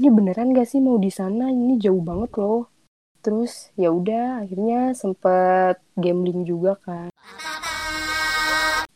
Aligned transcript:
ini 0.00 0.08
beneran 0.08 0.56
gak 0.56 0.64
sih 0.64 0.80
mau 0.80 0.96
di 0.96 1.12
sana? 1.12 1.52
Ini 1.52 1.76
jauh 1.76 2.00
banget 2.00 2.32
loh. 2.40 2.72
Terus 3.20 3.68
ya 3.76 3.92
udah 3.92 4.40
akhirnya 4.40 4.96
sempet 4.96 5.76
gambling 5.92 6.48
juga 6.48 6.72
kan. 6.80 7.12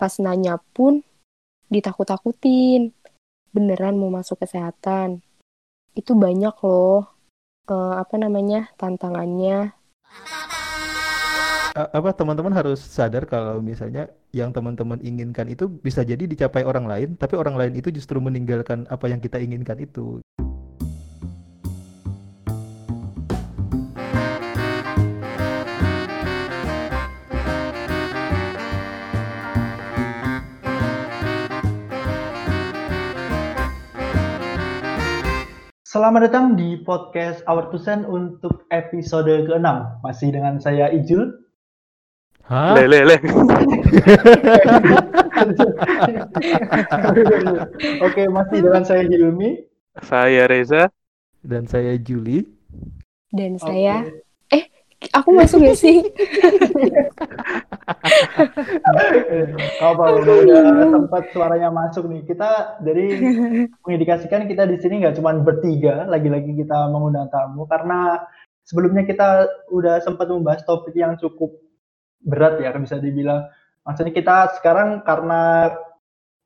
Pas 0.01 0.17
nanya 0.17 0.57
pun 0.73 1.05
ditakut-takutin 1.69 2.97
beneran 3.53 4.01
mau 4.01 4.09
masuk 4.09 4.41
kesehatan? 4.49 5.21
Itu 5.93 6.17
banyak 6.17 6.57
loh 6.65 7.05
uh, 7.69 8.01
apa 8.01 8.17
namanya 8.17 8.73
tantangannya. 8.81 9.77
Apa 11.77 12.17
teman-teman 12.17 12.57
harus 12.57 12.81
sadar 12.81 13.29
kalau 13.29 13.61
misalnya 13.61 14.09
yang 14.33 14.57
teman-teman 14.57 15.05
inginkan 15.05 15.53
itu 15.53 15.69
bisa 15.69 16.01
jadi 16.01 16.25
dicapai 16.25 16.65
orang 16.65 16.89
lain 16.89 17.09
tapi 17.19 17.35
orang 17.37 17.61
lain 17.61 17.75
itu 17.77 17.91
justru 17.93 18.23
meninggalkan 18.23 18.87
apa 18.87 19.11
yang 19.11 19.19
kita 19.19 19.43
inginkan 19.43 19.83
itu 19.83 20.23
Selamat 35.95 36.27
datang 36.27 36.59
di 36.59 36.75
podcast 36.83 37.47
Our 37.47 37.71
Tusen 37.71 38.03
untuk 38.03 38.67
episode 38.75 39.31
ke-6. 39.47 40.03
Masih 40.03 40.35
dengan 40.35 40.59
saya 40.59 40.91
Ijul. 40.91 41.31
Hah? 42.51 42.75
Le, 42.75 42.91
le, 42.91 43.15
le. 43.15 43.17
Oke, 48.11 48.27
masih 48.27 48.59
dengan 48.59 48.83
saya 48.83 49.07
Hilmi. 49.07 49.71
Saya 50.03 50.51
Reza. 50.51 50.91
Dan 51.47 51.71
saya 51.71 51.95
Juli. 51.95 52.43
Dan 53.31 53.63
saya... 53.63 54.03
Eh, 54.51 54.67
aku 55.15 55.31
masuk 55.31 55.63
ya 55.63 55.79
sih? 55.79 56.03
Kalau 59.81 59.93
oh, 59.93 60.21
udah 60.21 60.89
tempat 60.89 61.23
suaranya 61.33 61.69
masuk 61.69 62.09
nih. 62.09 62.23
Kita 62.25 62.81
dari 62.81 63.07
mengindikasikan 63.85 64.49
kita 64.49 64.65
di 64.69 64.77
sini 64.81 65.05
nggak 65.05 65.17
cuma 65.21 65.37
bertiga, 65.37 66.09
lagi-lagi 66.09 66.57
kita 66.57 66.89
mengundang 66.89 67.29
tamu 67.29 67.69
karena 67.69 68.25
sebelumnya 68.65 69.05
kita 69.05 69.49
udah 69.69 70.01
sempat 70.01 70.29
membahas 70.29 70.65
topik 70.65 70.97
yang 70.97 71.17
cukup 71.21 71.53
berat 72.25 72.61
ya, 72.61 72.73
bisa 72.77 72.97
dibilang. 73.01 73.45
Maksudnya 73.85 74.17
kita 74.17 74.37
sekarang 74.57 75.05
karena 75.05 75.77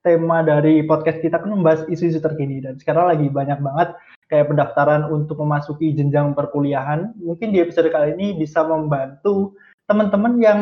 tema 0.02 0.46
dari 0.46 0.82
podcast 0.86 1.18
kita 1.22 1.42
kan 1.42 1.50
membahas 1.50 1.86
isu-isu 1.90 2.22
terkini 2.22 2.62
dan 2.62 2.78
sekarang 2.78 3.10
lagi 3.10 3.26
banyak 3.30 3.58
banget 3.58 3.88
kayak 4.30 4.48
pendaftaran 4.50 5.08
untuk 5.10 5.40
memasuki 5.40 5.94
jenjang 5.94 6.34
perkuliahan. 6.34 7.14
Mungkin 7.18 7.50
di 7.50 7.58
episode 7.62 7.90
kali 7.90 8.14
ini 8.14 8.38
bisa 8.38 8.62
membantu 8.62 9.56
teman-teman 9.88 10.36
yang 10.38 10.60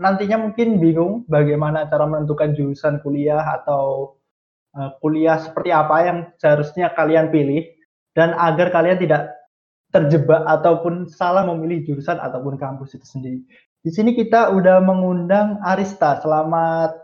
nantinya 0.00 0.40
mungkin 0.40 0.80
bingung 0.80 1.28
bagaimana 1.28 1.84
cara 1.92 2.08
menentukan 2.08 2.56
jurusan 2.56 3.04
kuliah 3.04 3.44
atau 3.60 4.16
uh, 4.72 4.96
kuliah 5.04 5.36
seperti 5.36 5.70
apa 5.70 5.96
yang 6.08 6.18
seharusnya 6.40 6.88
kalian 6.96 7.28
pilih 7.28 7.68
dan 8.16 8.32
agar 8.32 8.72
kalian 8.72 8.96
tidak 8.96 9.36
terjebak 9.92 10.40
ataupun 10.48 11.04
salah 11.04 11.44
memilih 11.44 11.84
jurusan 11.84 12.16
ataupun 12.16 12.56
kampus 12.56 12.96
itu 12.96 13.06
sendiri. 13.06 13.44
Di 13.84 13.90
sini 13.92 14.16
kita 14.16 14.54
udah 14.56 14.80
mengundang 14.80 15.60
Arista. 15.60 16.20
Selamat 16.20 16.96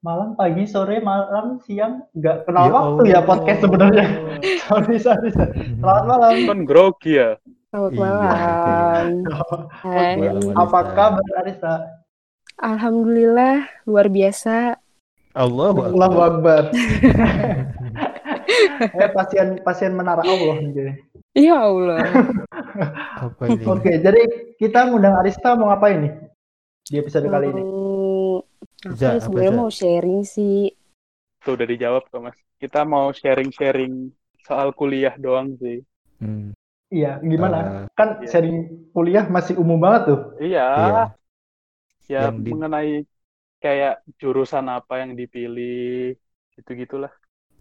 malam, 0.00 0.38
pagi, 0.38 0.64
sore, 0.66 0.98
malam, 1.02 1.58
siang. 1.62 2.06
Nggak 2.14 2.46
kenal 2.46 2.64
ya 2.66 2.72
waktu 2.72 3.02
Allah. 3.02 3.10
ya 3.10 3.20
podcast 3.22 3.60
sebenarnya. 3.62 4.06
sorry, 4.66 4.96
sorry, 4.98 5.28
sorry. 5.30 5.54
Selamat 5.78 6.04
malam. 6.08 6.34
Kan 6.46 6.60
grogi 6.64 7.20
ya. 7.20 7.36
Selamat 7.68 7.90
iya, 7.92 8.00
malam. 8.00 9.06
Hai. 9.82 10.14
Apa 10.56 10.78
kabar 10.94 11.26
Arista? 11.44 11.95
Alhamdulillah 12.56 13.68
luar 13.84 14.08
biasa. 14.08 14.80
Allah 15.36 15.76
Allahu 15.76 16.18
Akbar. 16.24 16.72
eh 18.96 19.10
pasien 19.12 19.60
pasien 19.60 19.92
menara 19.92 20.24
Allah 20.24 20.56
nih. 20.64 20.96
Iya 21.36 21.68
Allah. 21.68 22.00
Oke, 23.28 23.60
okay, 23.60 24.00
jadi 24.00 24.24
kita 24.56 24.88
ngundang 24.88 25.20
Arista 25.20 25.52
mau 25.52 25.68
ngapain 25.68 26.00
nih 26.00 26.12
di 26.88 26.96
episode 26.96 27.28
kali 27.28 27.52
ini? 27.52 27.62
Aku 28.88 29.20
sebenarnya 29.20 29.52
mau 29.52 29.68
sharing 29.68 30.24
sih. 30.24 30.72
Tuh 31.44 31.60
udah 31.60 31.68
dijawab 31.68 32.08
kok 32.08 32.24
mas. 32.24 32.40
Kita 32.56 32.88
mau 32.88 33.12
sharing-sharing 33.12 34.16
soal 34.48 34.72
kuliah 34.72 35.12
doang 35.20 35.60
sih. 35.60 35.84
Hmm. 36.24 36.56
Iya, 36.88 37.20
gimana? 37.20 37.58
Uh, 37.60 37.84
kan 37.92 38.24
iya. 38.24 38.32
sharing 38.32 38.88
kuliah 38.96 39.28
masih 39.28 39.60
umum 39.60 39.76
banget 39.76 40.16
tuh. 40.16 40.20
Iya. 40.40 40.64
iya 40.64 41.04
ya 42.06 42.30
di... 42.30 42.50
mengenai 42.50 43.04
kayak 43.60 44.04
jurusan 44.20 44.66
apa 44.70 45.02
yang 45.02 45.18
dipilih 45.18 46.14
gitu 46.56 46.70
gitulah 46.72 47.12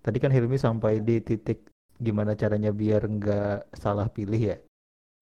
tadi 0.06 0.22
kan 0.22 0.30
Hilmi 0.30 0.62
sampai 0.62 1.02
di 1.02 1.18
titik 1.18 1.66
gimana 1.98 2.36
caranya 2.36 2.76
biar 2.76 3.08
nggak 3.08 3.74
salah 3.76 4.12
pilih 4.12 4.38
ya? 4.38 4.58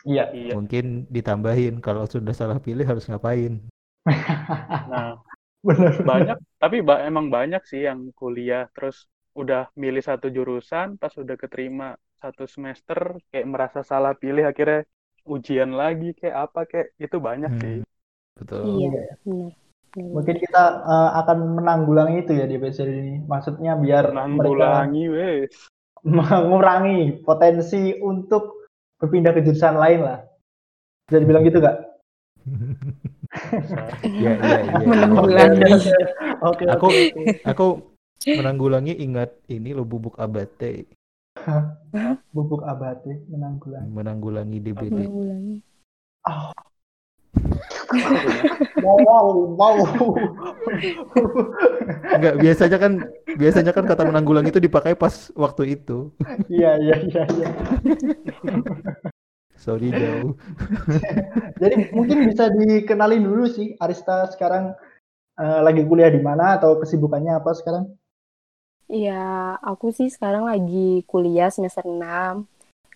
Iya. 0.03 0.51
Mungkin 0.51 1.07
ditambahin 1.07 1.79
kalau 1.79 2.03
sudah 2.03 2.35
salah 2.35 2.59
pilih 2.59 2.83
harus 2.83 3.07
ngapain? 3.07 3.63
Nah 4.91 5.15
Benar. 5.63 5.95
banyak 6.03 6.37
tapi 6.59 6.83
ba 6.83 7.07
emang 7.07 7.31
banyak 7.31 7.63
sih 7.63 7.87
yang 7.87 8.11
kuliah. 8.19 8.67
Terus 8.75 9.07
udah 9.31 9.71
milih 9.79 10.03
satu 10.03 10.27
jurusan 10.27 10.99
pas 10.99 11.15
udah 11.15 11.39
keterima 11.39 11.95
satu 12.19 12.43
semester 12.45 13.17
kayak 13.31 13.47
merasa 13.47 13.79
salah 13.81 14.13
pilih 14.13 14.43
akhirnya 14.43 14.83
ujian 15.23 15.71
lagi 15.71 16.11
kayak 16.19 16.51
apa 16.51 16.67
kayak 16.67 16.87
itu 16.99 17.17
banyak 17.17 17.51
hmm. 17.55 17.61
sih 17.63 17.77
Betul. 18.39 18.81
Iya, 18.81 18.89
iya, 18.89 19.13
benar. 19.23 19.53
Mungkin 19.93 20.35
kita 20.41 20.63
uh, 20.89 21.11
akan 21.21 21.61
menanggulangi 21.61 22.25
itu 22.25 22.33
ya 22.33 22.49
di 22.49 22.57
episode 22.57 22.89
ini. 22.89 23.21
Maksudnya 23.29 23.77
biar 23.77 24.09
menanggulangi 24.09 25.03
wes. 25.13 25.53
Mengurangi 26.01 27.21
potensi 27.21 27.93
untuk 28.01 28.67
berpindah 28.97 29.37
ke 29.37 29.45
jurusan 29.45 29.77
lain 29.77 30.01
lah. 30.01 30.19
Bisa 31.05 31.21
dibilang 31.21 31.45
gitu 31.45 31.61
gak? 31.61 31.77
ya, 34.17 34.33
ya, 34.33 34.57
ya. 34.65 34.77
Menanggulangi. 34.89 35.61
Oke, 36.41 36.63
aku 36.65 36.87
aku 37.45 37.67
menanggulangi 38.33 38.97
ingat 38.97 39.29
ini 39.53 39.77
lo 39.77 39.85
bubuk 39.85 40.17
abate. 40.17 40.89
bubuk 42.33 42.65
abate 42.65 43.29
menanggulangi. 43.29 43.89
Menanggulangi 43.93 44.57
DBD. 44.57 44.89
Menanggulangi. 45.05 45.55
Oh, 46.23 46.49
wow, 48.83 49.27
wow. 49.57 49.77
Enggak, 52.13 52.35
biasanya 52.39 52.77
kan 52.77 52.93
biasanya 53.37 53.71
kan 53.73 53.85
kata 53.89 54.03
menanggulangi 54.05 54.53
itu 54.53 54.61
dipakai 54.61 54.93
pas 54.93 55.33
waktu 55.33 55.77
itu. 55.77 56.13
Iya, 56.49 56.77
iya, 56.77 56.95
iya, 57.09 57.23
iya. 57.33 57.47
Sorry 59.57 59.89
jauh. 59.95 60.35
Jadi 61.61 61.95
mungkin 61.95 62.27
bisa 62.27 62.51
dikenalin 62.51 63.23
dulu 63.23 63.47
sih 63.47 63.79
Arista 63.79 64.27
sekarang 64.33 64.75
uh, 65.39 65.59
lagi 65.63 65.87
kuliah 65.87 66.11
di 66.11 66.19
mana 66.19 66.59
atau 66.59 66.77
kesibukannya 66.81 67.39
apa 67.39 67.55
sekarang? 67.55 67.87
Iya, 68.91 69.57
aku 69.63 69.95
sih 69.95 70.11
sekarang 70.11 70.45
lagi 70.45 71.01
kuliah 71.07 71.47
semester 71.47 71.87
6 71.87 72.43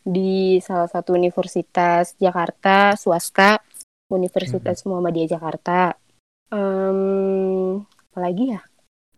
di 0.07 0.59
salah 0.63 0.87
satu 0.87 1.15
universitas 1.15 2.15
Jakarta 2.19 2.95
swasta 2.99 3.59
Universitas 4.07 4.83
hmm. 4.83 4.87
Muhammadiyah 4.87 5.29
Jakarta. 5.37 5.95
Um, 6.47 7.83
apa 7.83 8.17
lagi 8.23 8.55
ya? 8.55 8.61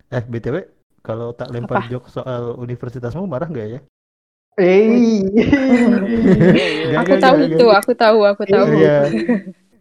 Eh, 0.09 0.23
BTW, 0.25 0.65
kalau 1.05 1.29
tak 1.37 1.53
lempar 1.53 1.85
apa? 1.85 1.89
jok 1.93 2.09
soal 2.09 2.57
universitasmu 2.57 3.29
marah 3.29 3.45
nggak 3.45 3.67
ya? 3.69 3.79
Eh, 4.59 5.23
aku 6.99 7.15
tahu 7.21 7.37
gak, 7.37 7.47
itu, 7.53 7.65
gak. 7.69 7.79
aku 7.79 7.91
tahu, 7.95 8.19
aku 8.25 8.43
tahu. 8.49 8.65
Iya. 8.75 8.97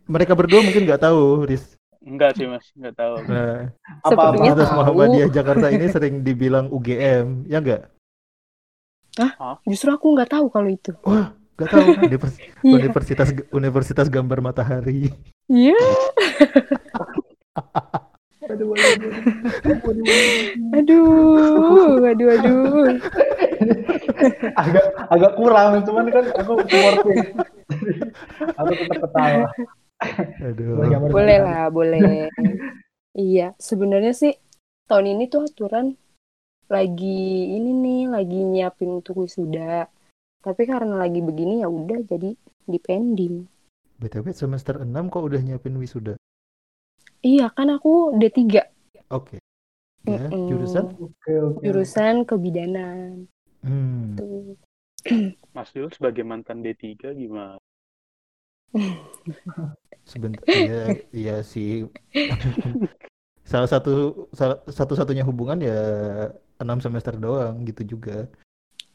Mereka 0.06 0.32
berdua 0.37 0.60
mungkin 0.62 0.84
nggak 0.87 1.02
tahu, 1.02 1.49
Riz. 1.49 1.75
Enggak 1.99 2.38
sih 2.38 2.46
mas, 2.46 2.62
nggak 2.78 2.94
tahu. 2.94 3.14
Nah, 3.26 3.75
apa 4.06 4.22
Universitas 4.37 4.70
Muhammadiyah 4.70 5.28
Jakarta 5.34 5.66
ini 5.72 5.87
sering 5.90 6.14
dibilang 6.22 6.70
UGM, 6.70 7.49
ya 7.50 7.58
enggak? 7.58 7.90
Hah? 9.19 9.58
Justru 9.66 9.90
aku 9.90 10.14
nggak 10.14 10.31
tahu 10.31 10.46
kalau 10.46 10.70
itu. 10.70 10.94
Wah, 11.02 11.34
Gak 11.58 11.69
tahu 11.75 11.87
univers 12.06 12.37
yeah. 12.62 12.78
universitas 12.78 13.28
universitas 13.50 14.06
gambar 14.06 14.38
matahari. 14.38 15.10
Iya. 15.50 15.75
aduh, 18.49 18.72
aduh, 20.72 22.06
aduh, 22.06 22.28
aduh. 22.31 22.87
agak 24.55 24.84
agak 25.10 25.32
kurang, 25.34 25.82
cuman 25.82 26.06
kan 26.14 26.25
aku 26.38 26.52
supporting. 26.62 27.19
aku 28.54 28.72
tetap 28.78 28.99
ketawa. 29.02 29.46
Aduh. 30.46 30.78
Boleh 31.11 31.38
lah, 31.43 31.66
boleh. 31.75 32.31
iya, 33.19 33.52
sebenarnya 33.58 34.14
sih 34.14 34.32
tahun 34.87 35.19
ini 35.19 35.26
tuh 35.26 35.50
aturan 35.50 35.99
lagi 36.70 37.50
ini 37.58 37.70
nih, 37.75 38.02
lagi 38.08 38.38
nyiapin 38.46 39.02
untuk 39.02 39.26
wisuda 39.26 39.90
Tapi 40.38 40.62
karena 40.70 40.94
lagi 41.02 41.19
begini 41.19 41.67
ya 41.67 41.69
udah 41.69 41.99
jadi 42.06 42.31
dipending. 42.70 43.44
BTW 43.99 44.31
semester 44.31 44.79
6 44.87 45.11
kok 45.11 45.26
udah 45.26 45.40
nyiapin 45.43 45.75
wisuda? 45.75 46.14
Iya 47.19 47.50
kan 47.50 47.67
aku 47.75 48.14
D3 48.14 48.62
Oke. 49.11 49.43
Ya, 50.06 50.31
Mm-mm. 50.31 50.46
jurusan? 50.46 50.85
Oke, 50.94 51.32
oke. 51.35 51.61
jurusan 51.67 52.23
kebidanan 52.23 53.26
Hmm. 53.67 54.14
tuh. 54.14 54.55
Mas 55.55 55.75
Yul 55.75 55.90
sebagai 55.90 56.23
mantan 56.23 56.62
D3 56.62 57.11
gimana? 57.11 57.58
Sebentar, 60.08 60.44
iya, 60.55 60.81
iya 61.12 61.37
sih. 61.43 61.85
Salah 63.49 63.64
satu 63.64 64.29
salah, 64.37 64.61
satu-satunya 64.69 65.25
hubungan 65.25 65.56
ya 65.64 65.81
enam 66.61 66.79
semester 66.85 67.17
doang 67.17 67.64
gitu 67.64 67.96
juga. 67.96 68.29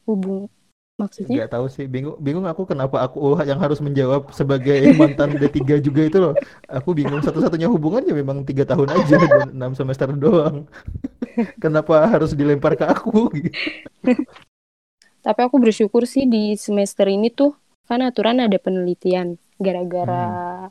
Hubung 0.06 0.46
maksudnya 0.94 1.44
Nggak 1.44 1.52
tahu 1.58 1.66
sih, 1.66 1.86
bingung 1.90 2.14
bingung 2.22 2.46
aku 2.46 2.62
kenapa 2.64 3.02
aku 3.02 3.34
yang 3.42 3.58
harus 3.58 3.82
menjawab 3.82 4.30
sebagai 4.30 4.78
mantan 5.00 5.34
D3 5.34 5.82
juga 5.82 6.02
itu 6.06 6.18
loh. 6.22 6.34
Aku 6.70 6.94
bingung 6.94 7.18
satu-satunya 7.20 7.66
hubungan 7.66 8.06
ya 8.06 8.14
memang 8.14 8.46
tiga 8.46 8.62
tahun 8.62 8.94
aja 8.94 9.14
dan 9.32 9.50
enam 9.54 9.72
semester 9.74 10.08
doang. 10.14 10.70
Kenapa 11.62 12.06
harus 12.06 12.30
dilempar 12.30 12.78
ke 12.78 12.86
aku? 12.86 13.26
Tapi 15.24 15.40
aku 15.40 15.56
bersyukur 15.58 16.06
sih 16.06 16.28
di 16.30 16.54
semester 16.54 17.10
ini 17.10 17.32
tuh 17.32 17.58
kan 17.90 17.98
aturan 18.06 18.38
ada 18.38 18.54
penelitian. 18.60 19.34
Gara-gara 19.58 20.68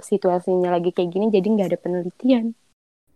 situasinya 0.00 0.74
lagi 0.74 0.92
kayak 0.92 1.08
gini 1.08 1.26
jadi 1.32 1.46
nggak 1.46 1.68
ada 1.72 1.78
penelitian. 1.80 2.44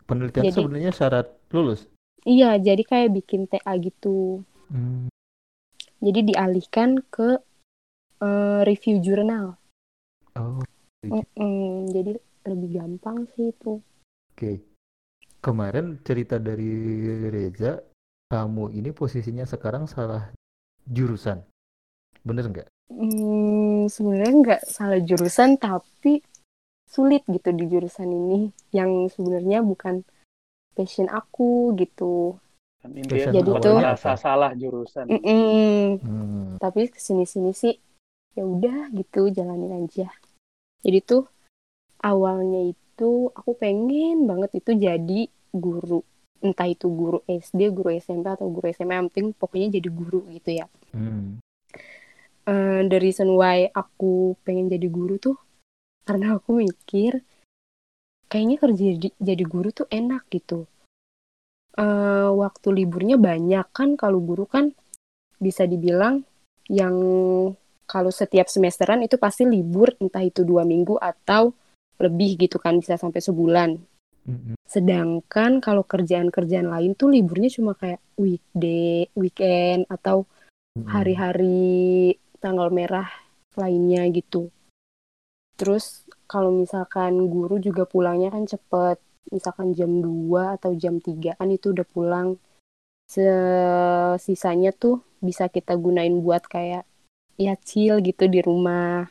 Penelitian 0.08 0.44
Jadi- 0.48 0.56
sebenarnya 0.56 0.92
syarat 0.96 1.28
lulus. 1.52 1.84
Iya, 2.24 2.56
jadi 2.56 2.82
kayak 2.84 3.12
bikin 3.20 3.44
TA 3.48 3.72
gitu. 3.76 4.40
Hmm. 4.72 5.08
Jadi 6.04 6.20
dialihkan 6.30 6.90
ke 7.14 7.28
eh, 8.26 8.60
review 8.68 8.96
jurnal. 9.06 9.46
Oh, 10.36 10.62
Mm-mm, 11.12 11.88
jadi 11.94 12.12
lebih 12.48 12.70
gampang 12.76 13.18
sih 13.32 13.52
itu. 13.52 13.80
oke. 14.32 14.52
Kemarin 15.38 16.02
cerita 16.02 16.36
dari 16.42 16.70
Reza, 17.30 17.78
kamu 18.32 18.74
ini 18.74 18.90
posisinya 18.90 19.46
sekarang 19.46 19.86
salah 19.86 20.34
jurusan. 20.88 21.38
Bener 22.26 22.44
nggak? 22.50 22.68
Hmm, 22.88 23.86
sebenarnya 23.94 24.32
nggak 24.42 24.62
salah 24.66 25.00
jurusan 25.08 25.50
tapi 25.60 26.24
sulit 26.88 27.22
gitu 27.28 27.48
di 27.52 27.64
jurusan 27.72 28.08
ini 28.08 28.40
yang 28.72 28.90
sebenarnya 29.12 29.58
bukan 29.70 30.02
passion 30.74 31.08
aku 31.12 31.76
gitu. 31.76 32.40
Kan 32.78 32.90
intinya 32.94 33.34
Jadi 33.34 33.50
awalnya 33.50 33.96
tuh- 33.98 33.98
asa 33.98 34.12
salah 34.14 34.50
jurusan. 34.54 35.04
Mm-mm. 35.10 35.98
Hmm. 35.98 36.46
Tapi 36.62 36.90
ke 36.90 36.98
sini-sini 36.98 37.50
sih 37.54 37.74
ya 38.38 38.46
udah 38.46 38.94
gitu 38.94 39.34
jalanin 39.34 39.86
aja. 39.86 40.10
Jadi 40.82 40.98
tuh 41.02 41.26
awalnya 42.02 42.70
itu 42.70 43.10
aku 43.34 43.58
pengen 43.58 44.26
banget 44.30 44.62
itu 44.62 44.70
jadi 44.78 45.20
guru. 45.50 46.06
Entah 46.38 46.70
itu 46.70 46.86
guru 46.86 47.18
SD, 47.26 47.74
guru 47.74 47.90
SMP 47.98 48.30
atau 48.30 48.46
guru 48.46 48.70
SMA 48.70 48.94
yang 48.94 49.10
penting 49.10 49.34
pokoknya 49.34 49.82
jadi 49.82 49.90
guru 49.90 50.22
gitu 50.30 50.50
ya. 50.54 50.66
Hmm. 50.94 51.42
Eh, 52.48 52.80
the 52.86 52.98
reason 53.02 53.34
why 53.34 53.66
aku 53.74 54.38
pengen 54.46 54.70
jadi 54.70 54.86
guru 54.86 55.18
tuh 55.18 55.36
karena 56.06 56.38
aku 56.38 56.62
mikir 56.62 57.26
kayaknya 58.30 58.56
kerja 58.56 58.84
jadi, 58.96 59.08
jadi 59.18 59.44
guru 59.44 59.68
tuh 59.74 59.86
enak 59.90 60.24
gitu. 60.30 60.64
Eh, 61.78 62.30
waktu 62.34 62.68
liburnya 62.74 63.14
banyak 63.14 63.70
kan 63.70 63.94
kalau 63.94 64.18
guru 64.18 64.50
kan 64.50 64.74
bisa 65.38 65.62
dibilang 65.62 66.26
yang 66.66 66.96
kalau 67.86 68.10
setiap 68.10 68.50
semesteran 68.50 69.06
itu 69.06 69.14
pasti 69.14 69.46
libur 69.46 69.94
entah 70.02 70.26
itu 70.26 70.42
dua 70.42 70.66
minggu 70.66 70.98
atau 70.98 71.54
lebih 72.02 72.34
gitu 72.34 72.58
kan 72.58 72.82
bisa 72.82 72.98
sampai 72.98 73.22
sebulan. 73.22 73.70
Sedangkan 74.68 75.62
kalau 75.62 75.86
kerjaan-kerjaan 75.86 76.68
lain 76.68 76.92
tuh 76.98 77.14
liburnya 77.14 77.48
cuma 77.48 77.78
kayak 77.78 78.02
weekday, 78.18 79.06
weekend 79.14 79.86
atau 79.86 80.26
hari-hari 80.82 82.12
tanggal 82.42 82.74
merah 82.74 83.06
lainnya 83.54 84.02
gitu. 84.10 84.50
Terus 85.54 86.04
kalau 86.26 86.52
misalkan 86.52 87.30
guru 87.30 87.62
juga 87.62 87.86
pulangnya 87.86 88.34
kan 88.34 88.44
cepet, 88.44 88.98
misalkan 89.28 89.72
jam 89.72 90.00
2 90.00 90.56
atau 90.56 90.72
jam 90.72 90.98
3 90.98 91.34
kan 91.34 91.48
itu 91.48 91.70
udah 91.70 91.86
pulang. 91.86 92.28
Sisanya 94.18 94.70
tuh 94.70 95.00
bisa 95.18 95.48
kita 95.48 95.74
gunain 95.74 96.20
buat 96.20 96.44
kayak 96.44 96.84
ya 97.36 97.54
chill 97.58 97.98
gitu 98.00 98.26
di 98.26 98.40
rumah. 98.40 99.08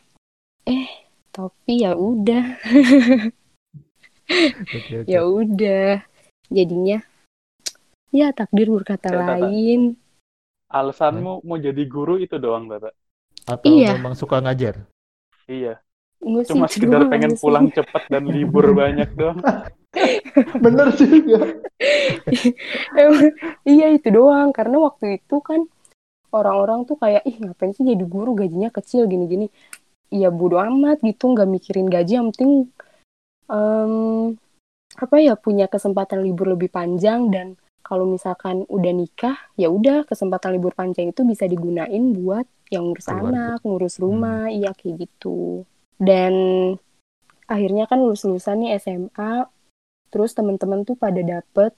Eh, 0.64 0.86
tapi 1.32 1.82
ya 1.82 1.96
udah, 1.96 2.60
ya 5.06 5.22
udah. 5.24 6.04
Jadinya 6.48 7.00
ya 8.10 8.32
takdir 8.32 8.72
berkata 8.72 9.10
Ya, 9.10 9.20
Tata. 9.20 9.36
lain. 9.44 9.96
Alasanmu 10.68 11.44
mau 11.44 11.58
jadi 11.58 11.84
guru 11.84 12.20
itu 12.20 12.36
doang, 12.36 12.68
Tata. 12.68 12.92
Atau 13.48 13.72
Iya. 13.72 13.96
memang 13.96 14.14
suka 14.14 14.44
ngajar? 14.44 14.84
Iya, 15.48 15.80
Enggak 16.20 16.44
sih, 16.44 16.52
cuma 16.52 16.68
sekedar 16.68 17.08
pengen 17.08 17.32
sih. 17.36 17.40
pulang 17.40 17.72
cepet 17.72 18.04
dan 18.12 18.28
libur 18.28 18.76
banyak 18.80 19.08
doang. 19.16 19.40
Bener 20.64 20.88
juga. 20.96 21.58
Emang, 23.00 23.32
iya 23.64 23.88
itu 23.94 24.08
doang 24.10 24.52
karena 24.52 24.78
waktu 24.82 25.22
itu 25.22 25.38
kan 25.42 25.66
orang-orang 26.34 26.84
tuh 26.84 27.00
kayak 27.00 27.24
ih 27.24 27.38
ngapain 27.40 27.72
sih 27.72 27.88
jadi 27.88 28.04
guru 28.04 28.36
gajinya 28.36 28.70
kecil 28.74 29.08
gini-gini 29.08 29.48
iya 30.12 30.32
bodo 30.32 30.60
amat 30.60 31.04
gitu 31.04 31.32
nggak 31.32 31.48
mikirin 31.48 31.88
gaji 31.88 32.20
yang 32.20 32.30
penting 32.36 32.68
em, 33.48 33.94
apa 34.98 35.16
ya 35.20 35.36
punya 35.40 35.68
kesempatan 35.72 36.24
libur 36.24 36.56
lebih 36.56 36.72
panjang 36.72 37.32
dan 37.32 37.48
kalau 37.84 38.04
misalkan 38.04 38.68
udah 38.68 38.92
nikah 38.92 39.38
ya 39.56 39.72
udah 39.72 40.04
kesempatan 40.04 40.60
libur 40.60 40.76
panjang 40.76 41.16
itu 41.16 41.24
bisa 41.24 41.48
digunain 41.48 42.12
buat 42.12 42.44
yang 42.68 42.92
ngurus 42.92 43.08
Keluarga. 43.08 43.28
anak 43.32 43.60
ngurus 43.64 43.96
rumah 44.00 44.52
iya 44.52 44.76
kayak 44.76 45.08
gitu 45.08 45.64
dan 45.96 46.34
akhirnya 47.48 47.88
kan 47.88 48.04
lulus-lulusan 48.04 48.60
nih 48.60 48.76
SMA 48.84 49.48
terus 50.12 50.32
teman-teman 50.38 50.84
tuh 50.88 50.96
pada 50.96 51.20
dapet 51.24 51.72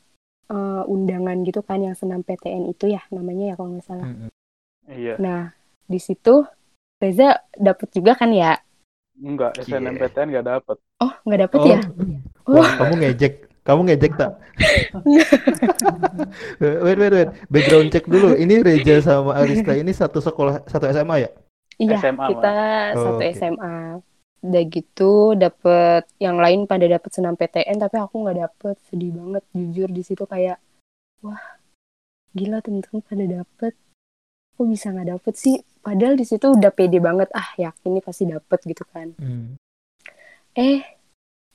eh, 0.50 0.84
undangan 0.94 1.38
gitu 1.48 1.62
kan 1.66 1.80
yang 1.84 1.96
senam 1.98 2.22
PTN 2.26 2.70
itu 2.74 2.86
ya 2.90 3.02
namanya 3.14 3.54
ya 3.54 3.56
kalau 3.58 3.70
nggak 3.78 3.86
salah. 3.86 4.08
Mm-mm. 4.10 4.30
Iya, 4.90 5.16
Nah 5.22 5.54
di 5.86 6.00
situ 6.02 6.46
Reza 7.00 7.40
dapet 7.56 7.90
juga 7.96 8.14
kan 8.18 8.30
ya? 8.34 8.58
enggak, 9.20 9.52
Cie. 9.64 9.76
SNMPTN 9.78 10.28
nggak 10.32 10.48
dapet. 10.48 10.78
Oh 11.00 11.14
nggak 11.28 11.40
dapet 11.48 11.60
Oh, 11.60 11.68
ya? 11.70 11.80
wah, 12.50 12.70
kamu 12.80 12.94
ngejek. 13.04 13.34
Kamu 13.68 13.82
ngejek 13.86 14.14
tak? 14.18 14.32
wait, 16.62 16.98
wait, 16.98 17.14
wait. 17.14 17.30
Background 17.52 17.88
check 17.94 18.06
dulu. 18.10 18.34
Ini 18.36 18.56
Reja 18.66 18.96
sama 19.04 19.38
Arista 19.38 19.74
ini 19.78 19.92
satu 19.94 20.20
sekolah, 20.20 20.66
satu 20.66 20.86
SMA 20.90 21.16
ya? 21.24 21.30
Iya 21.80 21.96
SMA, 22.02 22.26
kita 22.28 22.52
Oh, 22.98 23.04
satu 23.08 23.24
oke. 23.24 23.28
SMA. 23.38 23.74
Udah 24.40 24.64
gitu 24.72 25.36
dapet 25.36 26.08
yang 26.24 26.40
lain 26.40 26.64
pada 26.64 26.88
dapet 26.88 27.12
senam 27.12 27.36
PTN 27.36 27.76
tapi 27.76 28.00
aku 28.00 28.16
nggak 28.24 28.38
dapet 28.48 28.76
sedih 28.88 29.12
banget 29.12 29.44
jujur 29.52 29.90
di 29.92 30.00
situ 30.00 30.24
kayak 30.24 30.58
wah 31.20 31.60
gila 32.32 32.64
temen-temen 32.64 33.04
pada 33.04 33.26
dapet 33.28 33.74
kok 34.56 34.68
bisa 34.68 34.92
nggak 34.96 35.10
dapet 35.20 35.34
sih 35.36 35.56
padahal 35.84 36.16
di 36.16 36.24
situ 36.24 36.46
udah 36.56 36.72
pede 36.72 37.00
banget 37.04 37.28
ah 37.36 37.52
yakin 37.60 38.00
nih 38.00 38.04
pasti 38.04 38.24
dapet 38.28 38.60
gitu 38.64 38.84
kan 38.88 39.12
Hmm. 39.20 39.60
eh 40.56 40.84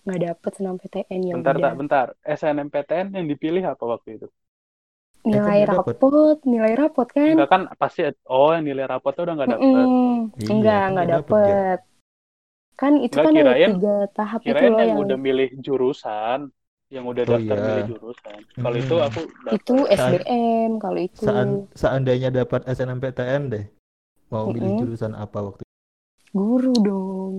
nggak 0.05 0.21
dapet 0.21 0.51
senam 0.61 0.77
PTN 0.77 1.21
ya 1.25 1.33
Bentar, 1.41 1.57
tak, 1.57 1.75
bentar. 1.81 2.07
SNMPTN 2.21 3.07
yang 3.17 3.25
dipilih 3.25 3.65
apa 3.65 3.85
waktu 3.89 4.21
itu? 4.21 4.29
nilai 5.25 5.65
dapet. 5.65 5.97
rapot 5.97 6.37
nilai 6.45 6.73
rapot 6.77 7.09
kan 7.09 7.33
Enggak 7.33 7.49
kan 7.49 7.63
pasti, 7.81 8.05
oh 8.29 8.53
yang 8.53 8.69
nilai 8.69 8.85
rapotnya 8.85 9.23
udah 9.25 9.35
nggak 9.41 9.51
dapet. 9.57 9.73
Mm-mm. 9.73 10.13
Iya, 10.37 10.49
enggak 10.53 10.77
kan 10.77 10.93
nggak 10.93 10.93
nggak 10.93 11.09
dapet, 11.09 11.33
dapet 11.33 11.79
kan 12.81 12.93
itu 13.07 13.17
Nggak, 13.17 13.25
kan 13.25 13.35
ada 13.43 13.55
kirain- 13.55 13.61
tiga 13.67 13.91
tahap 14.17 14.43
itu 14.53 14.63
Kirain 14.63 14.73
loh 14.73 14.83
yang 14.83 14.91
yang 14.91 15.03
udah 15.05 15.19
milih 15.27 15.49
jurusan, 15.67 16.41
yang 16.95 17.05
udah 17.13 17.25
Oh, 17.29 17.39
daftar 17.39 17.57
iya. 17.57 17.65
milih 17.67 17.83
jurusan. 17.91 18.41
Kalau 18.61 18.77
itu 18.83 18.95
Hmm. 18.95 19.07
aku 19.07 19.21
daftar. 19.47 19.57
itu 19.57 19.73
SBM 20.01 20.71
kalau 20.83 21.01
itu 21.09 21.25
Sean- 21.25 21.63
seandainya 21.81 22.29
dapat 22.35 22.61
SNMPTN 22.69 23.43
deh, 23.55 23.65
mau 24.33 24.47
milih 24.55 24.73
Mm-mm. 24.73 24.81
jurusan 24.81 25.13
apa 25.25 25.39
waktu 25.47 25.63
itu? 25.65 25.73
guru 26.37 26.73
dong 26.87 27.37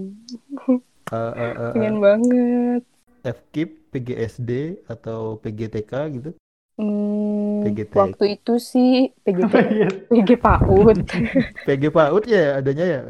Eh, 1.12 1.16
eh, 1.46 1.54
eh, 1.62 1.74
eh, 1.86 1.94
pengen 1.94 1.96
banget 2.06 2.82
FKIP, 3.26 3.70
PGSD 3.92 4.52
atau 4.88 5.36
PGTK 5.44 5.92
gitu? 6.16 6.30
Hmm, 6.78 7.64
PGT. 7.64 7.96
waktu 8.00 8.24
itu 8.36 8.52
sih 8.72 8.90
PGT. 9.24 9.54
PG 10.12 10.30
PAUD 10.44 10.98
PG 11.66 11.84
PAUD 11.96 12.24
ya 12.30 12.60
adanya 12.60 12.86
ya? 12.86 13.02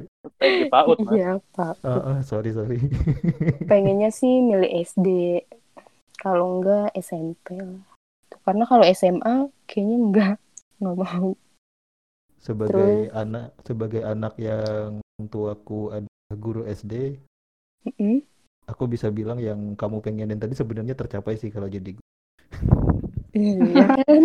PAUD, 0.71 0.97
Mas. 1.05 1.15
iya 1.17 1.31
Pak 1.53 1.73
Eh, 1.85 2.01
eh, 2.11 2.19
sorry 2.25 2.49
sorry. 2.51 2.79
pengennya 3.69 4.09
sih 4.09 4.41
milih 4.41 4.71
SD 4.85 5.07
kalau 6.17 6.59
enggak 6.59 6.89
SMP 6.97 7.57
lah 7.61 7.81
karena 8.45 8.63
kalau 8.65 8.85
SMA 8.85 9.35
kayaknya 9.65 9.97
enggak 9.97 10.35
nggak 10.81 10.95
mau 10.97 11.33
sebagai 12.37 13.09
Terus? 13.09 13.17
anak 13.17 13.47
sebagai 13.65 14.01
anak 14.05 14.33
yang 14.37 15.01
tuaku 15.33 15.89
adalah 15.89 16.35
guru 16.37 16.61
SD, 16.69 17.17
Mm-mm. 17.89 18.21
aku 18.69 18.83
bisa 18.85 19.09
bilang 19.09 19.41
yang 19.41 19.73
kamu 19.73 19.97
pengenin 20.05 20.37
tadi 20.37 20.53
sebenarnya 20.53 20.93
tercapai 20.93 21.41
sih 21.41 21.49
kalau 21.49 21.65
jadi 21.65 21.97
guru. 21.97 22.05
Iya 23.35 23.83
kan? 23.83 24.21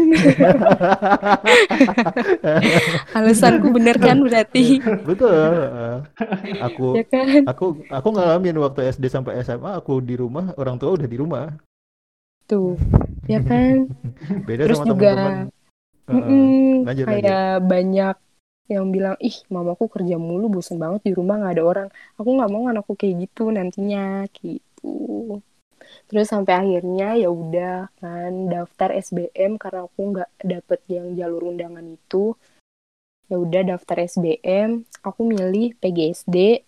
Alasanku 3.19 3.75
bener 3.75 3.99
kan 3.99 4.23
berarti? 4.23 4.79
Betul. 5.03 6.07
Aku 6.63 6.95
Ya 6.95 7.05
kan? 7.11 7.43
aku 7.51 7.67
aku 7.91 8.09
ngalamin 8.15 8.57
waktu 8.63 8.87
SD 8.95 9.11
sampai 9.11 9.43
SMA 9.43 9.83
aku 9.83 9.99
di 9.99 10.15
rumah, 10.15 10.55
orang 10.55 10.79
tua 10.79 10.95
udah 10.95 11.09
di 11.11 11.19
rumah. 11.19 11.51
Tuh. 12.47 12.79
Ya 13.27 13.43
kan? 13.51 13.91
Beda 14.47 14.71
Terus 14.71 14.79
sama 14.79 14.95
juga 14.95 15.11
teman-teman. 16.07 16.87
Lanjut, 16.87 17.07
kayak 17.07 17.63
banyak 17.67 18.17
yang 18.71 18.87
bilang, 18.95 19.19
ih 19.19 19.35
mamaku 19.51 19.91
kerja 19.91 20.15
mulu, 20.15 20.47
bosen 20.47 20.79
banget 20.79 21.11
di 21.11 21.13
rumah 21.19 21.43
nggak 21.43 21.55
ada 21.59 21.65
orang. 21.67 21.89
Aku 22.15 22.31
nggak 22.39 22.51
mau 22.55 22.71
anakku 22.71 22.95
kayak 22.95 23.27
gitu 23.27 23.51
nantinya, 23.51 24.31
gitu. 24.31 25.43
Terus 26.11 26.27
sampai 26.27 26.59
akhirnya 26.59 27.15
ya 27.15 27.31
udah 27.31 27.87
kan 28.03 28.51
daftar 28.51 28.99
SBM 28.99 29.63
karena 29.63 29.87
aku 29.87 30.01
nggak 30.11 30.31
dapet 30.43 30.81
yang 30.91 31.15
jalur 31.15 31.55
undangan 31.55 31.87
itu. 31.87 32.35
Ya 33.31 33.39
udah 33.39 33.63
daftar 33.63 34.03
SBM, 34.11 34.83
aku 35.07 35.21
milih 35.23 35.79
PGSD, 35.79 36.67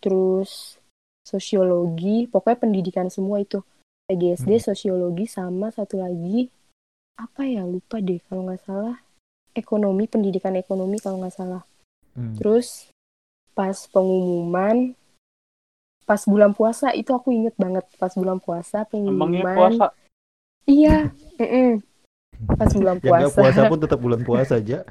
terus 0.00 0.80
sosiologi, 1.28 2.24
pokoknya 2.24 2.56
pendidikan 2.56 3.12
semua 3.12 3.44
itu. 3.44 3.60
PGSD, 4.08 4.58
Hmm. 4.58 4.66
sosiologi 4.72 5.28
sama 5.28 5.68
satu 5.68 6.00
lagi 6.00 6.48
apa 7.20 7.44
ya 7.44 7.68
lupa 7.68 8.00
deh 8.00 8.16
kalau 8.24 8.48
nggak 8.48 8.64
salah 8.64 8.96
ekonomi 9.52 10.08
pendidikan 10.08 10.56
ekonomi 10.56 10.96
kalau 10.96 11.20
nggak 11.20 11.36
salah 11.36 11.62
hmm. 12.16 12.40
terus 12.40 12.88
pas 13.52 13.76
pengumuman 13.92 14.96
pas 16.10 16.26
bulan 16.26 16.50
puasa 16.50 16.90
itu 16.90 17.14
aku 17.14 17.30
inget 17.30 17.54
banget 17.54 17.86
pas 17.94 18.10
bulan 18.18 18.42
puasa 18.42 18.82
Emangnya 18.90 19.46
pengumuman 19.46 19.54
puasa? 19.54 19.86
iya 20.66 20.96
mm-mm. 21.38 21.78
pas 22.58 22.70
bulan 22.74 22.98
Yang 22.98 23.06
puasa 23.06 23.38
puasa 23.38 23.60
pun 23.70 23.78
tetap 23.78 23.98
bulan 24.02 24.20
puasa 24.26 24.58
aja. 24.58 24.82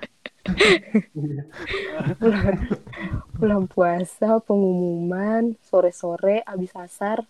bulan, 2.24 2.56
bulan 3.38 3.62
puasa 3.68 4.40
pengumuman 4.48 5.60
sore-sore 5.68 6.40
abis 6.48 6.72
asar 6.80 7.28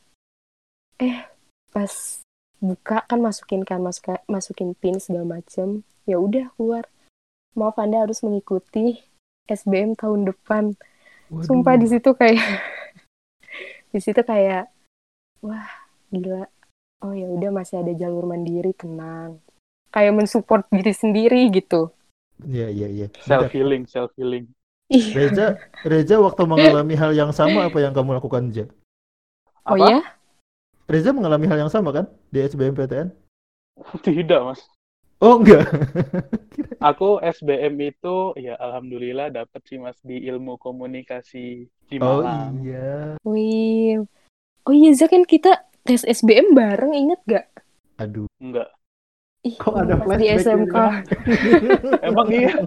eh 1.02 1.26
pas 1.74 2.22
buka 2.62 3.02
kan 3.10 3.18
masukin 3.18 3.66
kan 3.66 3.82
masuk 3.82 4.22
masukin 4.30 4.78
pin 4.78 5.02
segala 5.02 5.42
macem 5.42 5.82
ya 6.06 6.22
udah 6.22 6.54
keluar 6.54 6.86
maaf 7.58 7.74
anda 7.82 8.06
harus 8.06 8.22
mengikuti 8.22 9.02
SBM 9.50 9.98
tahun 9.98 10.30
depan 10.30 10.78
Waduh. 11.34 11.42
sumpah 11.50 11.76
di 11.82 11.88
situ 11.90 12.14
kayak 12.14 12.38
di 13.90 14.00
situ 14.00 14.22
kayak 14.22 14.70
wah 15.42 15.68
gila 16.14 16.46
oh 17.06 17.14
ya 17.16 17.28
udah 17.30 17.50
masih 17.54 17.82
ada 17.82 17.94
jalur 17.96 18.26
mandiri 18.30 18.74
tenang 18.76 19.40
kayak 19.90 20.14
mensupport 20.14 20.66
diri 20.70 20.94
sendiri 20.94 21.50
gitu 21.54 21.90
Iya 22.40 22.72
iya 22.72 22.88
iya. 22.88 23.08
Self 23.20 23.52
healing, 23.52 23.84
self 23.84 24.16
healing. 24.16 24.48
Reza, 24.88 25.60
Reza 25.84 26.16
waktu 26.24 26.48
mengalami 26.48 26.96
hal 26.96 27.12
yang 27.12 27.36
sama 27.36 27.68
apa 27.68 27.84
yang 27.84 27.92
kamu 27.92 28.16
lakukan, 28.16 28.48
Ja? 28.56 28.66
oh 29.68 29.76
Apa? 29.76 29.86
ya 29.92 30.00
Reza 30.88 31.12
mengalami 31.12 31.46
hal 31.52 31.68
yang 31.68 31.72
sama 31.72 31.92
kan 31.92 32.08
di 32.32 32.40
SBMPTN? 32.42 33.12
Tidak, 34.08 34.40
Mas. 34.42 34.64
Oh 35.20 35.38
enggak. 35.38 35.68
Aku 36.90 37.20
SBM 37.20 37.76
itu 37.82 38.34
ya 38.36 38.56
alhamdulillah 38.56 39.30
dapat 39.30 39.60
sih 39.64 39.76
Mas 39.76 40.00
di 40.00 40.24
ilmu 40.24 40.56
komunikasi 40.56 41.68
di 41.68 41.96
Oh 42.00 42.24
Malang. 42.24 42.56
iya. 42.58 43.20
Wih. 43.22 44.00
Oh 44.64 44.72
iya, 44.72 44.90
Zak 44.94 45.10
kan 45.10 45.24
kita 45.24 45.66
tes 45.84 46.02
SBM 46.02 46.54
bareng, 46.54 46.94
inget 46.94 47.20
gak? 47.26 47.46
Aduh. 47.98 48.30
Enggak. 48.38 48.70
Ih, 49.42 49.56
Kok 49.56 49.74
ada 49.74 49.96
pas 49.98 50.14
di 50.14 50.28
flashback 50.28 50.40
SMK. 50.40 50.68
gitu 50.68 50.78
kan? 50.78 50.94
Emang 52.08 52.28
iya. 52.30 52.54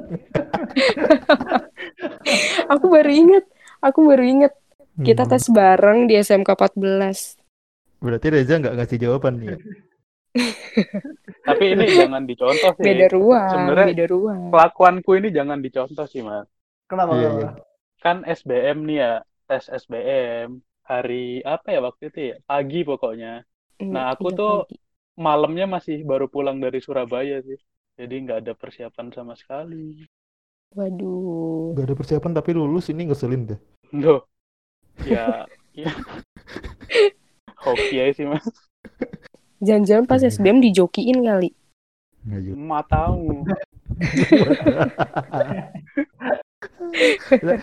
Aku 2.68 2.86
baru 2.88 3.10
inget. 3.10 3.44
Aku 3.80 4.00
baru 4.04 4.24
inget. 4.24 4.52
Kita 4.98 5.24
Hmm. 5.24 5.30
tes 5.30 5.44
bareng 5.48 5.98
di 6.04 6.14
SMK 6.16 6.48
14. 6.48 7.36
Berarti 7.96 8.26
Reza 8.28 8.56
nggak 8.56 8.74
ngasih 8.74 8.98
jawaban 8.98 9.34
nih. 9.38 9.48
ya? 9.48 9.56
Tapi 11.46 11.64
ini 11.74 11.84
jangan 11.98 12.22
dicontoh 12.30 12.72
sih. 12.82 12.92
Beda 12.92 13.06
ruang, 13.14 13.50
Sebenarnya 13.50 13.86
beda 13.86 14.04
ruang. 14.12 14.42
Kelakuanku 14.52 15.10
ini 15.18 15.28
jangan 15.38 15.58
dicontoh 15.66 16.06
sih, 16.12 16.22
Mas. 16.28 16.46
Kenapa? 16.90 17.14
Iya, 17.14 17.28
iya. 17.36 17.48
Kan 18.04 18.16
SBM 18.38 18.78
nih 18.88 18.96
ya, 19.04 19.10
tes 19.48 19.64
SBM 19.82 20.48
hari 20.90 21.14
apa 21.54 21.66
ya 21.74 21.80
waktu 21.88 22.04
itu 22.10 22.20
ya? 22.30 22.34
Pagi 22.50 22.78
pokoknya. 22.90 23.28
Hmm, 23.80 23.94
Nah, 23.94 24.04
aku 24.14 24.26
tuh 24.38 24.48
pagi. 24.48 24.76
malamnya 25.26 25.64
masih 25.74 25.96
baru 26.10 26.26
pulang 26.34 26.58
dari 26.64 26.78
Surabaya 26.86 27.36
sih. 27.48 27.58
Jadi 28.00 28.14
nggak 28.24 28.38
ada 28.42 28.52
persiapan 28.62 29.06
sama 29.16 29.34
sekali. 29.42 29.76
Waduh. 30.76 31.72
Gak 31.76 31.84
ada 31.88 31.94
persiapan 31.98 32.32
tapi 32.38 32.50
lulus 32.56 32.86
ini 32.92 33.02
ngeselin 33.08 33.42
deh. 33.50 33.58
Loh. 33.92 34.28
Ya, 35.04 35.48
ya. 35.74 35.90
Hoki 37.64 37.96
aja 38.02 38.12
sih, 38.16 38.26
Mas. 38.30 38.46
Jangan-jangan 39.62 40.04
pas 40.04 40.20
Iya. 40.20 40.30
SBM 40.34 40.58
dijokiin 40.60 41.22
kali. 41.22 41.50
Nggak 42.26 42.84
tahu. 42.86 43.46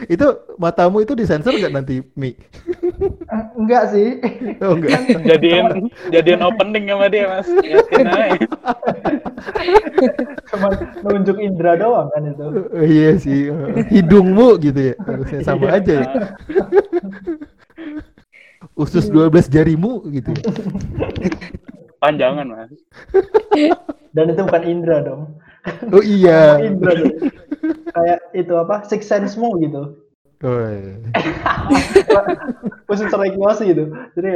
Itu 0.07 0.27
matamu 0.57 1.03
itu 1.03 1.13
disensor 1.13 1.53
nggak 1.53 1.71
nanti 1.71 2.01
Mi? 2.15 2.33
Eh, 2.33 3.43
Enggak 3.55 3.93
sih. 3.93 4.19
Oh 4.59 4.75
enggak. 4.75 4.99
Jadiin 5.29 5.67
jadiin 6.09 6.41
opening 6.41 6.85
sama 6.87 7.07
dia, 7.07 7.25
Mas. 7.29 7.47
Yakin 7.47 8.07
aja. 8.09 8.47
Cuma 10.49 10.67
nunjuk 11.05 11.37
indra 11.39 11.77
doang 11.77 12.07
kan 12.11 12.23
itu. 12.25 12.45
Iya 12.75 13.09
sih. 13.15 13.39
Hidungmu 13.91 14.59
gitu 14.59 14.91
ya. 14.91 14.95
Harusnya 14.99 15.39
sama 15.45 15.67
Iya. 15.71 15.77
aja 15.79 15.93
ya. 15.93 16.07
Usus 18.75 19.07
12 19.07 19.47
jarimu 19.47 20.03
gitu 20.09 20.31
ya. 20.35 20.43
Panjangan, 21.99 22.47
Mas. 22.47 22.71
Dan 24.15 24.33
itu 24.33 24.41
bukan 24.41 24.63
indra 24.65 25.03
dong. 25.03 25.37
Oh 25.91 26.03
iya. 26.03 26.55
Indra 26.67 26.95
dong. 26.95 27.13
Kayak 27.91 28.19
itu 28.33 28.53
apa? 28.55 28.87
Six 28.87 29.05
sense-mu 29.05 29.59
gitu. 29.59 29.99
Oh, 30.39 30.63
iya. 30.71 30.95
Khusus 32.87 33.11
regulasi 33.11 33.75
gitu. 33.75 33.91
Jadi 34.15 34.29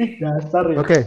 ih 0.00 0.10
dasar 0.18 0.64
ya. 0.72 0.80
Oke. 0.80 1.06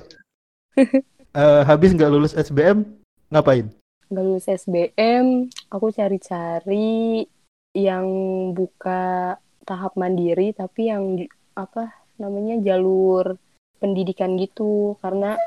Eh, 1.34 1.62
habis 1.66 1.98
nggak 1.98 2.14
lulus 2.14 2.38
SBM 2.38 2.86
ngapain? 3.34 3.74
Nggak 4.10 4.26
lulus 4.26 4.48
SBM, 4.50 5.50
aku 5.70 5.94
cari-cari 5.94 7.26
yang 7.74 8.06
buka 8.54 9.38
tahap 9.66 9.94
mandiri, 9.98 10.54
tapi 10.54 10.90
yang 10.90 11.26
apa 11.54 11.94
namanya 12.18 12.58
jalur 12.62 13.38
pendidikan 13.82 14.38
gitu. 14.38 14.98
Karena 15.02 15.38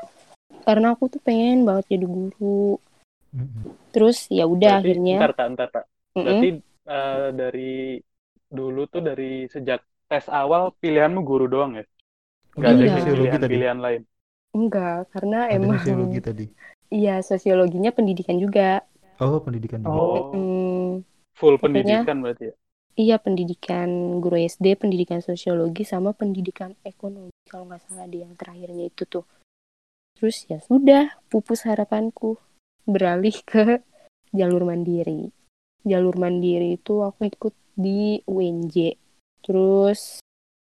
karena 0.63 0.95
aku 0.95 1.11
tuh 1.11 1.21
pengen 1.21 1.67
banget 1.67 1.85
jadi 1.91 2.05
guru. 2.07 2.79
Terus 3.93 4.29
ya 4.29 4.45
udah 4.45 4.79
akhirnya. 4.79 5.17
Ntar, 5.21 5.33
tak, 5.35 5.47
ntar, 5.53 5.67
tak. 5.69 5.85
Mm-mm. 6.13 6.25
Berarti 6.25 6.49
eh, 6.85 7.27
dari 7.33 7.73
dulu 8.47 8.81
tuh 8.85 9.01
dari 9.01 9.49
sejak 9.49 9.81
tes 10.05 10.25
awal 10.29 10.73
pilihanmu 10.77 11.21
guru 11.21 11.45
doang 11.45 11.77
ya? 11.77 11.85
Nggak 12.53 12.69
ada 12.69 12.81
Iya. 12.81 12.93
Sosiologi 12.95 13.09
tadi. 13.09 13.33
pilihan-pilihan 13.33 13.79
lain. 13.81 14.01
Enggak, 14.53 14.97
karena 15.09 15.39
Ada 15.43 15.53
emang 15.57 15.77
sosiologi 15.81 16.19
tadi. 16.21 16.45
iya 16.93 17.15
sosiologinya 17.19 17.89
pendidikan 17.89 18.37
juga. 18.37 18.85
Oh, 19.17 19.41
pendidikan 19.41 19.81
juga. 19.81 19.97
Oh. 19.97 20.29
Hmm, 20.29 20.89
Full 21.33 21.57
Pokoknya- 21.57 22.05
pendidikan 22.05 22.17
berarti 22.21 22.43
ya? 22.45 22.55
iya 22.93 23.15
pendidikan 23.17 23.89
guru 24.21 24.37
SD, 24.37 24.77
pendidikan 24.77 25.17
sosiologi 25.17 25.81
sama 25.81 26.13
pendidikan 26.13 26.77
ekonomi 26.85 27.33
kalau 27.49 27.65
nggak 27.65 27.81
salah 27.89 28.05
di 28.05 28.21
yang 28.21 28.37
terakhirnya 28.37 28.85
itu 28.85 29.09
tuh. 29.09 29.25
Terus 30.17 30.37
ya 30.47 30.59
sudah 30.63 31.17
pupus 31.27 31.65
harapanku 31.67 32.37
beralih 32.85 33.35
ke 33.43 33.81
jalur 34.31 34.63
mandiri. 34.67 35.33
Jalur 35.83 36.15
mandiri 36.15 36.79
itu 36.79 37.03
aku 37.03 37.27
ikut 37.27 37.55
di 37.75 38.21
UNJ. 38.23 38.95
Terus 39.43 40.23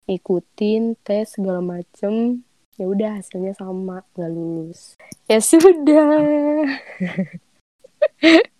ikutin 0.09 0.97
tes 1.05 1.37
segala 1.37 1.61
macem 1.61 2.45
ya 2.79 2.87
udah 2.87 3.19
hasilnya 3.19 3.53
sama 3.59 4.07
nggak 4.15 4.31
lulus 4.31 4.95
ya 5.27 5.43
sudah 5.43 6.63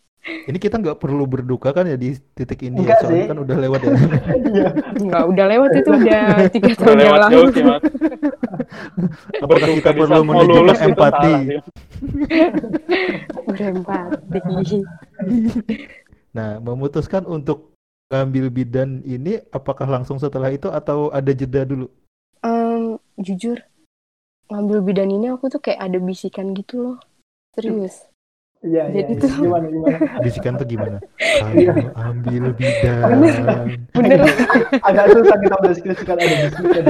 Ini 0.49 0.57
kita 0.57 0.81
nggak 0.81 0.97
perlu 0.97 1.25
berduka 1.29 1.73
kan 1.73 1.85
ya 1.85 1.97
di 1.97 2.17
titik 2.33 2.65
ini 2.65 2.81
Enggak 2.81 2.97
ya, 2.97 3.03
soalnya 3.05 3.21
sih. 3.21 3.29
kan 3.29 3.39
udah 3.45 3.57
lewat 3.61 3.81
ya. 3.81 3.91
Iya. 4.49 4.69
nggak 4.97 5.25
udah 5.29 5.47
lewat 5.49 5.71
itu 5.77 5.91
udah 5.93 6.23
tiga 6.49 6.73
tahun 6.77 6.97
yang 6.97 6.99
lewat 7.05 7.21
lalu 7.21 7.33
jauh 7.33 7.49
sih, 7.53 7.63
Mas. 7.65 7.83
Apakah 9.39 9.67
kita 9.77 9.91
perlu 9.93 10.21
menunjukkan 10.25 10.77
empati? 10.89 11.33
sih. 11.37 11.61
udah 13.51 13.67
empati 13.73 14.79
Nah, 16.33 16.61
memutuskan 16.61 17.25
untuk 17.25 17.73
ngambil 18.09 18.49
bidan 18.49 18.91
ini 19.05 19.41
apakah 19.53 19.85
langsung 19.85 20.17
setelah 20.17 20.49
itu 20.49 20.69
atau 20.73 21.13
ada 21.13 21.33
jeda 21.33 21.65
dulu? 21.69 21.89
Em, 22.41 22.97
jujur, 23.21 23.59
ngambil 24.49 24.79
bidan 24.81 25.11
ini 25.13 25.29
aku 25.29 25.51
tuh 25.53 25.61
kayak 25.61 25.81
ada 25.83 25.99
bisikan 26.01 26.57
gitu 26.57 26.81
loh. 26.81 26.97
Serius. 27.53 28.07
Iya, 28.59 28.91
iya. 28.91 29.03
Jadi 29.07 29.13
iya. 29.15 29.21
tuh- 29.23 29.31
Gimana, 29.39 29.67
gimana? 29.67 29.99
Bisikan 30.19 30.53
tuh 30.55 30.67
gimana? 30.67 30.99
Iya. 31.49 31.71
Kamu 31.73 31.89
ambil 31.95 32.45
bidan. 32.53 33.03
Bener. 33.95 34.21
Agak 34.83 35.07
susah 35.15 35.37
kita 35.39 35.57
mendeskripsikan 35.57 36.17
ada 36.19 36.37
bisikan. 36.43 36.85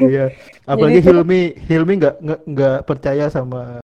Iya. 0.00 0.24
Apalagi 0.64 0.98
Jadi 0.98 1.06
Hilmi, 1.06 1.40
Hilmi 1.66 1.92
nggak 1.98 2.14
nggak 2.46 2.76
percaya 2.84 3.26
sama 3.26 3.82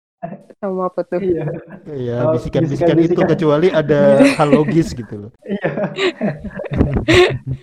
Sama 0.58 0.88
apa 0.88 1.03
tuh? 1.03 1.20
Iya, 1.20 1.43
ya 1.89 2.17
Oh, 2.24 2.36
bisikan-bisikan 2.36 2.96
itu 2.98 3.20
kecuali 3.20 3.67
ada 3.67 4.20
hal 4.39 4.50
logis 4.50 4.91
gitu 4.91 5.27
loh. 5.27 5.32
iya. 5.43 5.91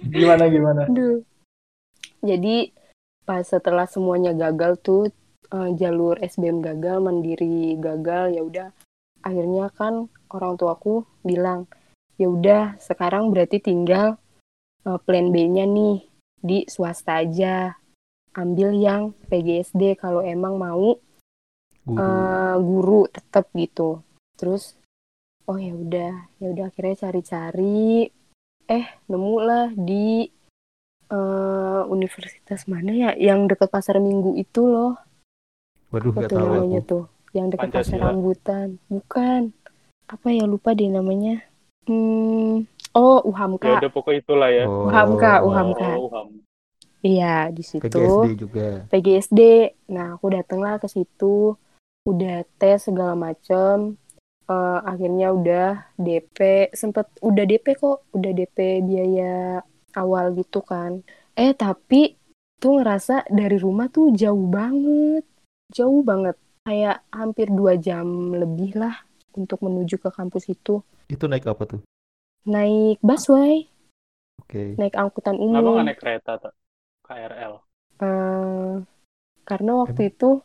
Gimana, 0.07 0.45
gimana? 0.47 0.83
Aduh. 0.85 1.25
Jadi 2.21 2.77
pas 3.25 3.41
setelah 3.41 3.85
semuanya 3.85 4.33
gagal 4.33 4.77
tuh 4.77 5.09
eh, 5.51 5.71
jalur 5.77 6.17
SBM 6.23 6.63
gagal, 6.63 6.99
mandiri 7.03 7.77
gagal, 7.77 8.35
ya 8.35 8.43
udah 8.43 8.69
akhirnya 9.21 9.69
kan 9.77 10.09
orang 10.33 10.57
tuaku 10.57 11.05
bilang, 11.21 11.69
ya 12.17 12.31
udah 12.31 12.81
sekarang 12.81 13.35
berarti 13.35 13.61
tinggal 13.61 14.17
eh, 14.87 14.99
plan 15.03 15.29
B-nya 15.35 15.67
nih 15.67 16.07
di 16.41 16.65
swasta 16.67 17.21
aja. 17.21 17.77
Ambil 18.31 18.79
yang 18.79 19.11
PGSD 19.27 19.99
kalau 19.99 20.23
emang 20.23 20.55
mau 20.55 20.95
Guru. 21.83 21.99
eh, 21.99 22.57
guru 22.63 23.01
tetap 23.11 23.51
gitu. 23.59 24.07
Terus 24.39 24.79
oh 25.51 25.59
ya 25.59 25.75
udah, 25.75 26.31
ya 26.39 26.47
udah 26.55 26.65
akhirnya 26.71 27.11
cari-cari 27.11 28.07
eh 28.71 28.87
nemu 29.11 29.37
lah 29.43 29.67
di 29.75 30.31
eh, 31.11 31.83
universitas 31.91 32.71
mana 32.71 32.95
ya 32.95 33.11
yang 33.19 33.51
dekat 33.51 33.67
pasar 33.67 33.99
Minggu 33.99 34.39
itu 34.39 34.63
loh. 34.63 34.95
Waduh, 35.91 36.11
Apa 36.13 36.21
tuh 36.23 36.31
tahu 36.31 36.47
namanya 36.47 36.81
aku. 36.81 36.89
tuh? 36.89 37.05
Yang 37.31 37.47
dekat 37.55 37.69
pasar 37.71 37.99
rambutan. 38.01 38.67
Bukan. 38.87 39.41
Apa 40.07 40.27
ya 40.31 40.45
lupa 40.47 40.75
deh 40.75 40.91
namanya. 40.91 41.43
Hmm, 41.87 42.67
oh 42.93 43.19
Ya 43.19 43.27
UHAMKA. 43.27 43.71
udah 43.83 43.93
pokok 43.93 44.15
itulah 44.15 44.51
ya. 44.51 44.67
Oh, 44.67 44.87
UHAMKA, 44.87 45.33
UHAMKA. 45.43 45.91
Oh, 45.97 46.07
Uham. 46.07 46.27
Iya, 47.01 47.49
di 47.49 47.65
situ. 47.65 47.89
PGSD 47.89 48.29
juga. 48.37 48.67
PGSD. 48.87 49.41
Nah, 49.89 50.21
aku 50.21 50.29
datanglah 50.29 50.77
ke 50.77 50.87
situ, 50.87 51.57
udah 52.05 52.45
tes 52.61 52.85
segala 52.85 53.17
macem. 53.17 53.97
Eh, 54.45 54.79
akhirnya 54.85 55.33
udah 55.33 55.95
DP, 55.97 56.69
sempet 56.75 57.09
udah 57.23 57.47
DP 57.47 57.73
kok, 57.73 58.05
udah 58.13 58.33
DP 58.35 58.85
biaya 58.85 59.63
awal 59.95 60.35
gitu 60.35 60.61
kan. 60.61 61.01
Eh, 61.33 61.55
tapi 61.55 62.19
tuh 62.59 62.83
ngerasa 62.83 63.31
dari 63.31 63.57
rumah 63.57 63.89
tuh 63.89 64.13
jauh 64.13 64.45
banget, 64.45 65.25
jauh 65.73 66.03
banget. 66.05 66.37
Kayak 66.67 67.03
hampir 67.11 67.47
dua 67.51 67.75
jam 67.81 68.07
lebih 68.37 68.77
lah 68.77 68.95
untuk 69.35 69.59
menuju 69.65 69.97
ke 69.97 70.11
kampus 70.13 70.51
itu. 70.53 70.85
Itu 71.09 71.25
naik 71.27 71.47
apa 71.49 71.65
tuh? 71.67 71.81
Naik 72.47 72.99
busway, 73.05 73.69
Oke. 74.41 74.77
naik 74.81 74.95
angkutan 74.97 75.37
Kenapa 75.37 75.61
nggak 75.61 75.75
umum. 75.77 75.87
naik 75.89 75.99
kereta 76.01 76.33
tak? 76.41 76.53
KRL. 77.05 77.55
Eh, 78.01 78.73
karena 79.45 79.73
waktu 79.83 80.03
itu 80.09 80.41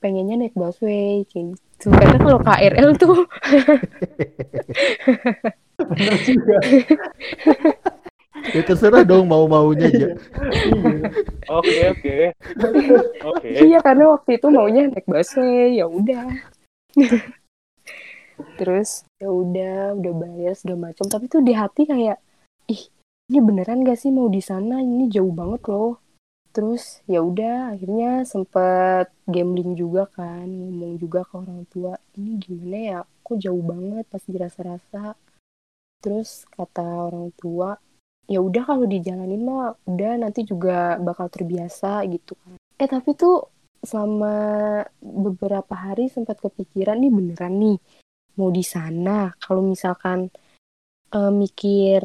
pengennya 0.00 0.36
naik 0.40 0.54
busway 0.54 1.24
kayak 1.28 1.56
gitu. 1.56 1.88
Karena 1.90 2.16
kalau 2.20 2.38
KRL 2.44 2.88
tuh 3.00 3.16
Bener 5.90 6.16
juga. 6.28 6.56
Ya 8.56 8.62
terserah 8.64 9.04
dong 9.04 9.28
mau-maunya 9.28 9.86
aja. 9.86 10.08
Iya. 10.08 10.10
Oke 11.50 11.76
oke. 11.92 12.16
Oke. 13.36 13.48
iya 13.68 13.78
karena 13.84 14.16
waktu 14.16 14.40
itu 14.40 14.46
maunya 14.48 14.88
naik 14.88 15.06
busway 15.06 15.76
ya 15.78 15.86
udah. 15.86 16.26
Terus 18.58 19.04
ya 19.20 19.28
udah 19.28 19.96
udah 20.00 20.12
bayar 20.16 20.52
segala 20.56 20.90
macam 20.90 21.04
tapi 21.12 21.28
tuh 21.28 21.44
di 21.44 21.52
hati 21.52 21.84
kayak 21.84 22.18
ih 22.72 22.82
ini 23.30 23.38
beneran 23.38 23.84
gak 23.86 24.00
sih 24.00 24.10
mau 24.10 24.26
di 24.26 24.40
sana 24.42 24.80
ini 24.80 25.06
jauh 25.12 25.30
banget 25.30 25.62
loh. 25.68 26.00
Terus 26.50 27.04
ya 27.06 27.22
udah 27.22 27.76
akhirnya 27.76 28.26
sempet 28.26 29.12
gambling 29.30 29.78
juga 29.78 30.10
kan 30.10 30.50
ngomong 30.50 30.98
juga 30.98 31.22
ke 31.22 31.34
orang 31.38 31.62
tua 31.70 31.94
ini 32.18 32.42
gimana 32.42 32.78
ya 32.78 33.00
kok 33.06 33.38
jauh 33.38 33.62
banget 33.62 34.04
pas 34.10 34.24
dirasa-rasa. 34.26 35.14
Terus 36.00 36.48
kata 36.50 37.12
orang 37.12 37.30
tua 37.38 37.78
ya 38.26 38.38
udah 38.42 38.62
kalau 38.66 38.84
dijalanin 38.84 39.42
mah 39.42 39.74
udah 39.88 40.12
nanti 40.20 40.44
juga 40.44 40.98
bakal 41.00 41.30
terbiasa 41.30 42.04
gitu 42.10 42.36
kan. 42.36 42.56
Eh 42.80 42.88
tapi 42.88 43.16
tuh 43.16 43.48
selama 43.80 44.34
beberapa 45.00 45.72
hari 45.72 46.12
sempat 46.12 46.36
kepikiran 46.40 47.00
nih 47.00 47.12
beneran 47.12 47.54
nih 47.56 47.78
mau 48.36 48.52
di 48.52 48.64
sana. 48.64 49.32
Kalau 49.40 49.64
misalkan 49.64 50.28
eh, 51.10 51.32
mikir 51.32 52.02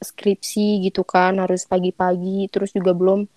skripsi 0.00 0.80
gitu 0.88 1.04
kan 1.04 1.36
harus 1.36 1.68
pagi-pagi 1.68 2.48
terus 2.48 2.72
juga 2.72 2.96
belum 2.96 3.28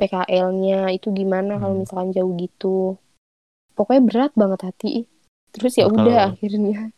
PKL-nya 0.00 0.92
itu 0.96 1.12
gimana 1.12 1.60
kalau 1.60 1.76
Hmm. 1.76 1.82
misalkan 1.84 2.10
jauh 2.16 2.32
gitu. 2.40 2.96
Pokoknya 3.76 4.02
berat 4.04 4.32
banget 4.36 4.60
hati. 4.64 4.92
Terus 5.52 5.76
ya 5.76 5.88
udah 5.88 6.32
akhirnya. 6.32 6.92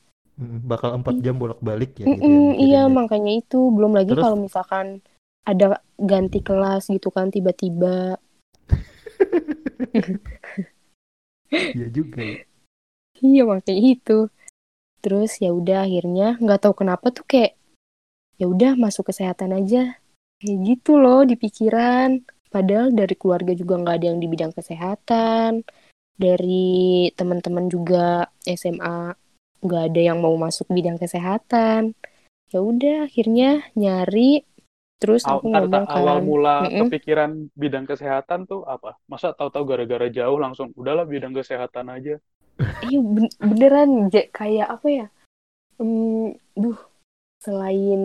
Bakal 0.67 0.91
empat 1.01 1.15
jam 1.25 1.35
bolak-balik 1.39 1.97
ya 1.99 2.07
gitu 2.07 2.29
ya 2.29 2.39
Mm-mm, 2.39 2.59
iya 2.59 2.81
mikirinnya. 2.87 2.95
makanya 2.95 3.33
itu. 3.41 3.61
Belum 3.75 3.93
lagi 3.95 4.13
kalau 4.19 4.37
misalkan 4.39 5.01
ada 5.43 5.83
ganti 5.99 6.39
kelas 6.43 6.91
gitu 6.91 7.09
kan 7.11 7.31
tiba-tiba. 7.31 8.19
Iya 11.77 11.87
juga 11.93 12.21
ya. 12.25 12.37
iya 13.21 13.43
makanya 13.45 13.83
itu. 13.93 14.19
Terus 15.05 15.37
ya 15.43 15.51
udah 15.53 15.85
akhirnya 15.85 16.41
nggak 16.41 16.61
tahu 16.65 16.75
kenapa 16.81 17.13
tuh 17.13 17.25
kayak 17.29 17.53
ya 18.41 18.47
udah 18.49 18.73
masuk 18.81 19.13
kesehatan 19.13 19.53
aja. 19.53 20.01
Kayak 20.41 20.59
gitu 20.69 20.97
loh 20.97 21.23
di 21.29 21.37
pikiran. 21.37 22.25
Padahal 22.53 22.93
dari 22.93 23.15
keluarga 23.17 23.53
juga 23.57 23.81
nggak 23.81 23.97
ada 24.01 24.07
yang 24.13 24.19
di 24.21 24.29
bidang 24.33 24.53
kesehatan. 24.57 25.65
Dari 26.17 27.09
teman-teman 27.17 27.69
juga 27.69 28.29
SMA 28.49 29.13
nggak 29.63 29.83
ada 29.95 30.01
yang 30.13 30.19
mau 30.19 30.35
masuk 30.35 30.67
bidang 30.69 30.99
kesehatan 30.99 31.95
ya 32.53 32.59
udah 32.61 33.09
akhirnya 33.09 33.65
nyari 33.79 34.45
terus 35.03 35.27
aku 35.27 35.51
ntar, 35.51 35.67
ngomong 35.67 35.87
tak, 35.89 35.97
awal 35.99 36.17
kan 36.19 36.23
mula 36.23 36.57
Mm-mm. 36.63 36.81
kepikiran 36.87 37.31
bidang 37.59 37.87
kesehatan 37.91 38.47
tuh 38.47 38.63
apa? 38.71 38.95
Masa 39.11 39.35
tahu-tahu 39.35 39.67
gara-gara 39.67 40.07
jauh 40.07 40.39
langsung 40.39 40.71
udahlah 40.79 41.03
bidang 41.03 41.35
kesehatan 41.35 41.91
aja. 41.91 42.23
Iya 42.87 43.01
ben- 43.03 43.35
beneran 43.43 43.91
kayak 44.13 44.69
apa 44.79 44.87
ya? 44.87 45.07
Hmm, 45.83 46.39
duh, 46.55 46.79
selain 47.43 48.03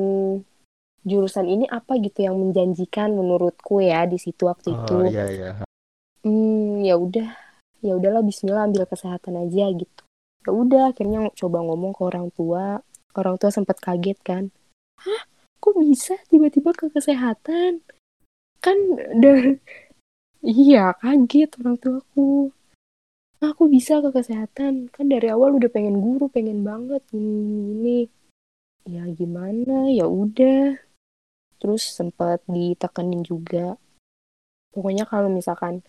jurusan 1.05 1.45
ini 1.45 1.69
apa 1.69 2.01
gitu 2.01 2.25
yang 2.25 2.41
menjanjikan 2.41 3.13
menurutku 3.13 3.77
ya 3.77 4.09
di 4.09 4.17
situ 4.17 4.49
waktu 4.49 4.73
itu. 4.73 4.95
Oh 4.97 5.05
iya 5.05 5.25
iya. 5.29 5.49
Hmm, 6.25 6.81
ya 6.81 6.97
udah, 6.97 7.29
ya 7.85 7.93
udahlah 7.93 8.25
Bismillah 8.25 8.65
ambil 8.65 8.89
kesehatan 8.89 9.37
aja 9.37 9.69
gitu. 9.69 10.01
Ya 10.47 10.55
udah 10.55 10.95
akhirnya 10.95 11.27
coba 11.35 11.59
ngomong 11.59 11.91
ke 11.91 12.01
orang 12.07 12.31
tua. 12.31 12.79
Orang 13.11 13.35
tua 13.35 13.51
sempat 13.51 13.83
kaget 13.83 14.15
kan. 14.23 14.47
Hah, 15.03 15.27
kok 15.59 15.75
bisa 15.75 16.15
tiba-tiba 16.31 16.71
ke 16.71 16.87
kesehatan? 16.87 17.83
Kan 18.63 18.77
udah 18.95 19.59
iya 20.47 20.95
kaget 21.03 21.51
orang 21.59 21.75
tuaku. 21.83 22.55
"Ah, 23.43 23.51
Aku 23.51 23.67
bisa 23.67 23.99
ke 23.99 24.09
kesehatan 24.15 24.87
kan 24.87 25.05
dari 25.11 25.27
awal 25.27 25.59
udah 25.59 25.67
pengen 25.67 25.99
guru 25.99 26.31
pengen 26.31 26.63
banget 26.63 27.03
ini 27.11 27.75
ini 27.75 27.97
ya 28.87 29.03
gimana 29.11 29.91
ya 29.91 30.07
udah 30.07 30.79
terus 31.59 31.83
sempat 31.91 32.39
ditekenin 32.47 33.21
juga 33.21 33.75
pokoknya 34.71 35.03
kalau 35.03 35.27
misalkan 35.27 35.83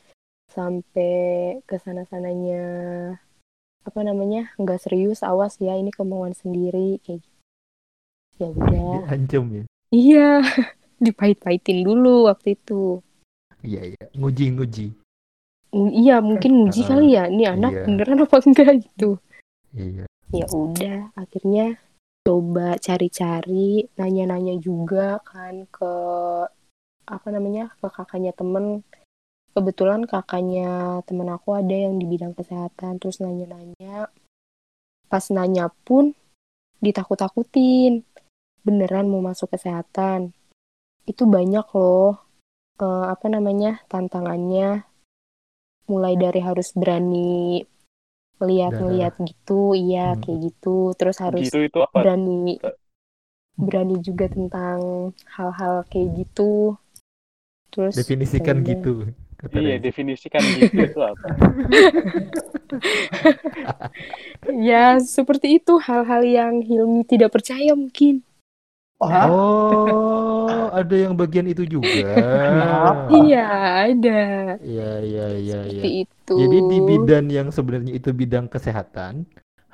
sampai 0.51 1.57
ke 1.63 1.77
sana 1.79 2.03
sananya 2.11 2.65
apa 3.89 4.01
namanya 4.05 4.53
nggak 4.57 4.79
serius 4.79 5.25
awas 5.25 5.57
ya 5.59 5.75
ini 5.75 5.89
kemauan 5.89 6.33
sendiri 6.33 7.01
kayak 7.03 7.25
gitu 7.25 7.39
ya 8.39 8.47
udah 8.53 9.01
Diancam 9.09 9.45
ya. 9.51 9.63
iya 9.91 10.29
dipahit-pahitin 11.05 11.83
dulu 11.83 12.29
waktu 12.29 12.55
itu 12.55 13.01
Iya 13.59 13.91
iya. 13.91 14.05
Nguji-nguji. 14.15 14.95
Mm, 15.75 15.91
iya 15.91 16.23
mungkin 16.23 16.63
nguji 16.63 16.87
Ah, 16.87 16.89
kali 16.95 17.07
ya 17.13 17.27
ini 17.27 17.43
anak 17.43 17.73
iya. 17.75 17.83
beneran 17.91 18.23
apa 18.23 18.39
enggak 18.39 18.71
gitu 18.87 19.19
Iya. 19.75 20.07
ya 20.31 20.47
udah 20.49 21.11
akhirnya 21.13 21.75
coba 22.23 22.79
cari-cari 22.79 23.91
nanya-nanya 23.99 24.57
juga 24.63 25.19
kan 25.27 25.67
ke 25.69 25.93
apa 27.05 27.27
namanya 27.29 27.75
ke 27.81 27.89
kakaknya 27.91 28.31
temen 28.31 28.87
kebetulan 29.59 30.07
kakaknya 30.07 31.03
temen 31.03 31.27
aku 31.35 31.59
ada 31.59 31.75
yang 31.75 31.99
di 31.99 32.07
bidang 32.07 32.31
kesehatan 32.39 33.03
terus 33.03 33.19
nanya-nanya 33.19 34.07
pas 35.11 35.25
nanya 35.35 35.67
pun 35.83 36.15
ditakut-takutin 36.79 38.07
beneran 38.63 39.11
mau 39.11 39.19
masuk 39.19 39.51
kesehatan 39.51 40.31
itu 41.11 41.27
banyak 41.27 41.67
loh 41.75 42.23
eh, 42.79 43.07
apa 43.11 43.27
namanya 43.27 43.83
tantangannya 43.91 44.87
mulai 45.91 46.15
dari 46.15 46.39
harus 46.39 46.71
berani 46.79 47.67
ngeliat-ngeliat 48.39 49.19
gitu 49.27 49.75
iya 49.75 50.15
Hmm. 50.15 50.23
kayak 50.23 50.39
gitu 50.55 50.95
terus 50.95 51.19
harus 51.19 51.51
Gitu 51.51 51.67
itu 51.67 51.79
apa? 51.83 51.99
berani 52.07 52.63
berani 53.59 53.99
juga 53.99 54.31
tentang 54.31 55.11
hal-hal 55.35 55.83
kayak 55.91 56.23
gitu 56.23 56.79
terus 57.75 57.99
Definisikan 57.99 58.63
ya 58.63 58.63
udah. 58.63 58.71
gitu. 58.71 58.95
Kata 59.41 59.57
Iya, 59.59 59.75
definisikan 59.85 60.45
gitu 60.57 60.75
itu 60.87 61.01
apa? 61.13 61.29
ya 64.69 64.85
seperti 65.17 65.47
itu 65.59 65.73
hal-hal 65.87 66.23
yang 66.37 66.55
Hilmi 66.69 67.03
tidak 67.09 67.31
percaya 67.37 67.73
mungkin 67.77 68.21
Oh? 69.01 69.11
Oh, 69.23 70.63
ada 70.79 70.95
yang 70.95 71.15
bagian 71.19 71.47
itu 71.53 71.65
juga. 71.67 72.07
Iya 73.09 73.43
ada 73.89 74.19
Iya, 74.69 74.89
iya, 75.09 75.25
iya, 75.43 75.59
iya. 75.75 75.83
seperti 75.83 75.91
itu 76.03 76.35
Jadi 76.39 76.57
di 76.71 76.79
bidang 76.89 77.27
yang 77.37 77.49
sebenarnya 77.57 77.93
itu 77.99 78.11
bidang 78.21 78.47
kesehatan, 78.55 79.15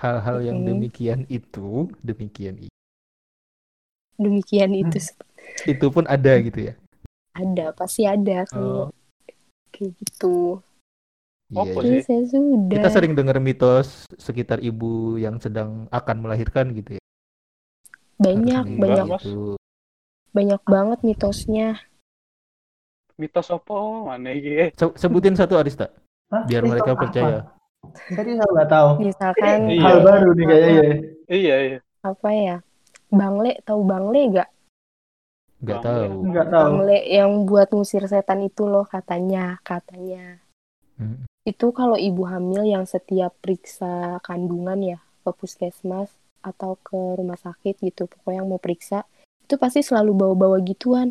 hal-hal 0.02 0.36
yang 0.48 0.58
demikian 0.68 1.20
itu, 1.38 1.68
demikian 2.08 2.56
i- 2.64 2.72
demikian 4.22 4.70
itu 4.82 4.98
itu 5.68 5.86
pun 5.94 6.04
ada 6.08 6.32
gitu 6.40 6.72
ya. 6.72 6.74
ada 7.40 7.66
pasti 7.78 8.02
ada 8.14 8.38
Oh, 8.52 8.92
kayak 9.74 9.92
gitu 9.98 10.62
iya, 11.50 11.60
Apa 11.60 11.68
iya. 11.68 11.74
Oke, 11.74 11.88
sih? 11.90 12.00
saya 12.06 12.22
sudah 12.30 12.70
Kita 12.70 12.88
sering 12.88 13.12
dengar 13.12 13.36
mitos 13.38 14.06
sekitar 14.16 14.62
ibu 14.62 15.18
yang 15.18 15.36
sedang 15.36 15.90
akan 15.90 16.16
melahirkan 16.22 16.70
gitu 16.72 16.96
ya. 16.96 17.02
banyak 18.16 18.64
Harus 18.64 18.78
banyak 18.78 19.06
Mas. 19.10 19.22
gitu. 19.26 19.58
banyak 20.30 20.62
banget 20.64 20.98
mitosnya 21.02 21.68
Mitos 23.14 23.46
apa 23.46 23.74
mana 24.10 24.34
iki? 24.34 24.74
Se- 24.74 24.96
Sebutin 24.98 25.38
satu 25.38 25.54
Arista, 25.54 25.86
Hah? 26.30 26.42
biar 26.46 26.66
Itu 26.66 26.70
mereka 26.74 26.90
apa? 26.94 27.00
percaya. 27.06 27.38
Serius 28.10 28.42
aku 28.42 28.52
nggak 28.58 28.70
tahu. 28.70 28.88
misalkan 28.98 29.58
Iya. 29.70 29.82
hal 29.86 29.96
baru 30.02 30.28
nih 30.34 30.44
kayaknya. 30.50 30.72
ya. 30.74 30.94
Iya, 31.30 31.54
iya. 31.62 31.78
apa 32.02 32.28
ya 32.30 32.56
bangle 33.08 33.54
tahu 33.62 33.80
bangle 33.86 34.20
gak 34.34 34.48
Nggak 35.62 35.78
Bang, 35.80 35.86
tahu. 35.86 36.12
Nggak 36.30 36.46
tahu. 36.50 36.62
bangle 36.74 36.98
yang 37.06 37.30
buat 37.46 37.68
ngusir 37.70 38.04
setan 38.06 38.40
itu 38.42 38.64
loh 38.66 38.86
katanya 38.86 39.58
katanya 39.62 40.40
Hmm. 40.94 41.26
itu 41.42 41.74
kalau 41.74 41.98
ibu 41.98 42.22
hamil 42.22 42.62
yang 42.62 42.86
setiap 42.86 43.34
periksa 43.42 44.22
kandungan 44.22 44.78
ya 44.78 44.98
ke 45.26 45.30
puskesmas 45.34 46.06
atau 46.38 46.78
ke 46.78 46.94
rumah 46.94 47.34
sakit 47.34 47.82
gitu 47.82 48.06
pokoknya 48.06 48.38
yang 48.38 48.46
mau 48.46 48.62
periksa 48.62 49.02
itu 49.42 49.58
pasti 49.58 49.82
selalu 49.82 50.14
bawa-bawa 50.14 50.62
gituan 50.62 51.10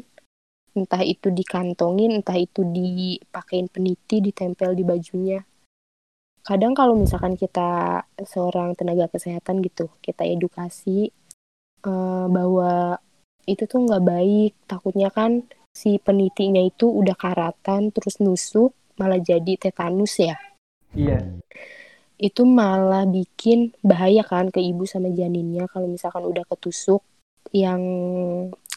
entah 0.71 1.03
itu 1.03 1.27
dikantongin 1.35 2.15
entah 2.15 2.39
itu 2.39 2.63
dipakein 2.63 3.67
peniti 3.67 4.23
ditempel 4.23 4.71
di 4.71 4.87
bajunya 4.87 5.43
kadang 6.47 6.71
kalau 6.71 6.95
misalkan 6.95 7.35
kita 7.35 8.07
seorang 8.23 8.79
tenaga 8.79 9.11
kesehatan 9.11 9.59
gitu 9.59 9.91
kita 9.99 10.23
edukasi 10.23 11.11
eh, 11.83 12.25
bahwa 12.31 13.02
itu 13.43 13.63
tuh 13.67 13.83
nggak 13.83 14.03
baik 14.03 14.51
takutnya 14.65 15.09
kan 15.11 15.43
si 15.73 15.97
penitinya 15.97 16.61
itu 16.61 16.85
udah 16.85 17.17
karatan 17.17 17.89
terus 17.89 18.21
nusuk 18.21 18.71
malah 18.95 19.17
jadi 19.19 19.57
tetanus 19.57 20.21
ya 20.21 20.37
Iya. 20.93 21.25
itu 22.21 22.45
malah 22.45 23.09
bikin 23.09 23.73
bahaya 23.81 24.21
kan 24.21 24.53
ke 24.53 24.61
ibu 24.61 24.85
sama 24.85 25.09
janinnya 25.09 25.65
kalau 25.65 25.89
misalkan 25.89 26.21
udah 26.29 26.45
ketusuk 26.45 27.01
yang 27.49 27.81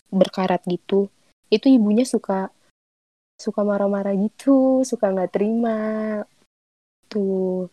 berkarat 0.08 0.64
gitu 0.64 1.12
itu 1.52 1.66
ibunya 1.68 2.08
suka 2.08 2.48
suka 3.36 3.60
marah-marah 3.60 4.16
gitu 4.16 4.80
suka 4.88 5.12
nggak 5.12 5.30
terima 5.36 5.76
tuh 7.12 7.68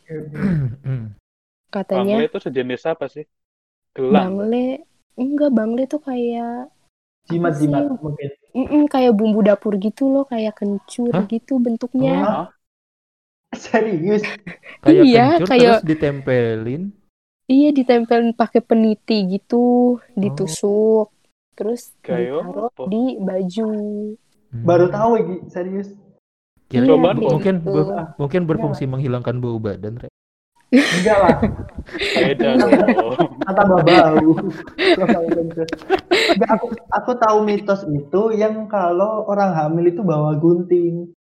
katanya 1.71 2.19
Bangle 2.19 2.29
itu 2.29 2.39
sejenis 2.43 2.83
apa 2.85 3.05
sih? 3.09 3.25
Gelang. 3.95 4.13
bangle 4.13 4.83
enggak 5.15 5.51
bangle 5.55 5.83
tuh 5.87 6.01
kayak 6.03 6.67
Jimat-jimat 7.27 7.83
mungkin. 7.97 8.29
mm 8.53 8.83
kayak 8.85 9.13
bumbu 9.15 9.39
dapur 9.41 9.73
gitu 9.77 10.07
loh 10.07 10.25
kayak 10.25 10.53
kencur 10.55 11.09
Hah? 11.09 11.25
gitu 11.25 11.57
bentuknya 11.57 12.13
Hah? 12.19 12.47
Serius. 13.53 14.21
Kayak 14.81 15.03
Iya, 15.05 15.25
kencur 15.37 15.47
kayak- 15.47 15.61
terus 15.79 15.85
ditempelin. 15.85 16.81
iya 17.45 17.69
ditempelin 17.69 18.33
pakai 18.33 18.59
peniti 18.59 19.17
gitu 19.29 19.63
ditusuk 20.13 21.13
terus 21.53 21.93
Kayak 22.01 22.41
ditaruh 22.41 22.67
apa? 22.67 22.83
di 22.87 23.03
baju 23.19 23.67
Hmm. 24.49 24.65
Baru 24.65 24.85
tahu. 24.87 25.11
Serius. 25.49 25.89
Kira- 26.69 26.85
Iya, 26.85 26.93
mungkin 27.15 27.55
gitu. 27.57 27.73
ber- 27.73 28.13
mungkin 28.15 28.41
berfungsi 28.45 28.85
menghilangkan 28.85 29.37
bau 29.37 29.57
badan. 29.57 29.97
Re. 29.97 30.09
Enggak 30.73 31.17
lah. 31.21 31.37
Beda 32.17 32.47
dong. 32.57 32.71
tambah 33.45 33.79
bau. 33.85 34.29
Enggak, 36.33 36.49
aku 36.49 36.65
aku 36.89 37.11
tahu 37.15 37.37
mitos 37.45 37.85
itu 37.85 38.21
yang 38.33 38.65
kalau 38.65 39.27
orang 39.29 39.53
hamil 39.53 39.85
itu 39.85 40.01
bawa 40.01 40.33
gunting. 40.35 41.13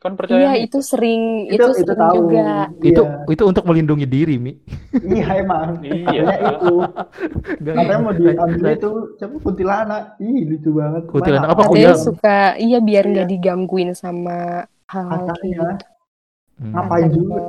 Kan 0.00 0.16
percaya 0.16 0.56
Iya 0.56 0.64
itu 0.64 0.80
sering 0.80 1.44
itu, 1.52 1.60
Itu 1.60 1.76
itu 1.76 1.92
sering 1.92 2.00
tahu. 2.00 2.16
juga. 2.32 2.72
Itu 2.80 3.02
Iya. 3.04 3.28
itu 3.36 3.42
untuk 3.44 3.64
melindungi 3.68 4.08
diri, 4.08 4.40
Mi. 4.40 4.56
Iya 4.96 5.44
emang. 5.44 5.76
Iya. 5.84 6.24
Katanya 6.24 6.48
itu. 6.56 6.74
Katanya 7.60 7.98
mau 8.00 8.12
diambil 8.16 8.66
itu 8.72 8.90
siapa 9.20 9.36
kuntilanak. 9.44 10.02
Ih 10.24 10.40
lucu 10.48 10.70
banget. 10.72 11.02
Kuntilanak 11.04 11.48
apa, 11.52 11.62
yang 11.76 12.00
suka 12.00 12.56
iya 12.56 12.80
biar 12.80 13.04
Iya. 13.04 13.12
nggak 13.12 13.28
digangguin 13.28 13.92
sama 13.92 14.64
hal-hal 14.88 15.36
gitu. 15.44 15.68
Hmm. 16.60 16.72
Ngapain 16.72 17.08
juga? 17.12 17.40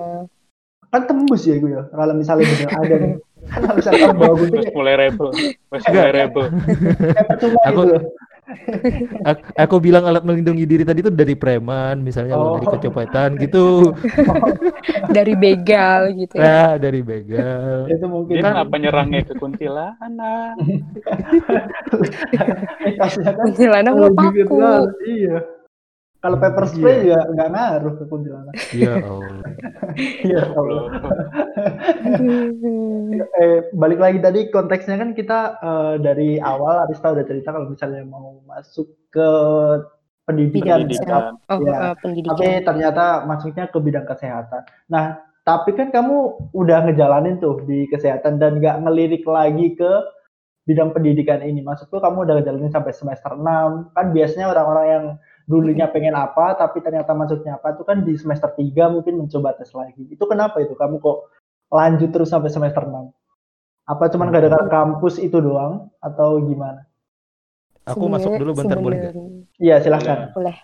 Kan 0.92 1.02
tembus 1.08 1.42
ya 1.44 1.56
gue 1.56 1.72
ya. 1.72 1.84
Kalau 1.88 2.14
misalnya 2.14 2.46
bener 2.46 2.70
ada 2.84 2.96
nih. 2.98 3.14
Kan 3.42 3.60
kalau 3.64 3.76
misalnya 3.76 4.06
bawa 4.12 4.34
gunting 4.36 4.62
Terus 4.62 4.76
mulai 4.76 4.96
rebel. 4.98 5.28
Terus 5.32 5.84
mulai 5.88 6.12
rebel. 6.14 6.46
Aku- 7.66 7.86
gitu. 7.88 7.98
Aku, 9.24 9.42
aku 9.56 9.76
bilang 9.80 10.04
alat 10.04 10.28
melindungi 10.28 10.68
diri 10.68 10.84
tadi 10.84 11.00
itu 11.00 11.08
dari 11.08 11.40
preman, 11.40 12.04
misalnya 12.04 12.36
kalau 12.36 12.44
Oh. 12.44 12.56
dari 12.60 12.68
kecopetan 12.68 13.40
gitu. 13.40 13.96
Dari 15.16 15.34
begal 15.36 16.12
gitu 16.12 16.36
ya. 16.36 16.44
Nah, 16.44 16.72
dari 16.76 17.00
begal. 17.00 17.88
Itu 17.88 18.06
mungkin 18.08 18.36
Dia 18.36 18.44
Kan- 18.44 18.56
kenapa 18.60 18.76
nyerangnya 18.76 19.22
ke 19.24 19.34
kuntilanak? 19.40 20.56
kan 23.00 23.36
Kuntilanak 23.40 23.94
mau 23.96 24.12
paku. 24.12 24.60
Iya. 25.06 25.38
Kalau 26.22 26.38
pepper 26.38 26.66
spray 26.66 27.02
Iya. 27.02 27.18
juga 27.18 27.34
nggak 27.34 27.50
ngaruh 27.50 27.94
ke 27.98 28.04
kuntilanak. 28.06 28.54
Ya 28.78 28.94
Allah. 28.96 29.34
Iya. 30.22 30.42
Allah. 30.54 30.84
Eh, 33.34 33.58
balik 33.74 34.00
lagi 34.00 34.20
tadi 34.20 34.40
konteksnya 34.48 34.96
kan 34.96 35.12
kita 35.12 35.40
eh, 35.58 35.96
dari 35.98 36.30
awal 36.38 36.86
Arista 36.86 37.10
udah 37.10 37.26
cerita 37.26 37.50
kalau 37.50 37.68
misalnya 37.68 38.04
mau 38.04 38.40
masuk 38.46 38.86
ke 39.10 39.30
pendidikan, 40.24 40.86
Pendidikan. 40.86 41.02
kesehatan. 41.04 41.34
Oh, 41.50 41.58
Iya. 41.60 41.72
eh, 41.72 41.80
tapi 41.92 42.02
pendidikan. 42.04 42.64
ternyata 42.64 43.06
masuknya 43.26 43.66
ke 43.66 43.78
bidang 43.78 44.06
kesehatan. 44.06 44.62
Nah, 44.88 45.06
tapi 45.42 45.74
kan 45.74 45.90
kamu 45.90 46.16
udah 46.54 46.86
ngejalanin 46.86 47.38
tuh 47.38 47.66
di 47.66 47.90
kesehatan 47.90 48.38
dan 48.38 48.62
nggak 48.62 48.78
ngelirik 48.80 49.26
lagi 49.26 49.74
ke 49.74 49.92
bidang 50.64 50.94
pendidikan 50.94 51.42
ini. 51.42 51.60
Maksudku 51.60 51.98
kamu 51.98 52.24
udah 52.24 52.36
ngejalanin 52.38 52.70
sampai 52.70 52.94
semester 52.94 53.34
6. 53.34 53.90
Kan 53.92 54.14
biasanya 54.14 54.48
orang-orang 54.48 54.86
yang 54.88 55.06
dulunya 55.50 55.90
pengen 55.90 56.14
apa 56.14 56.54
tapi 56.54 56.82
ternyata 56.82 57.12
masuknya 57.14 57.58
apa 57.58 57.74
itu 57.74 57.84
kan 57.84 58.02
di 58.06 58.14
semester 58.18 58.50
3 58.52 58.62
mungkin 58.90 59.22
mencoba 59.26 59.58
tes 59.58 59.72
lagi. 59.74 60.06
Itu 60.10 60.26
kenapa 60.26 60.62
itu? 60.62 60.74
Kamu 60.74 60.98
kok 61.00 61.30
lanjut 61.72 62.10
terus 62.12 62.30
sampai 62.30 62.52
semester 62.52 62.84
6? 62.84 63.10
Apa 63.88 64.08
cuman 64.14 64.30
gara-gara 64.30 64.68
kampus 64.70 65.18
itu 65.18 65.42
doang 65.42 65.90
atau 66.00 66.38
gimana? 66.42 66.86
Aku 67.90 68.06
masuk 68.08 68.38
dulu 68.38 68.54
bentar 68.54 68.78
boleh? 68.78 69.10
Sebenarnya- 69.10 69.44
Iya, 69.58 69.76
silahkan. 69.82 70.30
Boleh. 70.38 70.56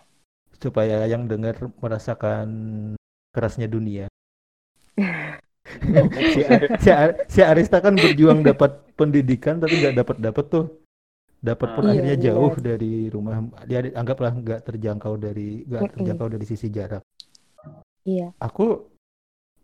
Supaya 0.58 1.06
yang 1.10 1.26
dengar 1.26 1.58
merasakan 1.82 2.48
kerasnya 3.34 3.66
dunia. 3.70 4.06
si, 6.34 6.42
si, 6.82 6.90
si 7.28 7.40
Arista 7.44 7.78
kan 7.84 7.94
berjuang 7.94 8.42
dapat 8.42 8.82
pendidikan 8.96 9.60
tapi 9.60 9.78
nggak 9.78 9.96
dapat 10.00 10.16
dapat 10.18 10.46
tuh 10.48 10.66
dapat 11.40 11.68
pun 11.72 11.84
Iya, 11.84 11.90
akhirnya 11.92 12.16
benar. 12.16 12.26
jauh 12.28 12.54
dari 12.58 12.94
rumah 13.08 13.36
dia 13.64 13.80
di- 13.80 13.94
anggaplah 13.94 14.32
nggak 14.34 14.60
terjangkau 14.64 15.14
dari 15.16 15.62
nggak 15.64 15.82
terjangkau 15.94 16.28
dari 16.28 16.46
sisi 16.46 16.68
jarak 16.68 17.04
Iya. 18.04 18.34
aku 18.38 18.88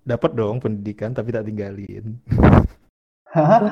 dapat 0.02 0.32
dong 0.32 0.60
pendidikan 0.60 1.12
tapi 1.12 1.30
tak 1.30 1.44
tinggalin 1.44 2.20
Hah? 3.26 3.66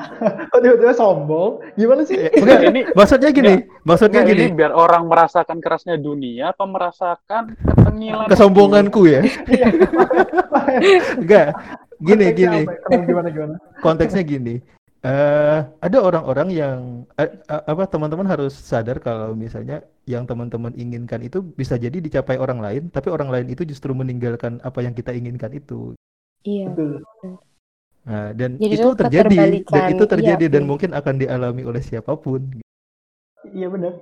Kok 0.50 0.58
tiba-tiba 0.58 0.90
sombong? 0.90 1.62
Gimana 1.78 2.02
sih? 2.02 2.18
Eh, 2.18 2.34
enggak 2.34 2.66
Ini 2.66 2.80
maksudnya 2.98 3.30
gini 3.30 3.54
maksudnya 3.82 4.20
Nggak, 4.20 4.30
gini 4.34 4.42
ini 4.44 4.56
biar 4.58 4.72
orang 4.72 5.06
merasakan 5.06 5.62
kerasnya 5.62 5.94
dunia 5.96 6.50
apa 6.50 6.66
merasakan 6.66 7.54
ketengilan 7.54 8.26
kesombonganku 8.26 9.06
ya 9.06 9.22
enggak 11.14 11.54
gini 11.96 12.26
Konteksnya 12.26 12.32
gini 12.34 12.60
apa? 12.60 12.72
Kenapa, 12.82 13.06
Gimana 13.06 13.28
gimana? 13.30 13.54
konteksnya 13.78 14.22
gini 14.24 14.54
eh 15.02 15.58
ada 15.82 15.98
orang-orang 15.98 16.48
yang 16.54 16.78
eh, 17.18 17.30
apa 17.50 17.90
teman-teman 17.90 18.22
harus 18.30 18.54
sadar 18.54 19.02
kalau 19.02 19.34
misalnya 19.34 19.82
yang 20.06 20.22
teman-teman 20.30 20.70
inginkan 20.78 21.18
itu 21.26 21.42
bisa 21.42 21.74
jadi 21.74 21.98
dicapai 21.98 22.38
orang 22.38 22.62
lain, 22.62 22.82
tapi 22.86 23.10
orang 23.10 23.26
lain 23.34 23.50
itu 23.50 23.66
justru 23.66 23.90
meninggalkan 23.94 24.62
apa 24.62 24.78
yang 24.82 24.94
kita 24.94 25.10
inginkan 25.10 25.50
itu. 25.54 25.98
Iya. 26.46 26.70
Betul. 26.70 27.02
Nah, 28.02 28.34
dan 28.34 28.58
Jadi 28.58 28.74
itu 28.74 28.82
itu 28.82 28.90
terjadi, 28.98 29.38
dan 29.62 29.84
itu 29.94 30.04
terjadi 30.10 30.44
Iya, 30.46 30.52
dan 30.54 30.62
betul. 30.66 30.70
mungkin 30.74 30.90
akan 30.90 31.14
dialami 31.22 31.62
oleh 31.62 31.82
siapa 31.82 32.14
pun. 32.18 32.42
Iya 33.50 33.66
benar. 33.70 33.94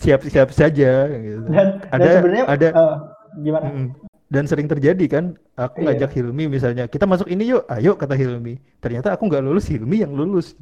Siap-siap 0.00 0.48
saja 0.52 0.92
gitu. 1.12 1.40
Dan, 1.48 1.68
dan 1.84 1.92
Ada- 1.92 2.12
sebenarnya 2.20 2.44
ada- 2.48 2.72
eh, 2.72 2.96
gimana? 3.44 3.66
Mm-mm. 3.68 4.07
Dan 4.28 4.44
sering 4.44 4.68
terjadi 4.68 5.04
kan, 5.08 5.24
aku 5.56 5.80
Iya. 5.80 5.96
ngajak 5.96 6.10
Hilmi 6.12 6.44
misalnya, 6.46 6.84
kita 6.84 7.08
masuk 7.08 7.26
ini 7.26 7.48
yuk, 7.48 7.64
ayo 7.66 7.96
kata 7.96 8.12
Hilmi. 8.12 8.60
Ternyata 8.76 9.16
aku 9.16 9.24
nggak 9.24 9.40
lulus, 9.40 9.64
Hilmi 9.66 10.04
yang 10.04 10.12
lulus. 10.12 10.52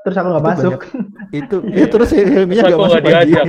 Terus 0.00 0.16
aku 0.16 0.28
nggak 0.32 0.46
masuk. 0.46 0.80
Itu, 1.30 1.56
ya 1.68 1.86
terus 1.86 2.08
Hilminya 2.16 2.62
Terus 2.62 2.72
nggak 2.72 2.80
masuk 2.80 3.04
lagi. 3.04 3.34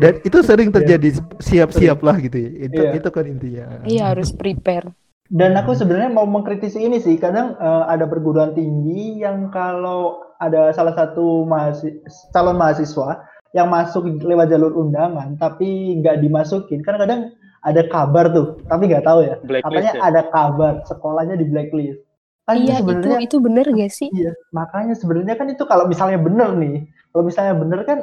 Dan 0.00 0.22
itu 0.22 0.38
sering 0.40 0.70
terjadi, 0.70 1.08
siap-siap 1.38 2.00
lah 2.00 2.16
gitu 2.16 2.38
ya. 2.38 2.50
Itu, 2.70 2.80
Iya. 2.80 2.92
itu 2.96 3.08
kan 3.10 3.24
intinya. 3.26 3.66
Iya 3.84 4.14
harus 4.14 4.30
prepare. 4.30 4.94
Dan 5.26 5.54
aku 5.54 5.74
sebenarnya 5.74 6.10
mau 6.10 6.24
mengkritisi 6.24 6.80
ini 6.80 6.98
sih. 6.98 7.14
Kadang 7.16 7.54
eh, 7.54 7.84
ada 7.86 8.06
perguruan 8.06 8.50
tinggi 8.50 9.20
yang 9.20 9.50
kalau 9.50 10.22
ada 10.38 10.72
salah 10.72 10.94
satu 10.94 11.44
mahasi- 11.44 12.00
calon 12.30 12.56
mahasiswa 12.56 13.20
yang 13.50 13.66
masuk 13.66 14.06
lewat 14.16 14.46
jalur 14.48 14.72
undangan 14.76 15.34
tapi 15.34 15.66
nggak 15.96 16.18
dimasukin. 16.18 16.80
Kan 16.80 16.96
kadang 16.96 17.20
ada 17.60 17.82
kabar 17.84 18.30
tuh, 18.30 18.62
tapi 18.64 18.86
nggak 18.86 19.02
tahu 19.02 19.20
ya. 19.22 19.36
Blacklist 19.40 19.64
Katanya 19.66 19.92
ya? 19.92 20.00
ada 20.02 20.22
kabar 20.26 20.72
sekolahnya 20.84 21.34
di 21.34 21.44
blacklist. 21.44 22.00
Kan 22.42 22.56
Iya 22.56 22.74
itu 22.74 22.80
sebenarnya 22.80 23.18
itu 23.20 23.36
bener 23.38 23.66
gak 23.68 23.92
sih? 23.98 24.08
Iya, 24.10 24.32
makanya 24.50 24.94
sebenarnya 24.94 25.34
kan 25.34 25.46
itu 25.46 25.62
kalau 25.64 25.84
misalnya 25.84 26.18
bener 26.18 26.50
nih, 26.54 26.76
kalau 27.10 27.22
misalnya 27.22 27.54
bener 27.54 27.80
kan 27.84 27.98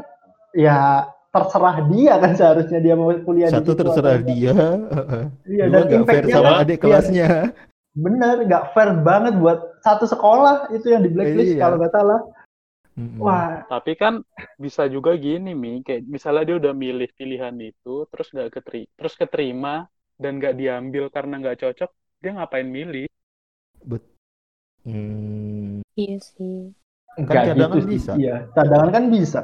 ya 0.53 1.03
terserah 1.27 1.83
dia 1.85 2.13
kan 2.17 2.31
seharusnya 2.33 2.79
dia 2.79 2.93
mau 2.93 3.11
kuliah 3.19 3.49
Satu 3.49 3.61
di 3.61 3.69
situ 3.69 3.81
terserah 3.83 4.15
enggak. 4.15 4.29
dia, 4.29 4.55
Iya, 5.51 5.63
dua 5.63 5.73
dan 5.73 5.81
nggak 5.81 5.89
fair 5.89 5.97
impact-nya 5.97 6.33
sama 6.33 6.47
kan- 6.47 6.59
adik 6.59 6.75
iya, 6.75 6.83
kelasnya. 6.83 7.29
bener, 7.93 8.35
nggak 8.45 8.63
fair 8.71 8.89
banget 9.01 9.33
buat 9.35 9.57
satu 9.81 10.05
sekolah 10.05 10.69
itu 10.69 10.87
yang 10.87 11.01
di 11.01 11.09
blacklist 11.09 11.53
Iya. 11.53 11.61
kalau 11.61 11.75
nggak 11.77 11.93
salah. 11.93 12.19
Mm-mm. 12.97 13.21
Wah, 13.25 13.49
Tapi 13.71 13.91
kan 14.01 14.13
bisa 14.63 14.83
juga 14.95 15.11
gini 15.25 15.49
mi, 15.63 15.69
kayak 15.85 16.01
misalnya 16.15 16.43
dia 16.47 16.55
udah 16.61 16.73
milih 16.83 17.09
pilihan 17.17 17.55
itu, 17.69 17.89
terus 18.11 18.27
nggak 18.33 18.49
keteri, 18.55 18.79
terus 18.97 19.13
keterima 19.21 19.69
dan 20.21 20.31
nggak 20.39 20.53
diambil 20.61 21.03
karena 21.15 21.33
nggak 21.41 21.57
cocok, 21.61 21.89
dia 22.21 22.31
ngapain 22.35 22.67
milih? 22.77 23.05
Hmm. 24.85 25.81
Iya 26.01 26.17
sih. 26.29 26.55
nggak 27.17 27.43
cadangan 27.49 27.77
gitu 27.81 27.89
bisa. 27.93 28.11
Iya, 28.21 28.35
cadangan 28.55 28.89
kan 28.95 29.03
bisa. 29.15 29.39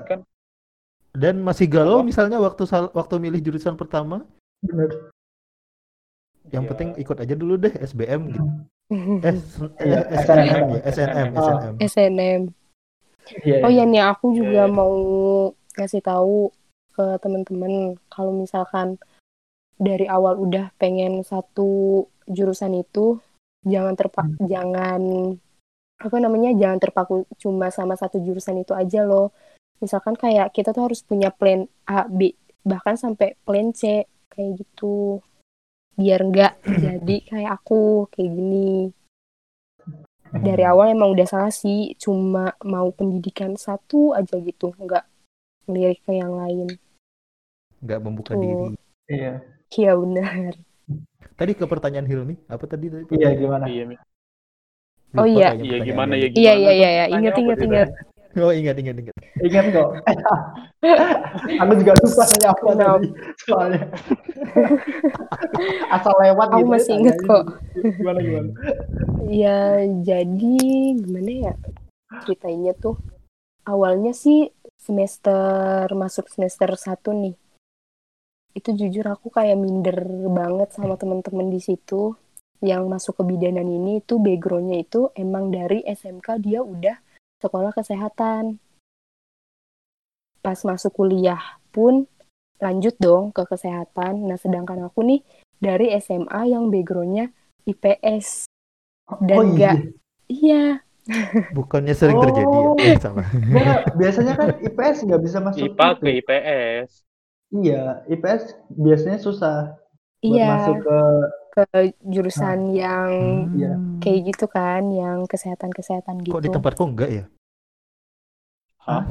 Dan 1.14 1.36
masih 1.48 1.68
galau 1.76 2.00
Apa? 2.02 2.08
misalnya 2.10 2.38
waktu 2.46 2.64
sal- 2.72 2.94
waktu 2.94 3.16
milih 3.24 3.40
jurusan 3.46 3.76
pertama, 3.82 4.18
Bener. 4.64 5.12
yang 6.52 6.64
Ya, 6.64 6.70
penting 6.70 6.90
ikut 7.04 7.18
aja 7.24 7.36
dulu 7.36 7.54
deh 7.60 7.74
SBM 7.80 8.22
gitu. 8.32 8.42
Eh, 9.28 9.36
s- 9.36 9.62
Iya, 9.86 10.00
eh, 10.12 10.24
SNM. 10.24 10.50
SNM 10.50 10.64
ya, 10.76 10.82
SNM, 10.96 11.30
Oh. 11.38 11.50
SNM. 11.80 12.42
Iya. 13.44 13.64
Oh 13.64 13.72
ya 13.72 13.84
nih 13.88 14.04
aku 14.04 14.36
juga 14.36 14.68
Iya. 14.68 14.74
mau 14.74 14.96
kasih 15.74 16.04
tahu 16.04 16.52
ke 16.94 17.18
teman-teman 17.24 17.98
kalau 18.12 18.30
misalkan 18.36 19.02
dari 19.82 20.06
awal 20.06 20.38
udah 20.38 20.70
pengen 20.78 21.26
satu 21.26 22.06
jurusan 22.30 22.78
itu 22.78 23.18
jangan 23.66 23.98
terpak 23.98 24.28
jangan 24.44 25.02
apa 25.98 26.18
namanya 26.20 26.52
jangan 26.54 26.80
terpaku 26.84 27.24
cuma 27.40 27.72
sama 27.72 27.96
satu 27.96 28.20
jurusan 28.20 28.62
itu 28.62 28.76
aja 28.76 29.08
loh. 29.08 29.32
Misalkan 29.80 30.16
kayak 30.16 30.52
kita 30.56 30.72
tuh 30.76 30.88
harus 30.92 31.04
punya 31.04 31.32
plan 31.32 31.68
A, 31.88 32.08
B, 32.08 32.36
bahkan 32.64 32.96
sampai 32.96 33.36
plan 33.48 33.72
C 33.72 34.04
kayak 34.32 34.52
gitu. 34.60 35.24
Biar 35.96 36.24
nggak 36.28 36.54
jadi 36.84 37.16
kayak 37.24 37.52
aku 37.64 38.08
kayak 38.12 38.30
gini 38.32 38.92
dari 40.42 40.64
awal 40.66 40.90
emang 40.96 41.14
udah 41.14 41.28
salah 41.30 41.54
sih 41.54 41.94
cuma 42.02 42.58
mau 42.66 42.90
pendidikan 42.90 43.54
satu 43.54 44.18
aja 44.18 44.40
gitu 44.42 44.74
nggak 44.82 45.06
ngelirik 45.70 46.00
ke 46.02 46.12
yang 46.18 46.34
lain 46.34 46.68
nggak 47.84 48.00
membuka 48.00 48.34
Tuh. 48.34 48.42
diri. 48.42 48.68
Iya. 49.12 49.34
iya 49.76 49.92
benar 50.00 50.54
Tadi 51.34 51.52
ke 51.58 51.66
pertanyaan 51.66 52.06
Hilmi, 52.06 52.36
apa 52.46 52.64
tadi? 52.70 52.92
tadi 52.94 53.10
Iya, 53.16 53.30
gimana? 53.34 53.66
Iya. 53.66 53.84
Lupa 55.14 55.22
Oh, 55.22 55.26
iya. 55.26 55.50
Iya 55.54 55.78
pertanyaannya. 55.80 55.88
gimana 55.88 56.14
ya 56.18 56.28
gimana? 56.30 56.42
iya 56.42 56.54
iya 56.58 56.72
iya 56.74 56.90
iya 56.90 57.04
Tanya 57.10 57.30
inget 57.42 57.90
Oh 58.34 58.50
ingat 58.50 58.76
ingat 58.82 58.96
ingat. 58.98 59.16
Ingat 59.46 59.66
kok. 59.70 59.90
aku 61.62 61.72
juga 61.80 61.92
lupa 62.02 62.24
nanya 62.34 62.48
apa 62.50 62.70
tadi 62.74 63.08
soalnya. 63.46 63.82
Asal 65.96 66.14
lewat 66.18 66.48
Aku 66.50 66.58
gitu. 66.58 66.66
ya, 66.66 66.72
masih 66.74 66.94
inget 66.98 67.18
kok. 67.22 67.44
Gimana 67.78 68.20
gimana? 68.22 68.50
ya 69.30 69.82
jadi 70.04 70.56
gimana 71.00 71.32
ya 71.32 71.54
ceritainnya 72.28 72.76
tuh 72.76 73.00
awalnya 73.64 74.12
sih 74.12 74.52
semester 74.76 75.88
masuk 75.96 76.28
semester 76.28 76.70
satu 76.76 77.16
nih 77.16 77.36
itu 78.54 78.70
jujur 78.76 79.10
aku 79.10 79.34
kayak 79.34 79.58
minder 79.58 80.06
banget 80.30 80.70
sama 80.76 81.00
teman-teman 81.00 81.50
di 81.50 81.58
situ 81.64 82.14
yang 82.64 82.88
masuk 82.88 83.20
ke 83.20 83.24
bidanan 83.26 83.66
ini 83.66 84.00
itu 84.04 84.22
backgroundnya 84.22 84.86
itu 84.86 85.10
emang 85.18 85.50
dari 85.50 85.82
SMK 85.84 86.28
dia 86.40 86.62
udah 86.62 86.96
sekolah 87.44 87.76
kesehatan 87.76 88.56
pas 90.40 90.60
masuk 90.64 90.92
kuliah 90.96 91.60
pun 91.76 92.08
lanjut 92.64 92.96
dong 93.00 93.36
ke 93.36 93.44
kesehatan 93.44 94.28
nah 94.32 94.40
sedangkan 94.40 94.88
aku 94.88 95.04
nih 95.04 95.20
dari 95.60 95.92
SMA 96.00 96.56
yang 96.56 96.72
backgroundnya 96.72 97.32
IPS 97.68 98.48
Dan 99.24 99.36
oh 99.36 99.44
iya. 99.44 99.52
nggak- 99.52 99.84
iya 100.32 100.64
Bukannya 101.58 101.92
sering 101.92 102.16
terjadi 102.16 102.48
ya? 102.48 102.68
Oh. 102.72 102.80
Eh 102.80 102.96
salah. 102.96 103.28
Nggak, 103.52 103.80
biasanya 104.00 104.34
kan 104.40 104.50
IPS 104.64 104.98
nggak 105.04 105.22
bisa 105.28 105.38
masuk. 105.44 105.60
IPA 105.68 105.88
ke 106.00 106.08
IPS. 106.24 106.90
Iya, 107.52 107.84
IPS 108.08 108.44
biasanya 108.72 109.20
susah 109.20 109.83
buat 110.24 110.32
iya 110.34 110.48
masuk 110.56 110.76
ke 110.80 111.00
ke 111.54 111.64
jurusan 112.02 112.74
yang 112.74 113.12
Iya. 113.54 113.74
kayak 114.00 114.20
gitu 114.34 114.46
kan 114.48 114.90
yang 114.90 115.28
kesehatan 115.28 115.70
kesehatan 115.70 116.24
gitu 116.24 116.34
Kok 116.34 116.42
di 116.42 116.50
tempatku 116.50 116.84
enggak 116.88 117.10
ya? 117.12 117.24
Hah? 118.84 119.04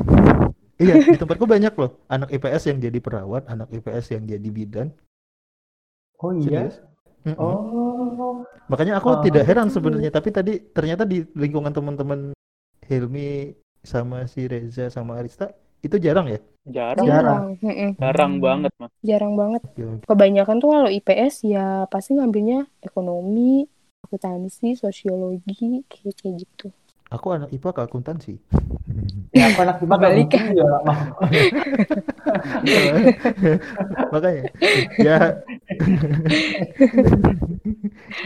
Iya, 0.77 0.94
di 1.07 1.16
tempatku 1.16 1.46
banyak 1.46 1.72
loh. 1.79 2.03
Anak 2.11 2.29
IPS 2.29 2.66
yang 2.66 2.79
jadi 2.83 2.98
perawat, 2.98 3.46
anak 3.46 3.70
IPS 3.70 4.18
yang 4.18 4.27
jadi 4.27 4.48
bidan. 4.51 4.90
Oh 6.18 6.35
iya. 6.35 6.66
Serius. 6.66 6.77
Mm-mm. 7.22 7.38
Oh. 7.38 8.42
Makanya 8.66 8.98
aku 8.98 9.09
Oh. 9.14 9.22
tidak 9.22 9.46
heran 9.46 9.70
sebenarnya, 9.70 10.11
tapi 10.11 10.35
tadi 10.35 10.59
ternyata 10.59 11.07
di 11.07 11.22
lingkungan 11.38 11.70
teman-teman 11.70 12.35
Hilmi 12.83 13.55
sama 13.79 14.27
si 14.27 14.51
Reza 14.51 14.90
sama 14.90 15.22
Arista 15.22 15.55
itu 15.82 15.96
jarang 15.98 16.30
ya? 16.30 16.38
Jarang, 16.62 17.06
Jarang. 17.10 17.44
jarang 17.98 18.32
banget 18.38 18.70
mas. 18.78 18.94
jarang 19.02 19.34
banget 19.34 19.66
kebanyakan 20.06 20.62
tuh 20.62 20.70
kalau 20.70 20.86
IPS 20.86 21.42
ya 21.42 21.90
pasti 21.90 22.14
ngambilnya 22.14 22.70
ekonomi 22.78 23.66
akuntansi 24.06 24.78
sosiologi 24.78 25.82
kayak 25.90 26.14
kayak 26.22 26.46
gitu 26.46 26.70
Aku 27.12 27.28
anak 27.28 27.52
IPA 27.52 27.70
ke 27.76 27.80
akuntansi. 27.84 28.34
Ya 29.36 29.52
aku 29.52 29.60
anak 29.64 29.80
IPA 29.84 29.96
mungkin 30.16 30.42
ya. 30.56 30.68
Makanya 34.12 34.44
ya 35.00 35.16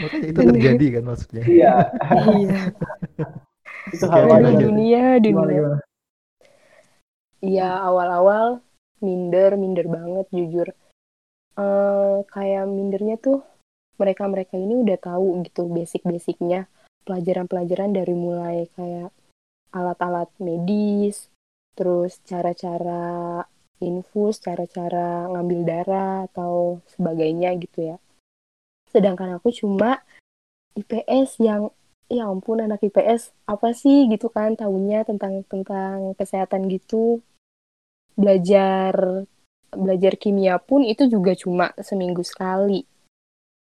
Makanya 0.03 0.27
itu 0.31 0.39
terjadi 0.39 0.85
kan 0.99 1.03
maksudnya. 1.03 1.43
Iya. 1.43 1.73
iya 2.39 2.71
Itu 3.91 4.07
Oke, 4.07 4.15
hal 4.15 4.55
dunia 4.55 5.19
Gimana 5.19 5.19
dunia 5.19 5.59
gimana? 5.59 5.77
Iya 7.41 7.85
awal-awal 7.85 8.65
minder 9.05 9.53
minder 9.61 9.85
banget 9.85 10.25
jujur. 10.33 10.67
Eh 11.57 12.17
kayak 12.33 12.65
mindernya 12.65 13.15
tuh 13.21 13.45
mereka-mereka 14.01 14.57
ini 14.57 14.77
udah 14.77 14.97
tahu 14.97 15.41
gitu 15.45 15.65
basic-basicnya 15.69 16.69
pelajaran-pelajaran 17.05 17.91
dari 17.93 18.13
mulai 18.13 18.69
kayak 18.77 19.09
alat-alat 19.73 20.29
medis 20.41 21.29
terus 21.77 22.17
cara-cara 22.25 23.45
infus 23.77 24.41
cara-cara 24.41 25.29
ngambil 25.29 25.59
darah 25.61 26.25
atau 26.29 26.81
sebagainya 26.89 27.53
gitu 27.61 27.93
ya. 27.93 27.97
Sedangkan 28.89 29.37
aku 29.37 29.53
cuma 29.53 30.01
IPS 30.73 31.37
yang 31.41 31.69
ya 32.07 32.23
ampun 32.27 32.63
anak 32.63 32.79
IPS 32.81 33.35
apa 33.43 33.75
sih 33.75 34.07
gitu 34.07 34.31
kan 34.31 34.55
tahunya 34.55 35.03
tentang 35.03 35.43
tentang 35.47 36.15
kesehatan 36.15 36.71
gitu 36.71 37.19
belajar 38.15 38.95
belajar 39.75 40.13
kimia 40.15 40.55
pun 40.57 40.87
itu 40.87 41.05
juga 41.11 41.35
cuma 41.35 41.75
seminggu 41.77 42.23
sekali 42.23 42.87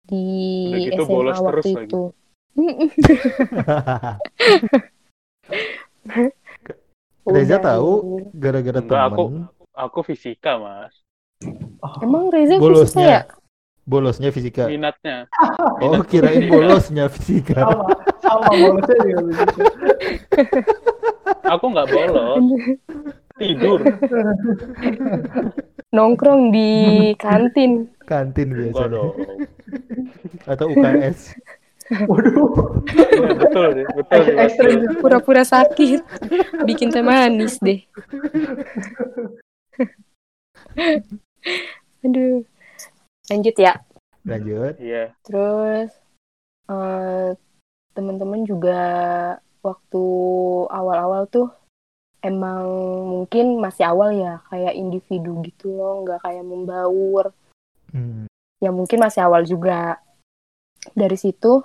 di 0.05 0.25
Udah 0.69 0.79
gitu 0.85 1.01
SMA 1.05 1.11
bolos 1.11 1.37
waktu 1.37 1.49
terus 1.49 1.65
lagi. 1.73 1.85
itu. 1.89 2.03
Reza 7.29 7.57
tahu 7.61 7.91
deh. 8.01 8.25
gara-gara 8.33 8.79
Enggak, 8.81 9.03
aku- 9.13 9.45
Aku 9.79 10.03
fisika, 10.03 10.59
Mas. 10.59 10.91
Emang 12.03 12.27
Reza 12.27 12.59
fisika 12.59 12.99
ya? 12.99 13.21
Bolosnya 13.89 14.29
fisika. 14.29 14.69
Minatnya. 14.69 15.25
Oh 15.81 15.97
kirain 16.05 16.45
bolosnya 16.53 17.09
fisika. 17.09 17.65
sama 17.65 17.89
sama 18.21 18.49
bolosnya 18.53 18.95
juga 19.01 19.21
begitu. 19.25 19.61
Aku 21.49 21.65
nggak 21.73 21.87
bolos. 21.89 22.45
Tidur. 23.41 23.79
Nongkrong 25.89 26.53
di 26.53 26.69
kantin. 27.17 27.89
Kantin 28.05 28.53
biasanya 28.53 28.93
dong. 28.93 29.17
atau 30.45 30.69
UKS. 30.69 31.33
Waduh, 31.89 32.85
betul 33.33 33.81
deh, 33.81 33.87
betul 33.97 34.21
ekstrim. 34.37 35.01
Pura-pura 35.01 35.41
sakit. 35.41 36.05
Bikin 36.61 36.93
teh 36.93 37.01
manis 37.01 37.57
deh. 37.57 37.81
Aduh. 42.05 42.45
Lanjut 43.29 43.55
ya. 43.55 43.73
Lanjut. 44.25 44.75
Iya. 44.81 45.13
Terus 45.23 45.89
eh 46.69 47.29
teman-teman 47.97 48.45
juga 48.45 48.81
waktu 49.65 50.05
awal-awal 50.69 51.25
tuh 51.27 51.49
emang 52.19 52.67
mungkin 53.07 53.59
masih 53.63 53.87
awal 53.87 54.11
ya 54.11 54.43
kayak 54.51 54.75
individu 54.75 55.39
gitu 55.43 55.71
loh, 55.71 56.03
nggak 56.03 56.19
kayak 56.25 56.45
membaur. 56.45 57.31
Hmm. 57.89 58.27
Ya 58.59 58.69
mungkin 58.75 58.99
masih 58.99 59.23
awal 59.23 59.47
juga. 59.47 60.03
Dari 60.95 61.15
situ 61.19 61.63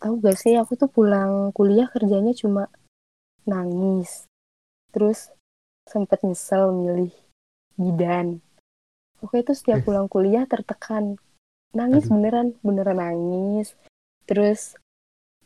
tahu 0.00 0.18
gak 0.24 0.38
sih 0.40 0.56
aku 0.56 0.74
tuh 0.74 0.90
pulang 0.90 1.52
kuliah 1.54 1.86
kerjanya 1.86 2.34
cuma 2.34 2.66
nangis. 3.46 4.26
Terus 4.90 5.30
sempet 5.86 6.24
nyesel 6.26 6.74
milih 6.74 7.14
bidan. 7.78 8.42
Oke 9.20 9.40
itu 9.40 9.52
setiap 9.52 9.84
pulang 9.84 10.08
kuliah 10.08 10.44
tertekan. 10.44 11.20
Nangis 11.76 12.08
Aduh. 12.08 12.16
beneran, 12.16 12.46
beneran 12.60 12.98
nangis. 12.98 13.76
Terus 14.24 14.74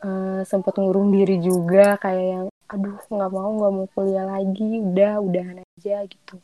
eh, 0.00 0.42
sempet 0.44 0.74
ngurung 0.76 1.10
diri 1.10 1.40
juga 1.40 1.96
kayak 1.96 2.26
yang 2.26 2.46
aduh 2.64 2.96
nggak 2.96 3.30
mau 3.30 3.50
nggak 3.54 3.72
mau 3.72 3.86
kuliah 3.92 4.24
lagi 4.24 4.80
udah 4.80 5.20
udahan 5.20 5.60
aja 5.60 6.00
gitu 6.08 6.40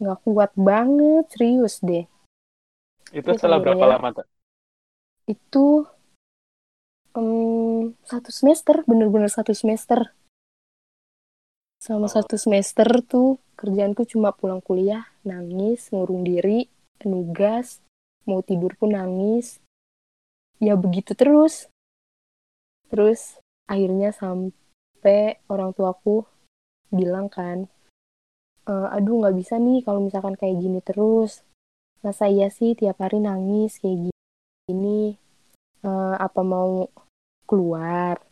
nggak 0.00 0.18
kuat 0.24 0.50
banget 0.56 1.24
serius 1.28 1.84
deh 1.84 2.08
Itu 3.12 3.28
Terus 3.28 3.36
setelah 3.36 3.60
berapa 3.60 3.84
lama 3.84 4.08
tuh? 4.16 4.26
itu 5.28 5.84
em, 7.12 7.92
satu 8.08 8.30
semester 8.32 8.80
bener-bener 8.88 9.28
satu 9.28 9.52
semester 9.52 10.16
selama 11.78 12.08
Oh. 12.08 12.14
satu 12.16 12.34
semester 12.40 12.88
tuh 13.04 13.36
kerjaanku 13.54 14.08
cuma 14.08 14.32
pulang 14.32 14.64
kuliah 14.64 15.06
nangis 15.28 15.92
ngurung 15.92 16.24
diri 16.24 16.66
nugas 17.04 17.84
mau 18.24 18.40
tidur 18.42 18.74
pun 18.80 18.96
nangis. 18.96 19.60
Ya 20.58 20.74
begitu 20.74 21.14
terus. 21.14 21.68
Terus 22.88 23.38
akhirnya 23.68 24.10
sampai 24.10 25.38
orang 25.52 25.76
tuaku 25.76 26.24
bilang 26.88 27.28
kan 27.28 27.68
"E, 28.64 28.72
aduh 28.96 29.20
nggak 29.20 29.36
bisa 29.36 29.60
nih 29.60 29.84
kalau 29.84 30.00
misalkan 30.02 30.34
kayak 30.36 30.56
gini 30.58 30.80
terus. 30.82 31.44
Masa 32.04 32.30
iya 32.30 32.48
sih 32.48 32.76
tiap 32.78 32.98
hari 33.02 33.18
nangis 33.20 33.78
kayak 33.80 34.12
gini? 34.68 35.18
Eh, 35.84 36.14
apa 36.18 36.40
mau 36.42 36.90
keluar 37.48 38.27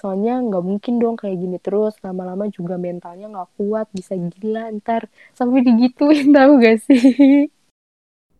soalnya 0.00 0.32
nggak 0.46 0.64
mungkin 0.68 0.94
dong 1.02 1.16
kayak 1.20 1.36
gini 1.42 1.56
terus 1.64 1.94
lama-lama 2.04 2.44
juga 2.56 2.74
mentalnya 2.86 3.26
nggak 3.32 3.48
kuat 3.58 3.86
bisa 3.98 4.14
gila 4.32 4.62
ntar 4.78 5.02
sampai 5.38 5.60
digituin 5.66 6.28
tahu 6.36 6.50
gak 6.64 6.76
sih 6.86 7.00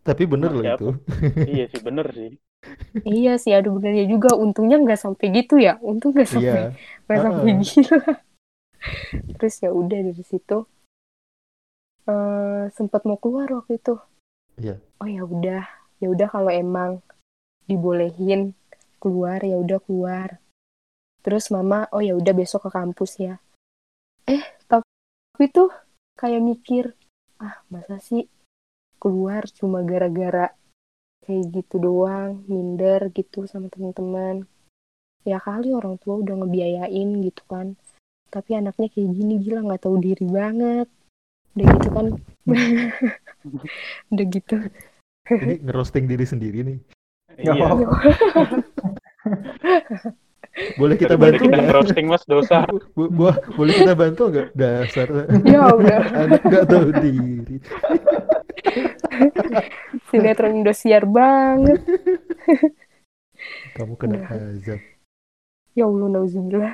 Tapi 0.07 0.23
bener 0.33 0.51
loh 0.55 0.63
siapa? 0.63 0.79
itu. 0.79 0.87
Iya 1.51 1.63
sih, 1.71 1.81
bener 1.87 2.05
sih. 2.17 2.29
iya 3.05 3.31
sih 3.43 3.51
aduh 3.57 3.71
benernya 3.77 4.05
juga 4.13 4.29
untungnya 4.43 4.75
nggak 4.83 4.99
sampai 5.05 5.25
gitu 5.37 5.53
ya 5.67 5.73
untung 5.89 6.11
nggak 6.15 6.29
sampai 6.35 6.61
Iya. 6.69 6.71
nggak 7.05 7.19
sampai 7.25 7.51
Ah. 7.53 7.59
gila 7.65 7.97
terus 9.37 9.55
ya 9.63 9.69
udah 9.81 9.99
dari 10.07 10.23
situ 10.25 10.57
eh 12.11 12.63
sempat 12.77 13.01
mau 13.07 13.17
keluar 13.23 13.47
waktu 13.57 13.73
itu 13.81 13.93
Iya. 14.57 14.79
oh 15.01 15.07
ya 15.15 15.21
udah 15.35 15.63
ya 16.01 16.07
udah 16.13 16.27
kalau 16.33 16.51
emang 16.63 16.91
dibolehin 17.69 18.41
keluar 19.01 19.39
ya 19.51 19.55
udah 19.63 19.79
keluar 19.85 20.29
terus 21.25 21.49
mama 21.49 21.89
oh 21.89 22.05
ya 22.05 22.13
udah 22.13 22.33
besok 22.37 22.69
ke 22.69 22.77
kampus 22.77 23.17
ya. 23.17 23.41
Eh 24.29 24.45
tapi 24.69 25.49
tuh 25.49 25.73
kayak 26.13 26.45
mikir 26.45 26.93
ah 27.41 27.65
masa 27.73 27.97
sih 27.97 28.29
keluar 29.01 29.49
cuma 29.49 29.81
gara-gara 29.81 30.53
kayak 31.25 31.49
gitu 31.49 31.81
doang 31.81 32.45
minder 32.45 33.09
gitu 33.09 33.49
sama 33.49 33.73
teman-teman? 33.73 34.45
Ya 35.25 35.41
kali 35.41 35.73
orang 35.73 35.97
tua 35.97 36.21
udah 36.21 36.45
ngebiayain 36.45 37.09
gitu 37.25 37.41
kan. 37.49 37.73
Tapi 38.29 38.61
anaknya 38.61 38.93
kayak 38.93 39.09
gini 39.09 39.41
gila 39.41 39.65
nggak 39.65 39.81
tahu 39.81 39.97
diri 39.97 40.29
banget. 40.29 40.85
Udah 41.57 41.65
gitu 41.73 41.89
kan. 41.89 42.05
Udah 44.13 44.25
gitu. 44.29 44.55
Ini 45.25 45.57
ngerosting 45.65 46.05
diri 46.05 46.25
sendiri 46.29 46.61
nih. 46.61 46.77
Nggak 47.41 47.57
Iya. 47.57 47.89
Boleh 50.75 50.95
kita 50.95 51.13
Daripada 51.13 51.35
bantu 51.35 51.43
kita 51.51 51.69
roasting 51.69 52.05
mas 52.07 52.23
dosa. 52.23 52.63
Bu- 52.95 53.09
bu- 53.09 53.39
boleh 53.53 53.73
kita 53.75 53.91
bantu 53.91 54.31
nggak? 54.31 54.47
Dasar 54.55 55.07
ya 55.43 55.67
udah 55.67 55.99
anak 56.23 56.41
nggak 56.41 56.65
tahu 56.65 56.89
diri. 56.97 57.55
sinetron 60.09 60.55
Indosiar 60.55 61.05
banget 61.05 61.79
Kamu 63.75 63.93
kena 63.95 64.17
Udah. 64.17 64.55
azab. 64.55 64.79
ya 65.71 65.83
Allah 65.85 66.07
nauzubillah 66.09 66.71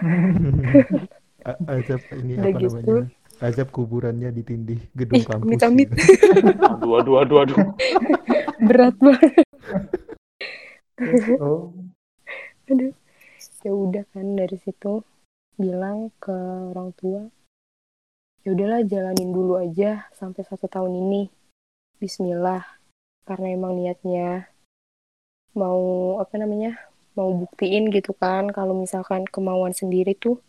azab 1.67 2.01
ini 2.15 2.31
Udah 2.37 2.47
apa 2.47 2.59
gitu. 2.59 2.77
namanya? 2.77 3.05
Azab 3.41 3.67
kuburannya 3.73 4.29
ditindih 4.29 4.77
gedung 4.93 5.17
Ih, 5.17 5.25
kampus. 5.25 5.45
amit-amit. 5.49 5.89
gitu. 5.89 6.05
Aduh, 6.61 7.01
aduh, 7.01 7.15
aduh, 7.17 7.37
aduh. 7.41 7.57
berat 8.61 8.93
banget 8.95 9.43
Oh, 11.41 11.73
ya 13.61 13.71
udah 13.73 14.03
kan 14.09 14.33
dari 14.33 14.57
situ 14.57 15.05
bilang 15.57 16.09
ke 16.17 16.33
orang 16.73 16.89
tua 16.97 17.29
ya 18.41 18.49
udahlah 18.57 18.81
jalanin 18.81 19.29
dulu 19.29 19.61
aja 19.61 20.09
sampai 20.17 20.41
satu 20.41 20.65
tahun 20.65 20.97
ini. 20.97 21.29
Bismillah 22.01 22.65
karena 23.29 23.53
emang 23.53 23.77
niatnya 23.77 24.49
mau 25.53 26.17
apa 26.17 26.41
namanya 26.41 26.81
mau 27.13 27.29
buktiin 27.29 27.93
gitu 27.93 28.17
kan 28.17 28.49
kalau 28.49 28.73
misalkan 28.73 29.29
kemauan 29.29 29.77
sendiri 29.77 30.17
tuh 30.17 30.41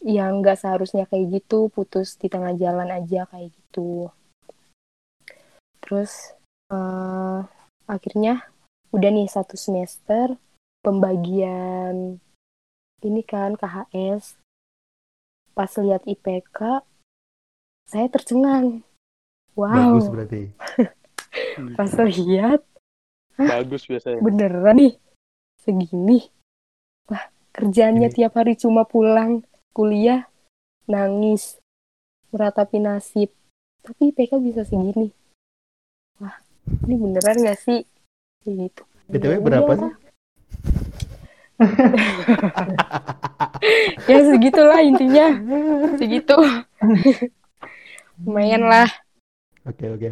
yang 0.00 0.40
nggak 0.40 0.56
seharusnya 0.56 1.04
kayak 1.04 1.44
gitu 1.44 1.68
putus 1.68 2.16
di 2.16 2.32
tengah 2.32 2.56
jalan 2.56 2.88
aja 2.88 3.28
kayak 3.28 3.52
gitu. 3.52 4.08
Terus 5.84 6.32
eh, 6.72 7.40
akhirnya 7.84 8.48
udah 8.96 9.10
nih 9.12 9.28
satu 9.28 9.60
semester 9.60 10.40
pembagian 10.80 12.20
ini 13.00 13.22
kan 13.24 13.56
KHS 13.56 14.36
pas 15.52 15.72
lihat 15.80 16.04
IPK 16.04 16.84
saya 17.90 18.06
tercengang. 18.06 18.84
Wow. 19.58 19.98
Bagus 19.98 20.06
berarti. 20.08 20.42
pas 21.78 21.90
lihat 22.06 22.60
Bagus 23.34 23.82
biasanya. 23.88 24.20
beneran 24.22 24.76
nih? 24.78 24.94
Segini? 25.60 26.28
Wah 27.10 27.24
kerjaannya 27.52 28.08
Ini- 28.08 28.16
tiap 28.16 28.38
hari 28.38 28.54
cuma 28.56 28.86
pulang 28.86 29.42
kuliah 29.74 30.28
nangis 30.86 31.58
meratapi 32.30 32.78
nasib. 32.78 33.32
Tapi 33.80 34.12
IPK 34.12 34.38
bisa 34.38 34.62
segini. 34.64 35.10
Wah 36.20 36.36
ini 36.86 36.94
beneran 36.94 37.42
gak 37.42 37.58
sih? 37.58 37.82
Gitu. 38.44 38.82
BTW 39.10 39.42
berapa 39.42 39.66
udah. 39.66 39.76
sih? 39.76 39.92
Ya 44.10 44.18
segitulah 44.24 44.80
intinya 44.80 45.26
segitu 46.00 46.36
lumayan 48.24 48.64
lah 48.64 48.88
Oke 49.68 49.92
oke. 49.92 50.08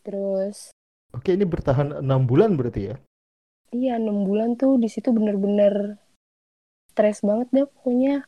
terus 0.00 0.72
Oke 1.12 1.36
ini 1.36 1.44
bertahan 1.46 2.00
enam 2.02 2.24
bulan 2.26 2.56
berarti 2.56 2.90
ya? 2.90 2.96
iya 3.70 4.00
enam 4.00 4.24
bulan 4.24 4.56
tuh 4.56 4.80
di 4.80 4.88
situ 4.88 5.12
bener-bener 5.12 6.00
stres 6.90 7.20
banget 7.20 7.48
deh 7.52 7.66
pokoknya 7.68 8.24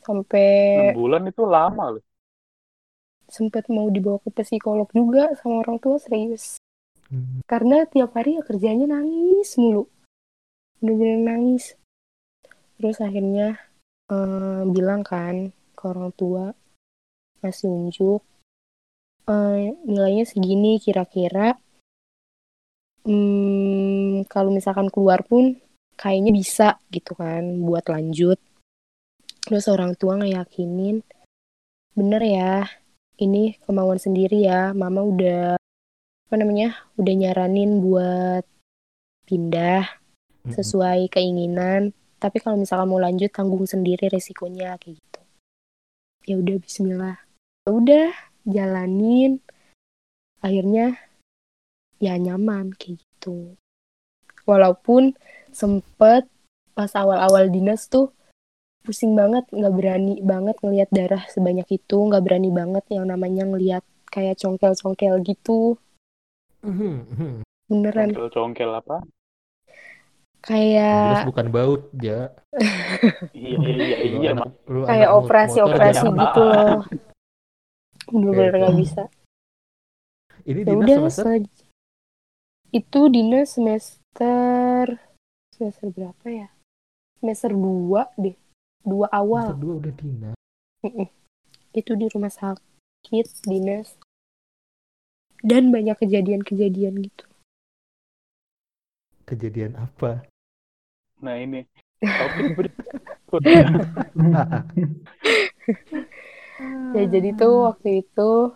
sampai 0.00 0.46
Enam 0.80 0.96
bulan 0.96 1.22
itu 1.28 1.42
lama 1.44 1.84
loh. 1.98 2.04
sempet 3.30 3.68
mau 3.70 3.86
dibawa 3.92 4.18
ke 4.24 4.30
psikolog 4.42 4.88
juga 4.90 5.30
sama 5.38 5.60
orang 5.62 5.76
tua 5.78 6.00
serius 6.00 6.56
Hmm. 7.10 7.42
karena 7.42 7.90
tiap 7.90 8.14
hari 8.14 8.38
ya 8.38 8.42
kerjanya 8.46 8.86
nangis 8.94 9.58
mulu 9.58 9.90
bener-bener 10.80 11.20
nangis. 11.20 11.76
Terus 12.80 12.98
akhirnya 13.04 13.60
eh, 14.08 14.62
bilang 14.66 15.04
kan 15.04 15.52
ke 15.76 15.82
orang 15.84 16.10
tua 16.16 16.52
ngasih 17.40 17.68
unjuk 17.68 18.20
eh, 19.28 19.76
nilainya 19.84 20.24
segini 20.24 20.80
kira-kira. 20.80 21.56
Hmm, 23.04 24.28
kalau 24.28 24.52
misalkan 24.52 24.92
keluar 24.92 25.24
pun 25.24 25.56
kayaknya 25.96 26.32
bisa 26.32 26.68
gitu 26.92 27.12
kan 27.16 27.64
buat 27.64 27.84
lanjut. 27.88 28.40
Terus 29.44 29.68
orang 29.68 29.96
tua 29.96 30.20
ngeyakinin 30.20 31.00
bener 31.96 32.22
ya 32.22 32.52
ini 33.20 33.60
kemauan 33.68 34.00
sendiri 34.00 34.48
ya 34.48 34.72
mama 34.72 35.04
udah 35.04 35.60
apa 36.28 36.34
namanya 36.38 36.76
udah 36.96 37.14
nyaranin 37.16 37.84
buat 37.84 38.44
pindah. 39.28 39.99
Sesuai 40.48 41.12
keinginan. 41.12 41.92
Tapi 42.20 42.40
kalau 42.40 42.56
misalkan 42.60 42.88
mau 42.88 43.00
lanjut 43.00 43.28
tanggung 43.32 43.64
sendiri 43.64 44.08
resikonya 44.08 44.76
kayak 44.80 44.96
gitu. 45.00 45.20
Ya 46.28 46.34
udah 46.36 46.56
Bismillah. 46.60 47.16
Ya 47.64 47.70
udah 47.72 48.08
jalanin. 48.48 49.40
Akhirnya 50.40 50.96
ya 52.00 52.16
nyaman 52.16 52.72
kayak 52.76 53.04
gitu. 53.04 53.56
Walaupun 54.48 55.16
sempet 55.52 56.24
pas 56.72 56.92
awal-awal 56.96 57.52
dinas 57.52 57.90
tuh 57.92 58.12
pusing 58.80 59.12
banget 59.12 59.44
nggak 59.52 59.74
berani 59.76 60.24
banget 60.24 60.56
ngelihat 60.64 60.88
darah 60.88 61.24
sebanyak 61.28 61.68
itu 61.68 61.96
nggak 62.00 62.24
berani 62.24 62.48
banget 62.48 62.84
yang 62.88 63.04
namanya 63.04 63.44
ngelihat 63.44 63.84
kayak 64.08 64.40
congkel-congkel 64.40 65.20
gitu. 65.22 65.76
Mhm, 66.64 67.04
mhm. 67.12 67.32
beneran. 67.68 68.08
Congkel-congkel 68.16 68.70
apa? 68.72 69.04
Jelas 70.40 71.20
kayak 71.20 71.28
bukan 71.28 71.46
baut 71.52 71.82
ya. 72.00 72.32
Iya, 73.36 73.56
iya, 73.60 73.96
iya. 74.08 74.30
anak, 74.32 74.56
lu 74.66 74.88
kayak 74.88 75.10
operasi-operasi 75.12 76.06
motor 76.08 76.16
gitu 76.24 76.40
loh. 76.42 76.80
Bener-bener 78.10 78.54
nggak 78.56 78.76
bisa. 78.80 79.02
Ini 80.48 80.60
ya 80.64 80.72
dinas 80.72 80.88
udah 80.88 80.96
semester? 80.96 81.24
se- 81.28 81.68
itu 82.72 83.00
dinas 83.12 83.48
semester 83.52 84.84
semester 85.52 85.86
berapa 85.92 86.26
ya? 86.26 86.48
Semester 87.20 87.52
2 87.52 88.08
deh. 88.16 88.36
Dua 88.80 89.06
semester 89.12 89.20
awal 89.20 89.46
dua 89.60 89.74
udah 89.76 89.92
dinas. 89.92 90.36
Mm-mm. 90.80 91.08
itu 91.76 91.92
di 91.92 92.08
rumah 92.08 92.32
sakit 92.32 93.44
dinas 93.44 94.00
dan 95.44 95.68
banyak 95.68 95.94
kejadian-kejadian 96.00 97.04
gitu 97.04 97.29
Kejadian 99.30 99.78
apa? 99.78 100.26
Nah 101.22 101.38
ini. 101.38 101.62
Ya 106.90 107.08
jadi 107.08 107.32
tuh 107.38 107.72
waktu 107.72 108.04
itu 108.04 108.52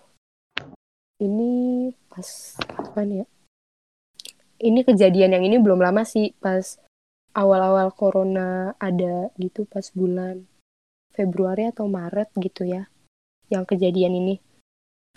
ini 1.22 1.52
pas 2.10 2.58
kapan 2.58 3.22
ya 3.22 3.26
ini 4.60 4.80
kejadian 4.84 5.38
yang 5.38 5.44
ini 5.46 5.56
belum 5.60 5.80
lama 5.80 6.02
sih 6.02 6.34
pas 6.36 6.78
awal-awal 7.34 7.94
corona 7.94 8.74
ada 8.76 9.30
gitu 9.40 9.64
pas 9.66 9.88
bulan 9.94 10.44
Februari 11.14 11.70
atau 11.70 11.86
Maret 11.86 12.34
gitu 12.38 12.66
ya 12.66 12.90
yang 13.48 13.64
kejadian 13.64 14.18
ini 14.18 14.34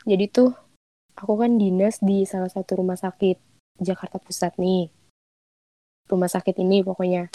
jadi 0.05 0.29
tuh 0.29 0.53
aku 1.17 1.33
kan 1.41 1.57
dinas 1.57 1.97
di 2.01 2.23
salah 2.23 2.49
satu 2.49 2.81
rumah 2.81 2.97
sakit 2.97 3.41
Jakarta 3.81 4.21
Pusat 4.21 4.57
nih 4.61 4.89
rumah 6.07 6.31
sakit 6.31 6.55
ini 6.63 6.81
pokoknya. 6.83 7.29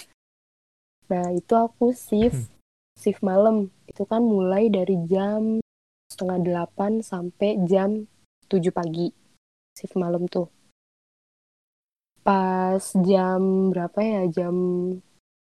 Nah 1.13 1.31
itu 1.33 1.55
aku 1.55 1.93
shift 1.93 2.51
shift 2.97 3.21
malam. 3.21 3.71
Itu 3.87 4.09
kan 4.09 4.25
mulai 4.25 4.73
dari 4.73 4.97
jam 5.07 5.61
setengah 6.13 6.39
delapan 6.45 7.01
sampai 7.01 7.61
jam 7.69 8.09
7 8.49 8.73
pagi 8.73 9.13
shift 9.77 9.97
malam 9.97 10.29
tuh. 10.29 10.49
Pas 12.25 12.83
jam 13.07 13.73
berapa 13.73 13.99
ya? 14.01 14.23
Jam 14.29 14.55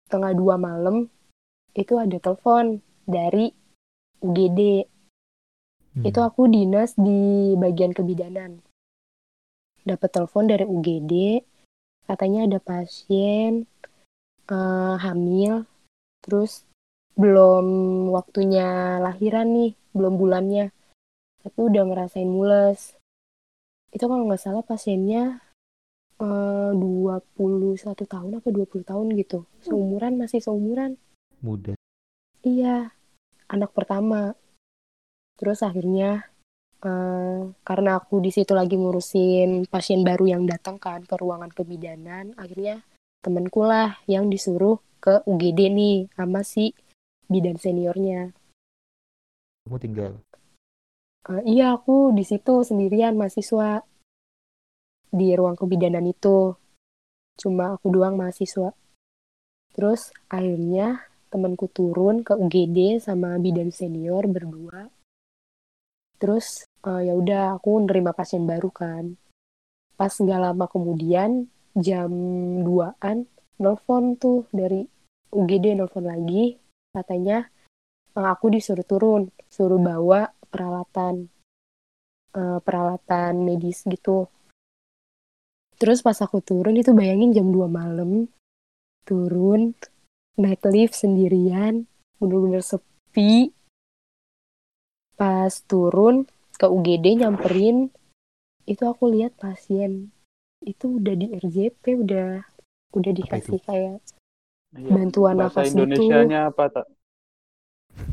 setengah 0.06 0.32
dua 0.34 0.54
malam 0.58 1.10
itu 1.74 1.98
ada 1.98 2.16
telepon 2.22 2.78
dari 3.04 3.50
UGD 4.22 4.90
Hmm. 5.94 6.10
itu 6.10 6.18
aku 6.18 6.50
dinas 6.50 6.98
di 6.98 7.54
bagian 7.54 7.94
kebidanan. 7.94 8.58
Dapat 9.86 10.10
telepon 10.10 10.50
dari 10.50 10.66
UGD 10.66 11.38
katanya 12.04 12.48
ada 12.48 12.58
pasien 12.60 13.68
eh, 14.50 14.96
hamil 15.00 15.64
terus 16.24 16.64
belum 17.14 17.66
waktunya 18.10 18.98
lahiran 18.98 19.54
nih 19.54 19.72
belum 19.94 20.18
bulannya 20.18 20.74
tapi 21.44 21.58
udah 21.60 21.82
ngerasain 21.86 22.26
mules 22.26 22.96
itu 23.94 24.04
kalau 24.10 24.26
nggak 24.26 24.42
salah 24.42 24.64
pasiennya 24.66 25.38
eh, 26.18 26.70
21 26.72 28.04
tahun 28.04 28.30
apa 28.42 28.48
20 28.50 28.82
tahun 28.82 29.06
gitu 29.14 29.46
seumuran 29.62 30.18
masih 30.18 30.42
seumuran 30.42 30.98
muda. 31.44 31.76
Iya, 32.40 32.96
anak 33.52 33.76
pertama. 33.76 34.32
Terus 35.36 35.60
akhirnya 35.60 36.32
eh, 36.84 37.40
karena 37.64 37.90
aku 37.98 38.20
di 38.20 38.30
situ 38.30 38.52
lagi 38.52 38.76
ngurusin 38.76 39.66
pasien 39.72 40.04
baru 40.04 40.36
yang 40.36 40.44
datang 40.44 40.76
kan 40.76 41.02
ke 41.02 41.16
ruangan 41.16 41.50
kebidanan, 41.50 42.36
akhirnya 42.36 42.84
temenku 43.24 43.64
lah 43.64 43.96
yang 44.04 44.28
disuruh 44.28 44.78
ke 45.00 45.24
UGD 45.24 45.72
nih 45.72 45.96
sama 46.12 46.44
si 46.44 46.76
bidan 47.28 47.56
seniornya. 47.56 48.36
Kamu 49.64 49.80
tinggal. 49.80 50.12
Eh, 51.24 51.42
iya, 51.56 51.72
aku 51.72 52.12
di 52.12 52.20
situ 52.20 52.60
sendirian 52.60 53.16
mahasiswa 53.16 53.80
di 55.08 55.32
ruang 55.32 55.56
kebidanan 55.56 56.04
itu. 56.04 56.52
Cuma 57.40 57.80
aku 57.80 57.88
doang 57.88 58.20
mahasiswa. 58.20 58.76
Terus 59.72 60.12
akhirnya 60.28 61.08
temanku 61.32 61.66
turun 61.72 62.22
ke 62.22 62.36
UGD 62.36 63.00
sama 63.02 63.40
bidan 63.40 63.72
senior 63.72 64.28
berdua. 64.28 64.92
Terus 66.20 66.68
eh, 66.86 67.00
ya 67.08 67.12
udah 67.16 67.58
aku 67.60 67.84
nerima 67.84 68.12
pasien 68.12 68.44
baru 68.44 68.70
kan. 68.70 69.16
Pas 69.94 70.10
nggak 70.10 70.40
lama 70.40 70.66
kemudian 70.68 71.48
jam 71.74 72.10
2-an 72.62 73.26
nelfon 73.58 74.18
tuh 74.18 74.46
dari 74.50 74.82
UGD 75.34 75.78
nelfon 75.78 76.06
lagi 76.06 76.58
katanya 76.94 77.48
eh, 78.14 78.28
aku 78.28 78.52
disuruh 78.54 78.86
turun, 78.86 79.32
suruh 79.50 79.80
bawa 79.80 80.30
peralatan 80.52 81.28
eh, 82.36 82.58
peralatan 82.62 83.32
medis 83.42 83.82
gitu. 83.88 84.30
Terus 85.74 86.06
pas 86.06 86.16
aku 86.22 86.38
turun 86.38 86.78
itu 86.78 86.94
bayangin 86.94 87.34
jam 87.34 87.50
2 87.50 87.66
malam 87.66 88.30
turun 89.04 89.76
naik 90.34 90.64
lift 90.66 90.96
sendirian 90.98 91.86
bener-bener 92.18 92.64
sepi 92.64 93.52
pas 95.14 95.52
turun 95.68 96.26
ke 96.54 96.66
UGD 96.66 97.20
nyamperin 97.20 97.90
itu 98.64 98.82
aku 98.86 99.10
lihat 99.12 99.36
pasien 99.36 100.08
itu 100.64 100.96
udah 100.96 101.14
di 101.18 101.26
RJP 101.36 101.84
udah 102.00 102.40
udah 102.94 103.12
dikasih 103.12 103.60
kayak 103.60 104.00
Iya. 104.74 104.90
bantuan 104.90 105.38
Bahasa 105.38 105.62
nafas 105.62 105.70
gitu 105.70 105.78
Indonesianya 105.78 106.40
apa 106.50 106.64
tak? 106.66 106.86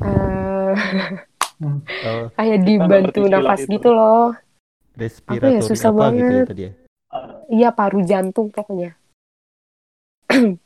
eh, 0.05 0.73
Oh, 2.05 2.25
kayak 2.37 2.59
dibantu 2.65 3.21
nafas 3.25 3.65
itu. 3.65 3.77
gitu 3.81 3.89
loh 3.89 4.33
respiratori 4.93 5.57
ya, 5.57 5.61
susah 5.65 5.89
apa 5.89 6.05
gitu 6.13 6.21
ya 6.21 6.21
banget. 6.21 6.45
tadi 6.45 6.61
ya? 6.69 6.71
iya 7.49 7.69
paru 7.73 7.99
jantung 8.05 8.53
pokoknya 8.53 8.93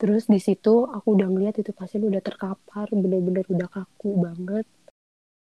terus 0.00 0.28
di 0.28 0.38
situ 0.38 0.84
aku 0.86 1.08
udah 1.16 1.28
ngeliat 1.32 1.56
itu 1.58 1.72
pasien 1.72 2.04
udah 2.04 2.20
terkapar 2.20 2.86
bener-bener 2.92 3.48
udah 3.48 3.68
kaku 3.72 4.12
banget 4.18 4.66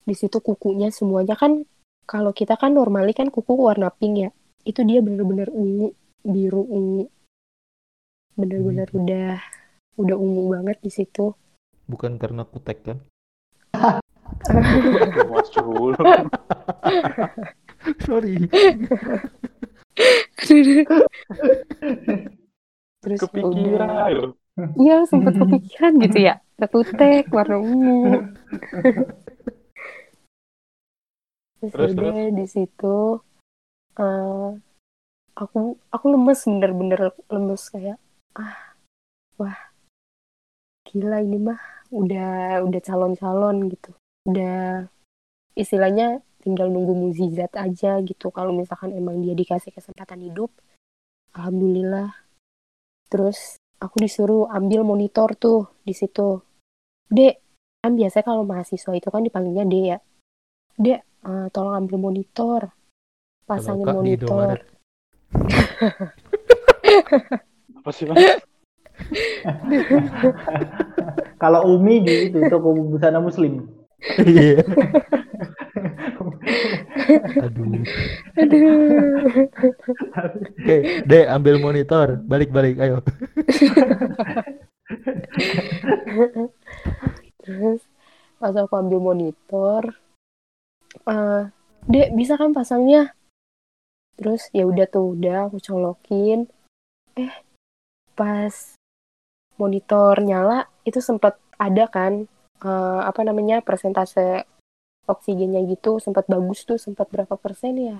di 0.02 0.18
situ 0.18 0.42
kukunya 0.42 0.90
semuanya 0.90 1.38
kan 1.38 1.62
kalau 2.10 2.34
kita 2.34 2.58
kan 2.58 2.74
normally 2.74 3.14
kan 3.14 3.30
kuku 3.30 3.54
warna 3.56 3.94
pink 3.94 4.28
ya 4.28 4.30
itu 4.66 4.82
dia 4.86 5.02
bener-bener 5.02 5.50
ungu 5.50 5.94
biru 6.22 6.62
ungu. 6.66 7.10
Bener-bener 8.38 8.88
Hmm. 8.90 9.00
udah 9.02 9.42
udah 9.98 10.16
ungu 10.18 10.44
banget 10.54 10.78
di 10.82 10.90
situ. 10.94 11.34
Bukan 11.90 12.18
karena 12.22 12.46
kutek 12.46 12.86
kan? 12.86 12.98
Sorry. 18.06 18.46
terus 23.02 23.18
Kepikiran 23.18 23.90
iya 24.78 25.02
sempet 25.10 25.34
kepikiran 25.38 25.98
gitu 26.06 26.18
ya. 26.22 26.38
Ketutek 26.62 27.34
warna 27.34 27.58
ungu 27.58 28.30
terus 31.62 31.94
Terus, 31.94 32.34
di 32.34 32.46
situ 32.50 33.22
eh, 34.02 34.50
aku 35.38 35.60
aku 35.94 36.06
lemes 36.10 36.42
bener-bener 36.50 37.14
lemes 37.30 37.64
kayak 37.70 37.98
ah 38.36 38.74
wah 39.38 39.72
gila 40.92 41.24
ini 41.24 41.40
mah 41.40 41.62
udah 41.92 42.64
udah 42.68 42.82
calon-calon 42.84 43.72
gitu. 43.72 43.92
Udah 44.28 44.88
istilahnya 45.56 46.24
tinggal 46.42 46.68
nunggu 46.68 46.96
mukjizat 46.96 47.54
aja 47.56 48.02
gitu 48.02 48.34
kalau 48.34 48.52
misalkan 48.56 48.96
emang 48.96 49.22
dia 49.22 49.38
dikasih 49.38 49.72
kesempatan 49.72 50.20
hidup 50.26 50.52
alhamdulillah. 51.36 52.12
Terus 53.12 53.60
aku 53.80 54.04
disuruh 54.04 54.48
ambil 54.52 54.84
monitor 54.84 55.36
tuh 55.36 55.72
di 55.84 55.96
situ. 55.96 56.44
Dek 57.12 57.40
kan 57.82 57.96
biasanya 57.96 58.26
kalau 58.28 58.44
mahasiswa 58.48 58.92
itu 58.96 59.08
kan 59.12 59.24
dipanggilnya 59.24 59.66
dek 59.68 59.84
ya? 59.84 59.98
Dek 60.80 61.00
uh, 61.26 61.48
tolong 61.54 61.86
ambil 61.86 61.98
monitor 61.98 62.70
pasangin 63.46 63.86
Kak 63.86 63.96
monitor. 64.00 64.58
Apa 67.82 67.90
sih? 67.92 68.06
Kalau 71.42 71.66
Umi 71.74 72.06
di 72.06 72.30
itu 72.30 72.40
toko 72.48 72.72
busana 72.76 73.20
muslim. 73.20 73.66
Iya. 74.22 74.62
Aduh. 77.42 77.84
aduh 78.38 78.64
Oke, 80.62 80.78
Dek, 81.06 81.28
ambil 81.28 81.56
monitor. 81.60 82.18
Balik-balik, 82.24 82.78
ayo. 82.82 83.04
terus 87.42 87.82
pas 88.38 88.54
aku 88.54 88.74
ambil 88.78 89.00
monitor 89.02 89.96
eh 91.08 91.44
dek 91.88 92.10
bisa 92.14 92.38
kan 92.38 92.52
pasangnya 92.54 93.16
terus 94.20 94.52
ya 94.54 94.68
udah 94.68 94.86
tuh 94.86 95.18
udah 95.18 95.50
aku 95.50 95.58
colokin 95.64 96.46
eh 97.18 97.34
pas 98.14 98.78
monitor 99.58 100.20
nyala 100.22 100.70
itu 100.86 101.00
sempat 101.02 101.40
ada 101.58 101.90
kan 101.90 102.26
eh, 102.62 103.02
apa 103.02 103.22
namanya 103.26 103.64
persentase 103.66 104.46
oksigennya 105.10 105.66
gitu 105.66 105.98
sempat 105.98 106.30
bagus 106.30 106.64
tuh 106.68 106.78
sempat 106.78 107.10
berapa 107.10 107.34
persen 107.40 107.78
ya 107.82 108.00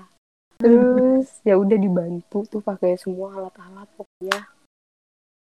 terus 0.62 1.26
ya 1.48 1.58
udah 1.58 1.78
dibantu 1.80 2.46
tuh 2.46 2.62
pakai 2.62 3.00
semua 3.02 3.34
alat-alat 3.34 3.90
pokoknya 3.98 4.62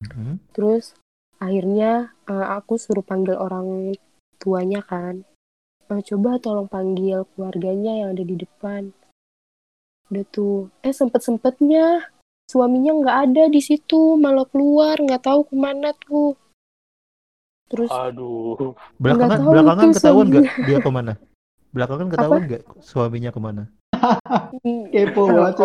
Hmm. 0.06 0.38
Terus 0.54 0.94
akhirnya 1.42 2.14
eh, 2.30 2.48
aku 2.58 2.78
suruh 2.78 3.02
panggil 3.02 3.34
orang 3.38 3.98
tuanya 4.38 4.86
kan. 4.86 5.26
Eh, 5.88 6.04
coba 6.04 6.36
tolong 6.36 6.68
panggil 6.68 7.24
keluarganya 7.32 8.04
yang 8.04 8.10
ada 8.12 8.24
di 8.28 8.36
depan. 8.36 8.92
Udah 10.12 10.26
tuh, 10.28 10.68
eh 10.84 10.92
sempet-sempetnya 10.92 12.12
suaminya 12.48 12.92
nggak 12.96 13.18
ada 13.28 13.44
di 13.48 13.60
situ, 13.64 14.20
malah 14.20 14.44
keluar, 14.52 15.00
nggak 15.00 15.24
tahu 15.24 15.48
ke 15.48 15.56
mana 15.56 15.96
tuh. 15.96 16.36
Terus 17.72 17.92
Aduh. 17.92 18.76
Belakangan, 19.00 19.40
tahu 19.40 19.52
belakangan 19.52 19.88
ketahuan 19.96 20.26
nggak 20.32 20.46
dia 20.68 20.78
ke 20.84 20.92
mana? 20.92 21.14
Belakangan 21.72 22.08
ketahuan 22.12 22.42
nggak 22.48 22.64
suaminya 22.84 23.32
ke 23.32 23.40
mana? 23.40 23.64
Kepo 24.92 25.22
oh, 25.24 25.28
banget. 25.32 25.56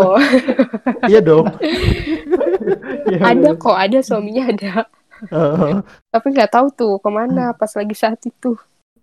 Iya 1.10 1.20
dong. 1.22 1.46
Iya, 3.02 3.18
ada 3.34 3.50
kok, 3.58 3.74
ada 3.74 3.98
suaminya 4.06 4.54
ada. 4.54 4.86
Tapi 6.14 6.26
nggak 6.30 6.50
tahu 6.54 6.66
tuh 6.70 6.94
ke 7.02 7.10
mana 7.10 7.50
pas 7.58 7.74
lagi 7.74 7.90
saat 7.98 8.22
itu. 8.22 8.54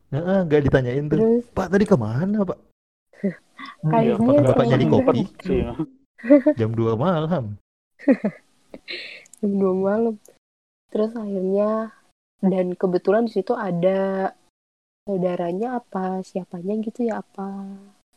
Heeh, 0.10 0.39
nggak 0.49 0.62
ditanyain 0.66 1.05
tuh. 1.05 1.18
Terus 1.22 1.45
Pak 1.53 1.68
tadi 1.70 1.86
ke 1.86 1.97
mana, 1.97 2.41
Pak? 2.41 2.60
Hmm. 3.80 3.91
Kayaknya 3.91 4.16
apakah 4.18 4.43
Bapak 4.49 4.66
nyari 4.66 4.86
kopi? 4.89 5.22
Sih, 5.45 5.60
ya. 5.62 5.74
Jam 6.60 6.72
2 6.76 6.99
malam. 6.99 7.55
jam 9.39 9.51
2 9.55 9.72
malam. 9.76 10.16
Terus 10.89 11.12
akhirnya 11.16 11.93
dan 12.39 12.76
kebetulan 12.76 13.28
di 13.28 13.39
situ 13.39 13.53
ada 13.55 14.32
saudaranya 15.03 15.80
apa 15.80 16.24
siapanya 16.24 16.80
gitu 16.80 17.07
ya 17.07 17.24
apa 17.24 17.68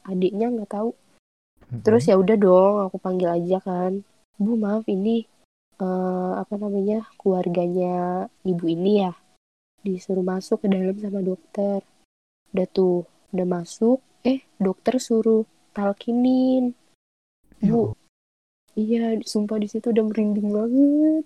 adiknya 0.06 0.50
nggak 0.50 0.72
tahu. 0.72 0.90
Terus 1.82 2.10
ya 2.10 2.18
udah 2.18 2.36
dong 2.38 2.74
aku 2.88 2.96
panggil 2.98 3.30
aja 3.30 3.62
kan. 3.62 4.02
Bu 4.38 4.58
maaf 4.58 4.86
ini 4.90 5.26
eh, 5.78 6.32
apa 6.42 6.54
namanya 6.58 7.06
keluarganya 7.20 8.26
ibu 8.42 8.64
ini 8.66 9.06
ya 9.06 9.12
disuruh 9.82 10.22
masuk 10.22 10.62
ke 10.62 10.68
dalam 10.70 10.96
sama 10.98 11.20
dokter. 11.20 11.82
Udah 12.54 12.66
tuh 12.70 13.04
udah 13.34 13.46
masuk 13.46 13.98
eh 14.22 14.42
dokter 14.56 14.98
suruh 15.02 15.42
talkinin. 15.74 16.74
Bu, 17.62 17.94
iya 18.74 19.14
sumpah 19.22 19.58
di 19.58 19.70
situ 19.70 19.90
udah 19.90 20.04
merinding 20.06 20.48
banget. 20.50 21.24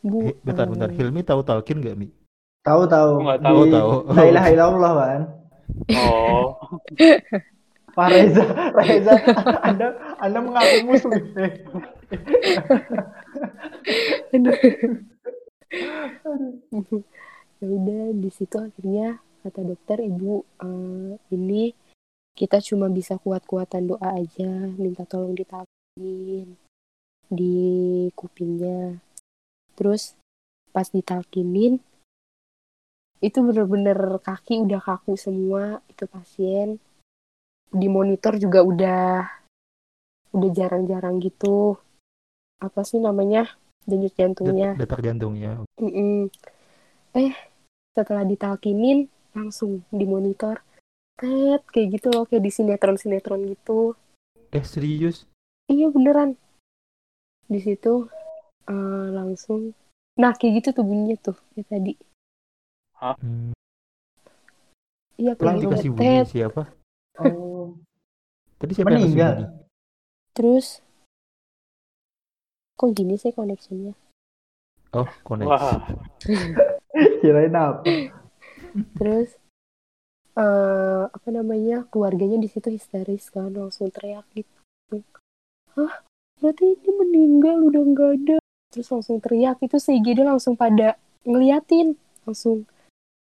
Bu, 0.00 0.32
Eh, 0.32 0.36
bentar, 0.40 0.68
bentar. 0.68 0.88
Hilmi 0.88 1.20
tahu 1.20 1.40
talkin 1.44 1.80
nggak, 1.80 1.96
Mi? 1.96 2.08
Tahu 2.64 2.82
tahu. 2.88 3.10
Nggak 3.24 3.40
tahu. 3.42 3.56
Di 3.56 3.60
Oh, 3.60 3.72
tahu. 3.72 3.90
La 4.16 4.22
ilaha 4.28 4.48
illallah 4.52 4.92
kan. 4.96 5.22
Oh. 5.96 6.56
Pak 7.96 8.12
Reza, 8.12 8.44
Reza, 8.76 9.14
Anda 9.64 9.96
Anda 10.20 10.38
mengaku 10.44 10.76
muslim. 10.84 11.22
Eh, 14.32 14.40
ya 17.62 17.66
udah 17.68 18.02
di 18.12 18.30
situ 18.32 18.56
akhirnya 18.60 19.20
kata 19.42 19.60
dokter 19.64 20.02
ibu 20.04 20.44
eh, 20.60 21.12
ini 21.32 21.72
kita 22.36 22.60
cuma 22.60 22.92
bisa 22.92 23.16
kuat-kuatan 23.16 23.88
doa 23.96 24.12
aja 24.12 24.68
minta 24.76 25.08
tolong 25.08 25.32
ditalkin 25.32 26.52
di 27.26 27.56
kupingnya. 28.12 29.00
Terus 29.72 30.14
pas 30.70 30.84
ditalkinin 30.92 31.80
itu 33.24 33.38
bener-bener 33.40 34.20
kaki 34.20 34.60
udah 34.60 34.80
kaku 34.84 35.16
semua 35.16 35.80
itu 35.88 36.04
pasien. 36.04 36.76
Di 37.72 37.88
monitor 37.88 38.36
juga 38.36 38.60
udah 38.60 39.04
udah 40.36 40.50
jarang-jarang 40.52 41.16
gitu. 41.24 41.80
Apa 42.60 42.84
sih 42.84 43.00
namanya? 43.00 43.48
Denyut 43.88 44.12
jantungnya. 44.12 44.76
Det- 44.76 44.84
Detak 44.84 45.00
jantungnya. 45.00 45.64
Mm-mm. 45.80 46.28
Eh, 47.16 47.32
setelah 47.96 48.28
ditalkinin, 48.28 49.08
langsung 49.32 49.80
di 49.88 50.04
monitor. 50.04 50.60
Tet, 51.16 51.64
kayak 51.72 51.88
gitu 51.96 52.12
loh, 52.12 52.28
kayak 52.28 52.44
di 52.44 52.52
sinetron-sinetron 52.52 53.40
gitu. 53.56 53.96
Eh, 54.52 54.60
serius? 54.60 55.24
Iya, 55.64 55.88
beneran. 55.88 56.36
Di 57.48 57.56
situ, 57.64 58.12
eh, 58.68 59.08
langsung. 59.16 59.72
Nah, 60.20 60.36
kayak 60.36 60.60
gitu 60.60 60.68
tuh 60.76 60.84
bunyinya 60.84 61.16
tuh, 61.32 61.36
kayak 61.56 61.68
tadi. 61.72 61.94
Hmm. 63.00 63.56
Iya, 65.16 65.32
kayak 65.40 65.56
gitu. 65.56 65.72
kasih 65.72 65.90
bunyi 65.96 66.20
Tet, 66.20 66.28
siapa? 66.36 66.62
Oh, 67.16 67.80
Tadi 68.60 68.72
siapa 68.76 68.92
yang 68.92 69.08
meninggal. 69.08 69.32
bunyi? 69.32 69.64
terus, 70.36 70.84
kok 72.76 72.92
gini 72.92 73.16
sih 73.16 73.32
koneksinya? 73.32 73.96
Oh, 74.92 75.08
koneksi. 75.24 76.75
Kirain 77.20 77.52
apa? 77.52 77.84
Terus, 78.96 79.36
eh 80.36 81.04
apa 81.06 81.28
namanya, 81.28 81.84
keluarganya 81.92 82.40
di 82.40 82.48
situ 82.48 82.72
histeris 82.72 83.28
kan, 83.28 83.52
langsung 83.52 83.92
teriak 83.92 84.24
gitu. 84.32 85.04
Hah, 85.76 86.00
berarti 86.40 86.72
ini 86.72 86.90
meninggal, 86.96 87.60
udah 87.68 87.82
nggak 87.84 88.10
ada. 88.24 88.38
Terus 88.72 88.88
langsung 88.92 89.20
teriak, 89.20 89.60
itu 89.60 89.76
si 89.76 90.00
dia 90.00 90.24
langsung 90.24 90.56
pada 90.56 90.96
ngeliatin, 91.28 91.96
langsung 92.24 92.64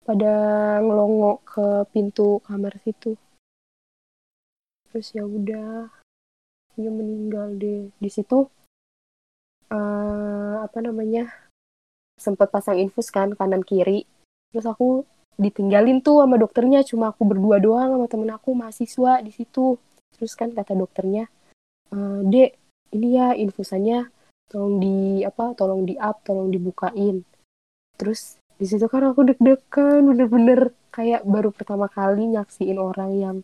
pada 0.01 0.33
ngelongok 0.81 1.37
ke 1.45 1.65
pintu 1.93 2.41
kamar 2.49 2.73
situ. 2.81 3.13
Terus 4.89 5.07
ya 5.13 5.23
udah, 5.23 5.93
dia 6.73 6.89
meninggal 6.89 7.53
deh. 7.61 7.93
Di 8.01 8.09
situ, 8.09 8.49
eh 9.69 10.55
apa 10.61 10.79
namanya, 10.81 11.29
sempat 12.21 12.53
pasang 12.53 12.77
infus 12.77 13.09
kan 13.09 13.33
kanan 13.33 13.65
kiri. 13.65 14.05
Terus 14.53 14.69
aku 14.69 15.09
ditinggalin 15.41 16.05
tuh 16.05 16.21
sama 16.21 16.37
dokternya 16.37 16.85
cuma 16.85 17.09
aku 17.09 17.25
berdua 17.25 17.57
doang 17.57 17.97
sama 17.97 18.05
temen 18.05 18.29
aku 18.29 18.53
mahasiswa 18.53 19.25
di 19.25 19.31
situ 19.33 19.79
terus 20.13 20.37
kan 20.37 20.53
kata 20.53 20.77
dokternya 20.77 21.25
"E, 21.89 21.97
dek 22.29 22.51
ini 22.93 23.09
ya 23.17 23.33
infusannya 23.33 24.05
tolong 24.51 24.77
di 24.77 25.25
apa 25.25 25.57
tolong 25.57 25.87
di 25.87 25.97
up 25.97 26.21
tolong 26.21 26.53
dibukain 26.53 27.25
terus 27.97 28.37
di 28.59 28.69
situ 28.69 28.85
kan 28.85 29.09
aku 29.09 29.33
deg-degan 29.33 30.05
bener-bener 30.05 30.75
kayak 30.93 31.25
baru 31.25 31.49
pertama 31.49 31.89
kali 31.89 32.29
nyaksiin 32.37 32.77
orang 32.77 33.11
yang 33.17 33.37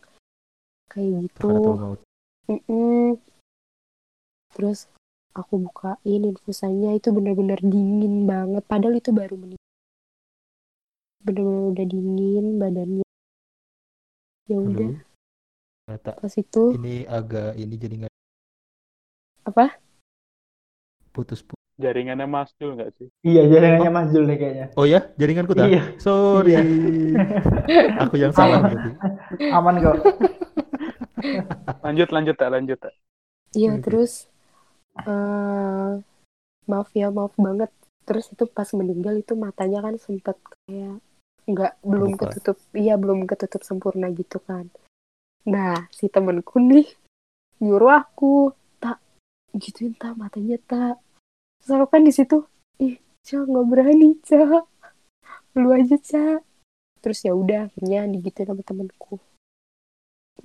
kayak 0.91 1.25
gitu 1.25 1.49
maut. 1.49 1.99
Mm-mm. 2.45 3.17
terus 4.53 4.85
aku 5.37 5.61
bukain 5.69 6.21
infusannya 6.33 6.97
itu 6.97 7.13
bener-bener 7.13 7.61
dingin 7.61 8.25
banget 8.25 8.65
padahal 8.65 8.97
itu 8.97 9.13
baru 9.13 9.37
meninggal 9.37 9.65
bener-bener 11.21 11.65
udah 11.77 11.85
dingin 11.85 12.45
badannya 12.57 13.05
ya 14.49 14.57
udah. 14.57 14.91
Ternyata 15.85 16.11
pas 16.17 16.33
itu 16.33 16.63
ini 16.73 17.05
agak 17.05 17.53
ini 17.59 17.75
jadi 17.77 17.95
nggak 18.03 18.13
apa 19.47 19.77
putus 21.13 21.45
putus. 21.45 21.55
Jaringannya 21.77 22.25
Mas 22.25 22.49
Jul 22.57 22.73
nggak 22.73 22.89
sih? 22.97 23.05
Iya, 23.21 23.45
jaringannya 23.53 23.91
Mas 23.93 24.09
Jul 24.09 24.25
deh 24.25 24.33
kayaknya. 24.41 24.73
Oh 24.73 24.89
ya, 24.89 25.13
jaringanku 25.13 25.53
tak? 25.53 25.69
Iya. 25.69 25.93
Sorry. 26.01 26.57
Aku 28.01 28.17
yang 28.17 28.33
salah 28.33 28.65
berarti. 28.65 28.97
Aman 29.53 29.77
kok. 29.85 30.01
Lanjut, 31.85 32.09
lanjut, 32.09 32.33
tak 32.33 32.49
lanjut, 32.49 32.81
tak. 32.81 32.97
Iya 33.53 33.77
terus 33.77 34.25
eh 35.05 35.91
maaf 36.67 36.89
ya 36.97 37.13
maaf 37.13 37.33
banget. 37.37 37.71
Terus 38.07 38.31
itu 38.31 38.47
pas 38.47 38.67
meninggal 38.73 39.19
itu 39.19 39.35
matanya 39.35 39.83
kan 39.83 39.95
sempet 39.99 40.37
kayak 40.65 41.03
nggak 41.47 41.73
belum 41.83 42.15
Buka. 42.15 42.31
ketutup. 42.33 42.57
Iya 42.73 42.95
belum 42.97 43.29
ketutup 43.29 43.61
sempurna 43.61 44.07
gitu 44.15 44.41
kan. 44.41 44.71
Nah 45.45 45.87
si 45.93 46.09
temenku 46.09 46.57
nih 46.57 46.87
nyuruh 47.61 48.03
aku 48.03 48.51
tak 48.81 48.97
gituin 49.53 49.93
tak 49.93 50.15
matanya 50.17 50.57
tak. 50.65 50.95
Terus 51.61 51.71
aku 51.77 51.87
kan 51.91 52.01
di 52.01 52.13
situ 52.15 52.47
ih 52.81 52.97
cak 53.27 53.43
nggak 53.45 53.67
berani 53.67 54.17
cak. 54.23 54.65
Lu 55.59 55.69
aja 55.75 55.97
cak. 55.99 56.41
Terus 57.03 57.19
ya 57.23 57.31
udah 57.37 57.69
akhirnya 57.69 58.09
digituin 58.09 58.49
sama 58.49 58.63
temenku 58.65 59.21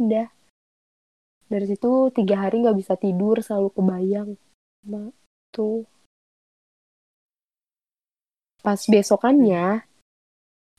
udah 0.00 0.26
dari 1.50 1.66
situ 1.70 2.10
tiga 2.14 2.46
hari 2.46 2.62
nggak 2.62 2.78
bisa 2.78 2.94
tidur 2.98 3.40
selalu 3.40 3.68
kebayang 3.74 4.30
sama 4.82 5.10
tuh. 5.54 5.86
Pas 8.62 8.78
besokannya 8.78 9.82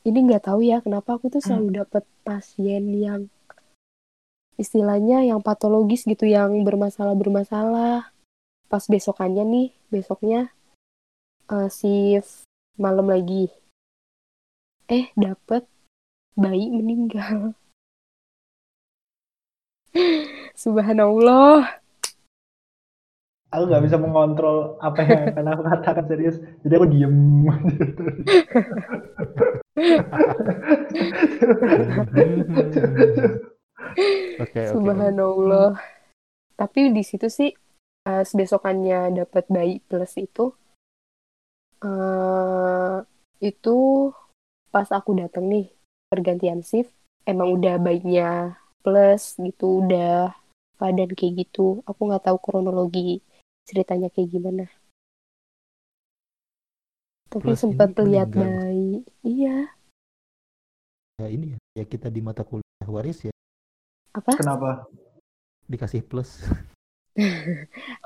ini 0.03 0.19
nggak 0.27 0.47
tahu 0.51 0.63
ya 0.63 0.83
kenapa 0.83 1.15
aku 1.15 1.31
tuh 1.31 1.39
selalu 1.39 1.83
dapet 1.83 2.03
pasien 2.27 2.91
yang 2.91 3.31
istilahnya 4.59 5.23
yang 5.25 5.39
patologis 5.39 6.05
gitu 6.05 6.27
yang 6.29 6.61
bermasalah 6.67 7.15
bermasalah 7.17 8.13
pas 8.67 8.83
besokannya 8.85 9.43
nih 9.43 9.67
besoknya 9.89 10.51
eh, 11.51 11.69
shift 11.71 12.47
malam 12.75 13.07
lagi. 13.07 13.47
Eh 14.91 15.13
dapet 15.15 15.63
bayi 16.35 16.67
meninggal 16.73 17.53
Subhanallah. 20.63 21.81
Aku 23.53 23.69
nggak 23.69 23.85
bisa 23.85 23.97
mengontrol 24.01 24.81
apa 24.81 25.05
yang 25.05 25.21
akan 25.29 25.45
aku 25.53 25.61
katakan 25.69 26.05
serius. 26.09 26.41
Jadi 26.65 26.73
aku 26.73 26.87
diem. 26.89 27.17
Oke, 34.41 34.41
oke. 34.41 34.61
Subhanallah. 34.73 35.77
Tapi 36.57 36.89
di 36.89 37.03
situ 37.05 37.29
sih 37.29 37.53
pas 38.03 38.27
besokannya 38.27 39.15
dapat 39.23 39.47
bayi 39.47 39.79
plus 39.87 40.19
itu 40.19 40.51
eh 41.83 42.97
itu 43.39 43.77
pas 44.67 44.87
aku 44.91 45.15
datang 45.15 45.47
nih 45.47 45.71
pergantian 46.11 46.59
shift 46.59 46.91
emang 47.23 47.55
udah 47.55 47.79
bayinya 47.79 48.59
plus 48.83 49.39
gitu 49.39 49.81
udah 49.87 50.35
keadaan 50.77 51.15
kayak 51.15 51.47
gitu. 51.47 51.79
Aku 51.87 52.11
nggak 52.11 52.27
tahu 52.27 52.37
kronologi 52.43 53.23
ceritanya 53.63 54.11
kayak 54.11 54.29
gimana. 54.29 54.65
Tapi 57.31 57.49
Plus 57.49 57.63
ini 57.63 57.73
sempat 57.73 57.97
lihat 58.03 58.29
bayi. 58.29 59.01
Iya. 59.23 59.71
Ya 61.17 61.27
ini 61.31 61.55
ya, 61.55 61.59
ya 61.81 61.85
kita 61.87 62.11
di 62.11 62.19
mata 62.19 62.43
kuliah 62.43 62.89
waris 62.89 63.23
ya 63.25 63.33
Apa? 64.11 64.35
Kenapa? 64.35 64.85
dikasih 65.69 66.03
plus. 66.03 66.43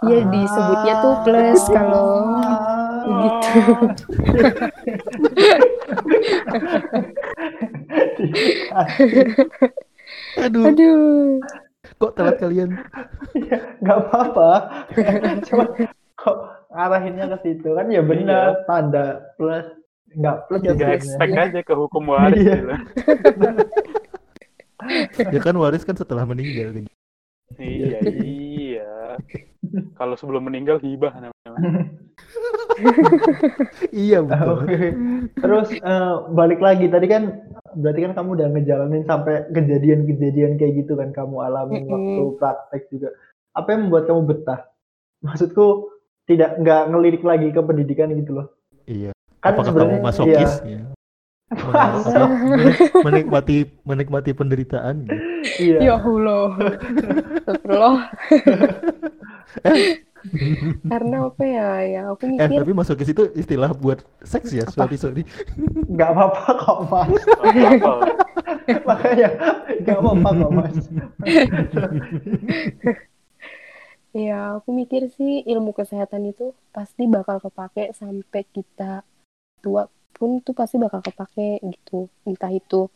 Iya 0.05 0.19
disebutnya 0.31 0.93
tuh 1.01 1.15
plus 1.25 1.61
kalau 1.71 2.07
gitu. 3.07 4.07
Aduh, 10.47 10.63
Aduh. 10.65 11.43
kok 11.97 12.11
telat 12.13 12.35
kalian? 12.37 12.69
Gak 13.79 13.97
apa-apa. 14.01 14.49
Cuma 15.47 15.65
kok 16.15 16.37
arahinnya 16.69 17.27
ke 17.29 17.43
situ 17.43 17.69
kan 17.69 17.87
ya 17.87 18.01
benar 18.01 18.63
tanda 18.63 19.05
plus 19.35 19.65
nggak 20.09 20.37
plus 20.47 20.61
ya 20.61 20.71
Gak 20.71 20.77
sebenarnya. 20.77 20.97
expect 20.97 21.33
aja 21.37 21.59
ke 21.61 21.73
hukum 21.73 22.03
waris 22.07 22.39
Iya. 22.39 22.55
gitu. 22.55 22.75
Ya 25.29 25.39
kan 25.41 25.55
waris 25.57 25.83
kan 25.83 25.95
setelah 25.95 26.23
meninggal. 26.23 26.85
Iya, 27.57 27.97
iya. 27.99 27.99
Kalau 29.99 30.15
sebelum 30.15 30.47
meninggal 30.47 30.79
hibah 30.79 31.13
namanya. 31.17 31.91
iya 34.05 34.21
betul. 34.21 34.53
Oke. 34.63 34.77
Terus 35.37 35.67
eh, 35.73 36.15
balik 36.33 36.59
lagi 36.61 36.85
tadi 36.87 37.07
kan 37.09 37.23
berarti 37.77 37.99
kan 38.05 38.13
kamu 38.17 38.29
udah 38.37 38.47
ngejalanin 38.53 39.03
sampai 39.05 39.49
kejadian-kejadian 39.53 40.57
kayak 40.61 40.85
gitu 40.85 40.93
kan 40.97 41.09
kamu 41.13 41.41
alami 41.41 41.83
waktu 41.85 42.23
praktek 42.37 42.83
juga. 42.93 43.09
Apa 43.57 43.73
yang 43.73 43.89
membuat 43.89 44.05
kamu 44.09 44.21
betah? 44.29 44.59
Maksudku 45.25 45.89
tidak 46.29 46.59
nggak 46.61 46.83
ngelirik 46.93 47.23
lagi 47.25 47.49
ke 47.49 47.61
pendidikan 47.63 48.13
gitu 48.13 48.43
loh. 48.43 48.47
Iya. 48.85 49.11
Kan 49.41 49.57
Apakah 49.57 49.65
sebenarnya 49.71 49.97
kamu 49.97 50.07
masokis? 50.07 50.53
iya, 50.65 50.81
Ya. 50.81 50.96
Apa, 51.47 52.27
menikmati 53.07 53.71
menikmati 53.87 54.31
penderitaan. 54.35 55.07
iya. 55.55 55.79
Ya 55.79 55.95
Allah. 55.95 56.75
Astagfirullah. 57.47 57.97
Karena 60.91 61.31
apa 61.31 61.43
ya? 61.47 61.69
Ya 61.87 62.01
aku 62.11 62.27
Eh 62.27 62.31
mikir 62.35 62.59
tapi 62.59 62.73
masokis 62.75 63.09
itu 63.15 63.23
istilah 63.31 63.71
buat 63.71 64.03
seks 64.27 64.51
ya? 64.51 64.67
Sorry 64.67 64.99
sorry. 64.99 65.23
nggak 65.87 66.09
apa-apa 66.11 66.43
kok 66.59 66.79
mas. 66.91 67.23
Apa? 67.47 67.93
Makanya 68.83 69.29
nggak 69.87 69.97
apa-apa 70.03 70.29
kok 70.35 70.51
mas. 70.51 70.77
ya 74.11 74.59
aku 74.59 74.69
mikir 74.75 75.07
sih 75.15 75.47
ilmu 75.47 75.71
kesehatan 75.71 76.27
itu 76.27 76.51
pasti 76.75 77.07
bakal 77.07 77.39
kepake 77.39 77.95
sampai 77.95 78.43
kita 78.51 79.07
tua 79.63 79.87
pun 80.17 80.41
tuh 80.41 80.57
pasti 80.57 80.81
bakal 80.81 81.05
kepake 81.05 81.61
gitu. 81.61 82.09
Entah 82.25 82.49
itu 82.49 82.89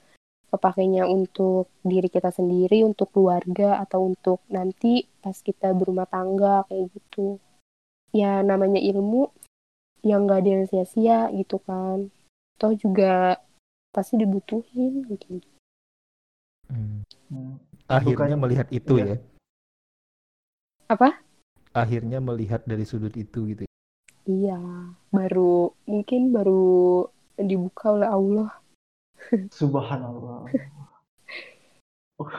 kepakainya 0.51 1.07
untuk 1.07 1.71
diri 1.85 2.11
kita 2.11 2.33
sendiri, 2.33 2.83
untuk 2.83 3.13
keluarga 3.15 3.79
atau 3.79 4.09
untuk 4.09 4.43
nanti 4.51 5.07
pas 5.23 5.37
kita 5.37 5.71
berumah 5.71 6.09
tangga 6.09 6.65
kayak 6.67 6.91
gitu. 6.91 7.39
Ya 8.11 8.43
namanya 8.43 8.81
ilmu 8.81 9.31
yang 10.03 10.25
nggak 10.27 10.41
ada 10.43 10.49
yang 10.49 10.65
sia-sia 10.67 11.29
gitu 11.31 11.61
kan. 11.63 12.09
Toh 12.59 12.73
juga 12.75 13.37
pasti 13.95 14.19
dibutuhin 14.19 15.07
gitu. 15.07 15.39
Hmm. 16.67 17.05
Hmm. 17.31 17.55
Akhirnya 17.87 18.35
Bukan- 18.35 18.43
melihat 18.43 18.67
itu 18.73 18.99
iya. 18.99 19.15
ya. 19.15 19.17
Apa? 20.91 21.23
Akhirnya 21.71 22.19
melihat 22.19 22.67
dari 22.67 22.83
sudut 22.83 23.15
itu 23.15 23.55
gitu. 23.55 23.63
Iya, 24.29 24.57
baru 25.09 25.73
mungkin 25.89 26.29
baru 26.29 27.09
dibuka 27.41 27.97
oleh 27.97 28.09
Allah. 28.09 28.49
Subhanallah. 29.59 30.45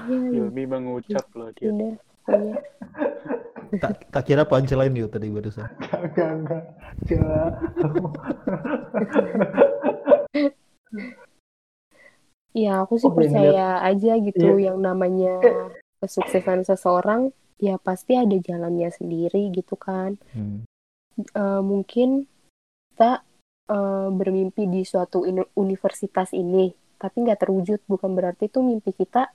Iya, 0.07 0.19
iya, 0.31 0.47
Ilmi 0.47 0.63
mengucap 0.71 1.27
loh 1.35 1.51
dia. 1.59 1.67
udah 1.71 1.93
pokoknya. 1.99 2.55
Tak, 3.73 4.13
tak 4.13 4.29
kira 4.29 4.45
punchline 4.45 4.93
yuk 4.93 5.17
tadi 5.17 5.33
barusan. 5.33 5.65
Enggak, 5.81 6.01
enggak, 6.13 6.33
enggak. 7.09 7.49
Ya, 12.53 12.85
aku 12.85 13.01
sih 13.01 13.09
Oh, 13.09 13.17
yang 13.17 13.19
percaya 13.33 13.81
aja 13.81 14.13
gitu 14.21 14.61
Iya. 14.61 14.77
yang 14.77 14.85
namanya 14.85 15.41
kesuksesan 16.05 16.69
seseorang 16.69 17.33
ya 17.57 17.81
pasti 17.81 18.13
ada 18.13 18.37
jalannya 18.37 18.93
sendiri 18.93 19.49
gitu 19.57 19.73
kan. 19.81 20.21
Hmm. 20.37 20.69
Eh, 21.21 21.63
mungkin 21.63 22.25
kita 22.93 23.21
eh, 23.69 24.09
bermimpi 24.09 24.65
di 24.65 24.83
suatu 24.83 25.29
uni- 25.29 25.53
universitas 25.57 26.33
ini, 26.33 26.73
tapi 26.97 27.17
nggak 27.25 27.41
terwujud, 27.45 27.81
bukan 27.85 28.11
berarti 28.17 28.49
itu 28.49 28.65
mimpi 28.65 28.97
kita 28.97 29.29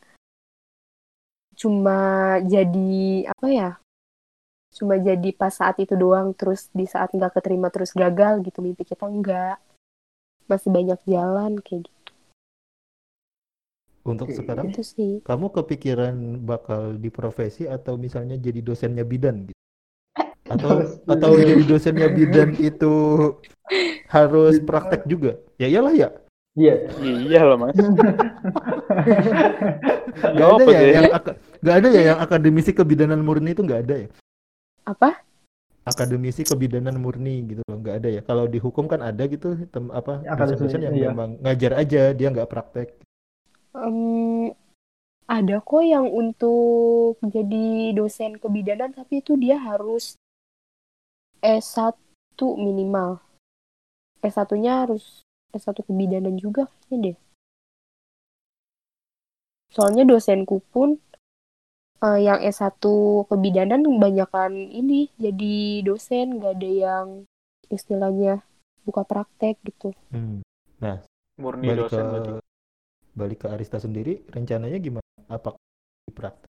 cuma 1.57 2.37
jadi 2.45 3.25
apa 3.33 3.47
ya? 3.49 3.69
Cuma 4.77 4.93
jadi 5.01 5.29
pas 5.33 5.53
saat 5.53 5.77
itu 5.81 5.97
doang, 5.97 6.33
terus 6.37 6.69
di 6.69 6.85
saat 6.85 7.09
nggak 7.13 7.41
keterima 7.41 7.73
terus 7.73 7.93
gagal 7.93 8.45
gitu 8.45 8.61
mimpi 8.61 8.85
kita 8.85 9.05
nggak. 9.09 9.57
Masih 10.49 10.69
banyak 10.71 10.99
jalan 11.03 11.59
kayak 11.59 11.89
gitu 11.89 12.11
Untuk 14.07 14.31
Oke. 14.31 14.39
sekarang 14.39 14.71
Itu 14.71 14.81
sih. 14.87 15.19
kamu 15.27 15.51
kepikiran 15.51 16.15
bakal 16.47 16.95
di 16.95 17.11
profesi 17.11 17.67
atau 17.67 17.99
misalnya 17.99 18.39
jadi 18.39 18.63
dosennya 18.63 19.03
bidan 19.03 19.51
gitu? 19.51 19.59
Atau 20.47 20.69
Dosen. 20.79 21.03
atau 21.11 21.29
jadi 21.35 21.63
dosennya 21.67 22.07
bidan 22.11 22.49
itu 22.55 22.93
harus 24.07 24.55
praktek 24.63 25.03
juga? 25.05 25.35
Ya 25.59 25.67
iyalah 25.67 25.93
ya. 25.93 26.09
Iya. 26.57 26.75
Iya 27.01 27.41
loh 27.45 27.57
mas. 27.61 27.75
Gak 30.17 30.47
ada 30.47 30.53
apa 30.57 30.69
ya 30.73 30.81
yang 30.89 31.09
aka- 31.13 31.37
gak 31.61 31.75
ada 31.83 31.87
ya 31.93 32.01
yang 32.13 32.19
akademisi 32.19 32.71
kebidanan 32.73 33.21
murni 33.21 33.53
itu 33.53 33.61
gak 33.61 33.81
ada 33.87 33.95
ya. 34.05 34.09
Apa? 34.87 35.21
akademisi 35.87 36.43
kebidanan 36.43 36.99
murni 36.99 37.47
gitu 37.47 37.63
loh 37.63 37.79
nggak 37.79 38.03
ada 38.03 38.09
ya 38.11 38.19
kalau 38.19 38.43
di 38.43 38.59
hukum 38.59 38.91
kan 38.91 38.99
ada 38.99 39.23
gitu 39.23 39.55
tem 39.71 39.87
apa 39.95 40.19
Akademisi, 40.27 40.67
dosen-dosen 40.67 40.81
yang 40.83 40.95
iya. 40.99 41.07
memang 41.15 41.39
ngajar 41.39 41.71
aja 41.79 42.11
dia 42.11 42.27
nggak 42.27 42.51
praktek 42.51 42.91
Em, 43.71 44.51
ada 45.31 45.63
kok 45.63 45.83
yang 45.87 46.11
untuk 46.11 47.15
jadi 47.23 47.95
dosen 47.95 48.35
kebidanan 48.35 48.91
tapi 48.91 49.23
itu 49.23 49.39
dia 49.39 49.55
harus 49.55 50.19
S1 51.41 51.95
minimal. 52.57 53.21
S1-nya 54.21 54.85
harus 54.87 55.21
S1 55.53 55.85
kebidanan 55.85 56.35
juga 56.37 56.67
kayaknya 56.87 56.97
deh. 57.13 57.17
Soalnya 59.71 60.03
dosenku 60.07 60.63
pun 60.73 60.97
eh, 62.01 62.19
yang 62.25 62.39
S1 62.41 62.81
kebidanan 63.29 63.85
kebanyakan 63.85 64.53
ini 64.73 65.11
jadi 65.21 65.85
dosen, 65.85 66.41
nggak 66.41 66.53
ada 66.57 66.69
yang 66.71 67.05
istilahnya 67.67 68.41
buka 68.87 69.03
praktek 69.03 69.59
gitu. 69.67 69.91
Hmm. 70.15 70.39
nah 70.79 71.01
Murni 71.41 71.67
balik 71.73 71.89
ke 71.89 71.97
dosen 71.97 72.05
berarti. 72.07 72.31
balik 73.17 73.37
ke 73.43 73.47
Arista 73.51 73.77
sendiri 73.81 74.23
rencananya 74.29 74.77
gimana 74.77 75.05
apa 75.27 75.57
di 76.05 76.13
praktek 76.13 76.49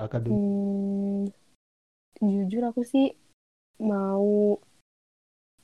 akademi 0.00 0.34
Hmm, 0.34 1.28
jujur 2.18 2.64
aku 2.68 2.82
sih 2.84 3.12
mau 3.80 4.60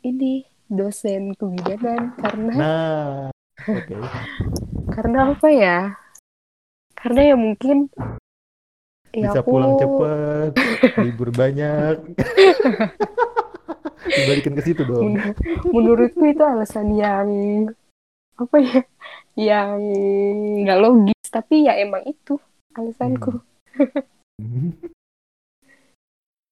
ini 0.00 0.48
dosen 0.66 1.36
kebidanan 1.36 2.16
karena 2.16 2.52
nah 2.56 3.10
oke 3.68 3.96
karena 4.96 5.18
apa 5.36 5.48
ya? 5.52 5.78
Karena 6.96 7.20
ya 7.22 7.36
mungkin 7.36 7.92
ya 9.12 9.30
bisa 9.30 9.40
aku 9.44 9.48
pulang 9.52 9.72
cepat 9.76 10.50
libur 11.04 11.28
banyak 11.30 12.00
dibalikin 14.16 14.56
ke 14.56 14.62
situ 14.64 14.82
dong 14.82 15.14
men- 15.14 15.36
menurutku 15.70 16.24
itu 16.24 16.40
alasan 16.40 16.96
yang 16.96 17.28
apa 18.40 18.56
ya? 18.58 18.80
Yang 19.36 19.78
nggak 20.64 20.80
logis 20.80 21.28
tapi 21.28 21.68
ya 21.68 21.76
emang 21.76 22.00
itu 22.08 22.40
alasanku 22.72 23.44
Hmm. 24.36 24.76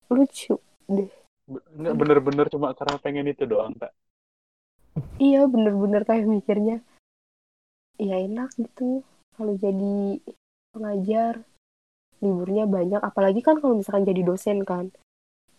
lucu 0.14 0.56
deh. 0.88 1.23
Nggak 1.50 1.96
bener-bener 2.00 2.46
cuma 2.48 2.72
karena 2.72 2.96
pengen 3.00 3.28
itu 3.28 3.44
doang, 3.44 3.76
Kak. 3.76 3.92
Iya 5.18 5.44
bener-bener 5.50 6.06
kayak 6.06 6.26
mikirnya 6.26 6.78
ya 7.98 8.18
enak 8.18 8.54
gitu 8.58 9.02
kalau 9.34 9.54
jadi 9.58 10.18
pengajar 10.70 11.42
liburnya 12.22 12.64
banyak. 12.64 13.00
Apalagi 13.02 13.44
kan 13.44 13.60
kalau 13.60 13.76
misalkan 13.76 14.06
jadi 14.08 14.22
dosen 14.24 14.64
kan 14.64 14.88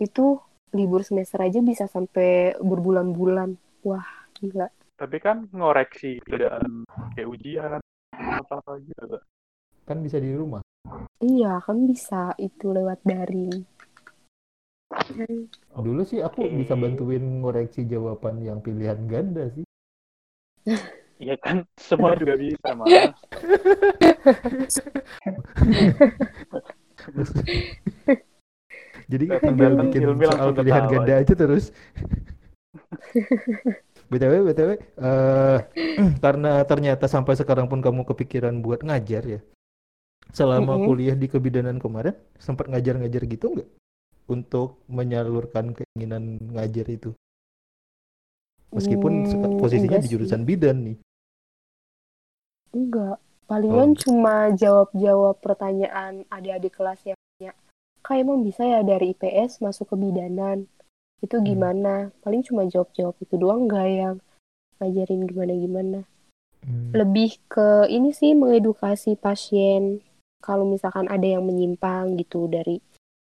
itu 0.02 0.40
libur 0.76 1.06
semester 1.06 1.40
aja 1.40 1.60
bisa 1.62 1.86
sampai 1.86 2.58
berbulan-bulan. 2.60 3.56
Wah 3.86 4.08
gila. 4.40 4.68
Tapi 4.96 5.18
kan 5.20 5.46
ngoreksi 5.52 6.24
kerjaan 6.24 6.88
kayak 7.14 7.30
ujian 7.30 7.80
apa-apa 8.16 8.80
gitu, 8.82 9.04
Kak. 9.12 9.24
kan 9.86 10.02
bisa 10.02 10.18
di 10.18 10.34
rumah. 10.34 10.64
Iya 11.22 11.62
kan 11.62 11.86
bisa 11.86 12.34
itu 12.42 12.72
lewat 12.72 13.04
daring 13.06 13.75
dulu 15.76 16.02
sih 16.04 16.20
aku 16.20 16.46
Oke. 16.46 16.56
bisa 16.62 16.74
bantuin 16.74 17.24
ngoreksi 17.42 17.86
jawaban 17.86 18.42
yang 18.42 18.60
pilihan 18.60 19.00
ganda 19.06 19.50
sih 19.52 19.66
Iya 21.16 21.40
kan, 21.40 21.64
semua 21.80 22.12
juga 22.20 22.36
bisa, 22.36 22.76
Mas. 22.76 22.92
jadi 29.06 29.26
Datang- 29.30 29.44
tinggal 29.46 29.72
bikin 29.86 30.02
soal 30.20 30.50
pilihan 30.52 30.84
ketawa. 30.84 30.92
ganda 30.92 31.14
aja 31.22 31.34
terus 31.38 31.66
btw 34.06 34.34
btw 34.44 34.70
eh, 34.78 35.58
karena 36.24 36.62
ternyata 36.66 37.06
sampai 37.06 37.38
sekarang 37.38 37.70
pun 37.70 37.82
kamu 37.82 38.06
kepikiran 38.06 38.60
buat 38.62 38.82
ngajar 38.82 39.24
ya 39.26 39.40
selama 40.34 40.76
Mm-mm. 40.76 40.88
kuliah 40.90 41.16
di 41.16 41.28
kebidanan 41.30 41.78
kemarin 41.78 42.18
sempat 42.36 42.68
ngajar-ngajar 42.68 43.24
gitu 43.24 43.46
nggak 43.54 43.70
untuk 44.26 44.82
menyalurkan 44.88 45.72
keinginan 45.72 46.24
ngajar 46.50 46.88
itu 46.90 47.12
meskipun 48.70 49.14
Hmm, 49.24 49.58
posisinya 49.58 49.88
enggak 49.88 50.02
di 50.02 50.08
sih. 50.08 50.14
jurusan 50.14 50.42
bidan 50.44 50.78
nih 50.84 50.98
enggak 52.74 53.18
palingan 53.46 53.94
Oh. 53.94 53.98
cuma 53.98 54.36
jawab-jawab 54.54 55.40
pertanyaan 55.40 56.26
adik-adik 56.28 56.74
kelas 56.74 57.00
yang 57.06 57.18
tanya 57.32 57.54
kak 58.02 58.18
emang 58.18 58.42
bisa 58.42 58.62
ya 58.64 58.82
dari 58.82 59.14
IPS 59.14 59.62
masuk 59.62 59.94
ke 59.94 59.96
bidanan 59.96 60.66
itu 61.22 61.38
Hmm. 61.38 61.46
gimana 61.46 61.94
paling 62.20 62.44
cuma 62.44 62.66
jawab-jawab 62.66 63.16
itu 63.18 63.36
doang 63.38 63.66
nggak 63.66 63.88
yang 63.88 64.16
ngajarin 64.78 65.24
gimana-gimana 65.24 66.00
Hmm. 66.62 66.92
lebih 66.92 67.38
ke 67.46 67.68
ini 67.88 68.10
sih 68.12 68.34
mengedukasi 68.34 69.16
pasien 69.16 70.02
kalau 70.42 70.66
misalkan 70.66 71.06
ada 71.08 71.26
yang 71.26 71.46
menyimpang 71.46 72.18
gitu 72.18 72.50
dari 72.50 72.82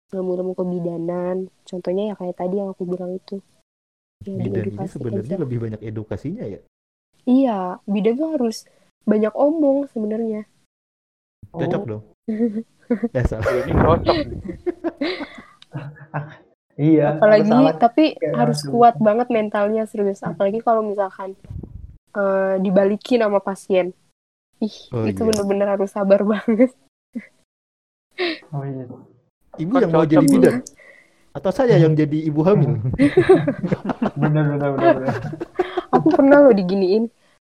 ilmu-ilmu 0.09 0.53
kebidanan 0.57 1.37
contohnya 1.65 2.11
ya 2.11 2.15
kayak 2.17 2.37
tadi 2.37 2.55
yang 2.59 2.73
aku 2.73 2.83
bilang 2.89 3.13
itu 3.13 3.39
ya 4.25 4.41
bidan 4.41 4.65
ini 4.73 4.89
sebenarnya 4.89 5.37
aja. 5.37 5.43
lebih 5.45 5.59
banyak 5.63 5.81
edukasinya 5.85 6.43
ya 6.43 6.61
iya 7.29 7.77
bidan 7.85 8.17
tuh 8.17 8.29
harus 8.35 8.65
banyak 9.05 9.33
omong 9.33 9.87
sebenarnya 9.93 10.49
cocok 11.53 11.83
Oh, 11.83 11.87
dong 11.87 12.03
eh 13.17 13.25
salah 13.25 13.45
Ini 13.65 13.73
cocok. 13.77 14.17
Iya. 16.79 17.19
apalagi 17.19 17.51
salah. 17.51 17.75
tapi 17.75 18.15
kayak 18.15 18.39
harus 18.39 18.63
langsung. 18.63 18.73
kuat 18.79 18.95
banget 19.03 19.27
mentalnya 19.35 19.83
serius 19.91 20.23
apalagi 20.23 20.63
kalau 20.63 20.87
misalkan 20.87 21.35
eh, 22.15 22.55
dibalikin 22.63 23.19
sama 23.19 23.43
pasien 23.43 23.91
ih 24.63 24.77
Oh, 24.95 25.03
itu 25.03 25.21
iya. 25.21 25.27
bener-bener 25.27 25.69
harus 25.75 25.91
sabar 25.91 26.23
banget 26.33 26.71
Oh 28.51 28.63
iya. 28.63 28.87
Ibu 29.59 29.73
yang 29.83 29.91
mau 29.93 30.07
jadi 30.07 30.27
bidan 30.27 30.63
atau 31.39 31.51
saya 31.55 31.79
yang 31.79 31.95
jadi 31.95 32.19
ibu 32.27 32.41
hamil? 32.43 32.83
Bener 34.21 34.43
bener 34.51 34.69
bener. 34.75 34.91
bener. 34.99 35.15
aku 35.95 36.09
pernah 36.11 36.39
loh 36.43 36.55
diginiin. 36.55 37.07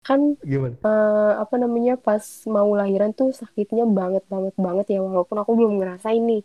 Kan 0.04 0.36
gimana? 0.44 0.76
eh, 0.84 1.34
apa 1.40 1.56
namanya 1.56 1.96
pas 1.96 2.24
mau 2.48 2.72
lahiran 2.76 3.16
tuh 3.16 3.32
sakitnya 3.32 3.88
banget 3.88 4.24
banget 4.32 4.56
banget 4.56 4.86
ya. 4.96 5.00
Walaupun 5.04 5.36
aku 5.40 5.52
belum 5.56 5.80
ngerasain 5.80 6.24
nih. 6.24 6.44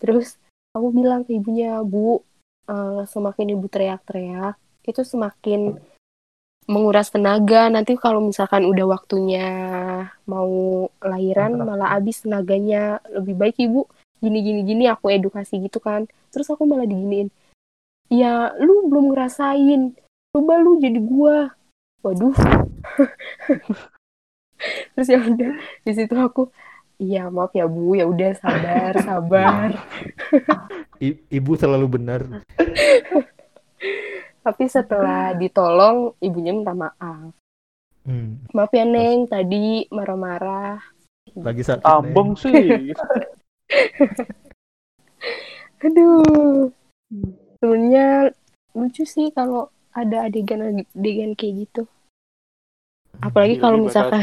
Terus 0.00 0.36
aku 0.72 0.92
bilang 0.92 1.24
ke 1.24 1.36
ibunya 1.36 1.80
bu 1.84 2.20
eh, 2.68 3.02
semakin 3.08 3.56
ibu 3.56 3.66
teriak-teriak 3.68 4.56
itu 4.84 5.00
semakin 5.00 5.80
menguras 6.68 7.12
tenaga. 7.12 7.68
Nanti 7.72 7.96
kalau 7.96 8.24
misalkan 8.24 8.64
udah 8.68 8.84
waktunya 8.88 9.48
mau 10.28 10.88
lahiran 11.00 11.60
malah 11.60 11.96
habis 11.96 12.24
tenaganya. 12.24 13.00
Lebih 13.12 13.34
baik 13.36 13.56
ibu 13.64 13.88
gini 14.22 14.38
gini 14.42 14.60
gini 14.62 14.84
aku 14.90 15.10
edukasi 15.10 15.58
gitu 15.62 15.78
kan. 15.82 16.06
Terus 16.30 16.50
aku 16.50 16.66
malah 16.66 16.86
diginiin 16.86 17.30
ya 18.12 18.52
lu 18.60 18.86
belum 18.90 19.14
ngerasain. 19.14 19.96
Coba 20.34 20.58
lu 20.58 20.82
jadi 20.82 20.98
gua. 20.98 21.54
Waduh. 22.04 22.34
Terus 24.94 25.08
ya 25.08 25.18
udah 25.20 25.52
di 25.84 25.92
situ 25.92 26.14
aku 26.14 26.50
iya 27.00 27.26
maaf 27.30 27.52
ya 27.54 27.66
bu. 27.66 27.96
Ya 27.98 28.06
udah 28.06 28.30
sabar 28.38 28.92
sabar. 29.02 29.68
I- 31.02 31.22
ibu 31.30 31.52
selalu 31.58 31.86
benar. 32.00 32.20
Tapi 34.44 34.64
setelah 34.68 35.32
ditolong 35.32 36.12
ibunya 36.20 36.52
minta 36.52 36.76
maaf. 36.76 37.32
Hmm, 38.04 38.44
maaf 38.52 38.68
ya 38.76 38.84
neng 38.84 39.24
tadi 39.24 39.88
marah-marah. 39.88 40.76
Lagi 41.32 41.64
sakit 41.64 41.80
Tambeng 41.80 42.36
sih. 42.36 42.92
aduh. 45.84 46.72
Sebenarnya 47.60 48.32
lucu 48.74 49.06
sih 49.06 49.30
kalau 49.30 49.70
ada 49.94 50.26
adegan-adegan 50.26 51.38
kayak 51.38 51.54
gitu. 51.64 51.86
Apalagi 53.22 53.62
kalau 53.62 53.78
Hilmi 53.78 53.88
bakal 53.88 54.10
misalkan 54.10 54.22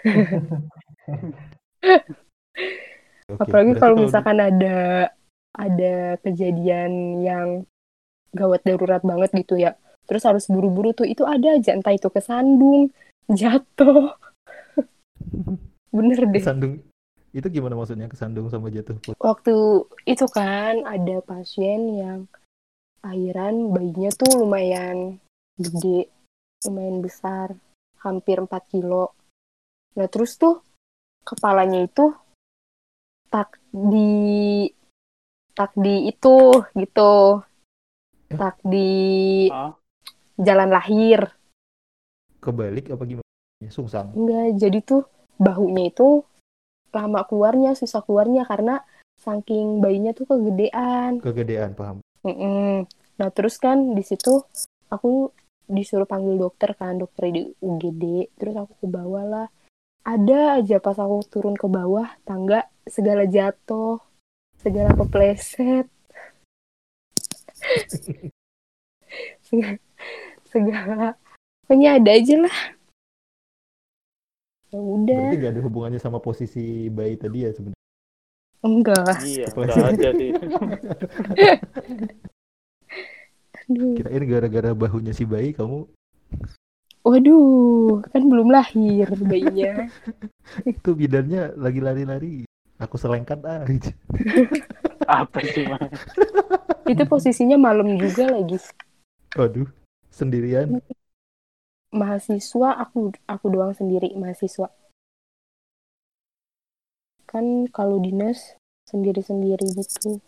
apalagi 3.36 3.76
kalau 3.78 3.96
misalkan 4.00 4.40
ada 4.40 5.12
ada 5.54 6.16
kejadian 6.24 7.20
yang 7.20 7.68
gawat 8.32 8.64
darurat 8.64 9.04
banget 9.04 9.44
gitu 9.44 9.60
ya. 9.60 9.76
Terus 10.08 10.24
harus 10.26 10.50
buru-buru 10.50 10.90
tuh 10.96 11.06
itu 11.06 11.22
ada 11.22 11.54
aja. 11.54 11.76
Entah 11.76 11.94
itu 11.94 12.10
kesandung 12.10 12.90
jatuh. 13.30 14.10
Bener 15.94 16.26
deh. 16.26 16.42
Kesandung 16.42 16.82
itu 17.30 17.46
gimana 17.46 17.78
maksudnya 17.78 18.10
kesandung 18.10 18.50
sama 18.50 18.70
jatuh 18.70 18.98
waktu 19.18 19.54
itu 20.04 20.26
kan 20.30 20.82
ada 20.82 21.22
pasien 21.22 21.80
yang 21.94 22.18
akhiran 23.00 23.70
bayinya 23.70 24.10
tuh 24.12 24.44
lumayan 24.44 25.22
gede 25.56 26.10
lumayan 26.66 26.98
besar 27.00 27.54
hampir 28.02 28.42
4 28.42 28.50
kilo 28.66 29.14
nah 29.94 30.10
terus 30.10 30.34
tuh 30.36 30.60
kepalanya 31.22 31.86
itu 31.86 32.12
tak 33.30 33.56
di 33.70 34.66
tak 35.54 35.70
di 35.78 36.10
itu 36.10 36.50
gitu 36.74 37.44
Eh? 38.30 38.38
tak 38.38 38.62
di 38.62 39.50
Ah, 39.50 39.74
jalan 40.38 40.70
lahir 40.70 41.34
Kebalik 42.38 42.94
apa 42.94 43.02
gimana? 43.02 43.26
Sungsang. 43.66 44.14
enggak 44.14 44.54
jadi 44.54 44.78
tuh 44.86 45.02
bahunya 45.36 45.90
itu 45.90 46.22
lama 46.90 47.24
keluarnya 47.26 47.74
susah 47.78 48.02
keluarnya 48.04 48.46
karena 48.46 48.82
saking 49.20 49.84
bayinya 49.84 50.16
tuh 50.16 50.26
kegedean. 50.28 51.20
Kegedean, 51.20 51.76
paham. 51.76 52.00
Mm-mm. 52.24 52.88
Nah 53.20 53.28
terus 53.32 53.60
kan 53.60 53.92
di 53.92 54.04
situ 54.04 54.40
aku 54.88 55.30
disuruh 55.70 56.08
panggil 56.08 56.34
dokter 56.34 56.74
kan 56.74 56.98
dokter 56.98 57.30
di 57.30 57.46
UGD 57.62 58.34
terus 58.34 58.56
aku 58.56 58.72
ke 58.80 58.86
bawah 58.88 59.24
lah. 59.24 59.48
Ada 60.00 60.64
aja 60.64 60.80
pas 60.80 60.96
aku 60.96 61.20
turun 61.28 61.54
ke 61.54 61.68
bawah 61.68 62.08
tangga 62.24 62.64
segala 62.88 63.28
jatuh 63.28 64.00
segala 64.60 64.92
kepleset. 64.96 65.86
Segala, 69.50 69.76
segala. 70.46 71.18
Pokoknya 71.66 71.98
ada 71.98 72.10
aja 72.14 72.36
lah 72.46 72.79
ya 74.70 74.78
udah 74.80 75.20
Berarti 75.26 75.36
gak 75.42 75.52
ada 75.54 75.62
hubungannya 75.66 76.00
sama 76.00 76.18
posisi 76.22 76.86
bayi 76.90 77.18
tadi 77.18 77.46
ya 77.46 77.50
sebenarnya. 77.50 77.78
enggak 78.60 79.16
iya, 79.24 79.46
Kepleset. 79.48 79.72
udah 79.72 79.88
aja 79.88 80.08
sih. 80.12 80.30
Kirain 83.70 84.24
gara-gara 84.26 84.70
bahunya 84.76 85.12
si 85.16 85.24
bayi 85.24 85.56
kamu 85.56 85.88
waduh 87.00 88.04
kan 88.12 88.22
belum 88.28 88.52
lahir 88.52 89.08
bayinya 89.24 89.88
itu 90.68 90.90
bidannya 90.92 91.56
lagi 91.56 91.80
lari-lari. 91.80 92.34
Aku 92.80 92.96
selengkat 92.96 93.44
ah. 93.44 93.60
gitu. 93.68 93.92
Apa 95.20 95.44
sih, 95.44 95.68
Mas? 95.68 95.84
itu 96.88 97.02
posisinya 97.04 97.60
malam 97.60 98.00
juga 98.00 98.24
lagi 98.32 98.56
Waduh, 99.36 99.68
sendirian. 100.08 100.80
Mahasiswa 101.90 102.68
aku 102.78 103.10
aku 103.26 103.46
doang 103.50 103.74
sendiri 103.74 104.14
mahasiswa 104.14 104.70
kan 107.30 107.66
kalau 107.70 107.98
dinas 108.02 108.58
sendiri-sendiri 108.90 109.70
gitu 109.78 110.18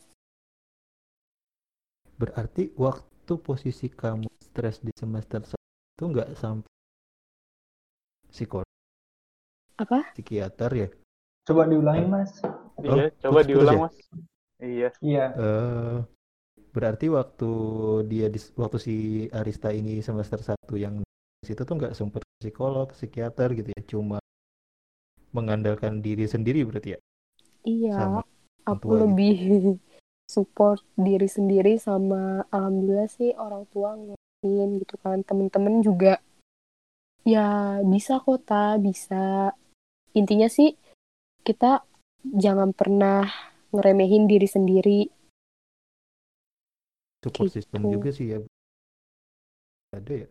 Berarti 2.22 2.70
waktu 2.78 3.34
posisi 3.42 3.90
kamu 3.90 4.30
stres 4.38 4.78
di 4.78 4.94
semester 4.94 5.42
satu 5.42 5.66
itu 5.98 6.04
nggak 6.06 6.38
sampai 6.38 6.70
psikolog, 8.30 8.70
apa 9.74 10.14
psikiater 10.14 10.70
ya? 10.70 10.88
Coba 11.42 11.66
diulangin 11.66 12.06
mas. 12.06 12.38
Iya, 12.78 13.10
Oh, 13.10 13.18
coba 13.26 13.42
putus-putus 13.42 13.50
diulang, 13.50 13.74
ya? 13.74 13.82
Mas. 13.82 13.96
Iya. 14.62 14.88
Iya. 15.02 15.26
Eh, 15.34 15.96
berarti 16.70 17.06
waktu 17.10 17.50
dia 18.06 18.26
di, 18.30 18.38
waktu 18.54 18.78
si 18.78 18.94
Arista 19.34 19.74
ini 19.74 19.98
semester 19.98 20.38
satu 20.38 20.78
yang 20.78 21.02
situ 21.42 21.62
tuh 21.66 21.74
nggak 21.74 21.94
sempet 21.98 22.22
ke 22.22 22.32
psikolog, 22.48 22.88
psikiater 22.94 23.48
gitu 23.58 23.70
ya, 23.74 23.82
cuma 23.86 24.18
mengandalkan 25.32 25.98
diri 26.04 26.28
sendiri 26.28 26.62
berarti 26.62 26.94
ya, 26.94 26.98
iya 27.64 27.96
sama 27.96 28.20
aku 28.68 28.86
gitu. 28.86 28.94
lebih 29.06 29.36
support 30.34 30.80
diri 30.94 31.26
sendiri 31.26 31.76
sama 31.80 32.44
alhamdulillah 32.52 33.08
sih 33.10 33.32
orang 33.36 33.64
tua 33.72 33.96
ngertiin 33.96 34.80
gitu 34.84 34.94
kan 35.00 35.24
temen-temen 35.24 35.80
juga 35.80 36.20
ya 37.24 37.80
bisa 37.86 38.20
kok 38.20 38.44
ta 38.44 38.76
bisa 38.76 39.56
intinya 40.12 40.46
sih 40.52 40.76
kita 41.42 41.82
jangan 42.22 42.70
pernah 42.76 43.26
ngeremehin 43.72 44.28
diri 44.28 44.46
sendiri 44.46 45.00
Support 47.22 47.54
system 47.54 47.86
Gitu. 47.86 47.92
juga 47.94 48.10
sih 48.10 48.26
ya. 48.34 48.38
Ada 49.94 50.26
ya. 50.26 50.28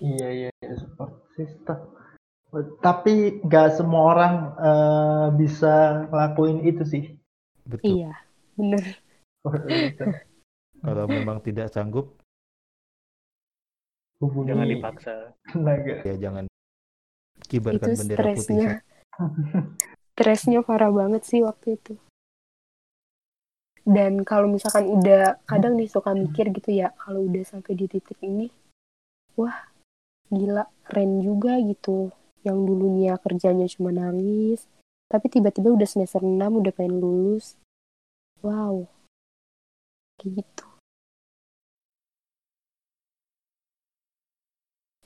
Iya 0.00 0.28
iya 0.32 0.50
iya, 0.62 0.72
support 0.76 1.12
system. 1.36 1.78
Tapi 2.80 3.42
nggak 3.44 3.68
semua 3.76 4.02
orang 4.16 4.34
eh, 4.56 5.26
bisa 5.40 6.06
ngelakuin 6.08 6.64
itu 6.64 6.82
sih. 6.84 7.04
Betul. 7.66 7.98
iya 7.98 8.14
bener 8.54 9.02
Kalau 10.86 11.04
memang 11.10 11.42
tidak 11.42 11.66
sanggup, 11.74 12.14
Hubungi 14.22 14.54
Jangan 14.54 14.68
dipaksa. 14.70 15.14
ya 16.06 16.14
jangan 16.16 16.44
kibarkan 17.50 17.92
itu 17.92 17.98
bendera 18.00 18.22
putih. 18.32 18.40
stresnya 18.40 18.68
stresnya 20.16 20.60
parah 20.64 20.88
banget 20.88 21.22
sih 21.28 21.44
waktu 21.44 21.76
itu 21.76 21.94
dan 23.86 24.24
kalau 24.26 24.50
misalkan 24.50 24.88
udah 24.88 25.38
kadang 25.46 25.78
nih 25.78 25.86
suka 25.86 26.16
mikir 26.16 26.50
gitu 26.50 26.74
ya 26.74 26.90
kalau 26.98 27.22
udah 27.28 27.44
sampai 27.44 27.76
di 27.76 27.86
titik 27.86 28.18
ini 28.24 28.50
wah 29.38 29.54
gila 30.30 30.66
keren 30.86 31.22
juga 31.22 31.58
gitu 31.62 32.10
yang 32.42 32.62
dulunya 32.66 33.14
kerjanya 33.18 33.66
cuma 33.70 33.90
nangis 33.94 34.66
tapi 35.06 35.30
tiba-tiba 35.30 35.70
udah 35.74 35.86
semester 35.86 36.22
6 36.22 36.58
udah 36.62 36.72
pengen 36.74 36.98
lulus 36.98 37.54
wow 38.42 38.86
kayak 40.18 40.42
gitu 40.42 40.64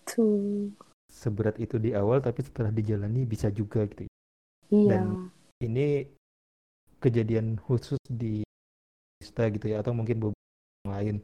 tuh 0.09 0.73
Seberat 1.11 1.59
itu 1.59 1.75
di 1.83 1.91
awal, 1.91 2.23
tapi 2.23 2.39
setelah 2.47 2.71
dijalani 2.71 3.27
bisa 3.27 3.51
juga 3.51 3.83
gitu. 3.91 4.07
iya 4.71 4.95
Dan- 4.95 5.29
Ini 5.61 6.07
kejadian 7.03 7.59
khusus 7.61 7.99
di 8.09 8.47
Arista 9.21 9.45
gitu 9.53 9.67
ya, 9.69 9.83
atau 9.85 9.93
mungkin 9.93 10.17
beberapa 10.31 10.89
lain. 10.89 11.21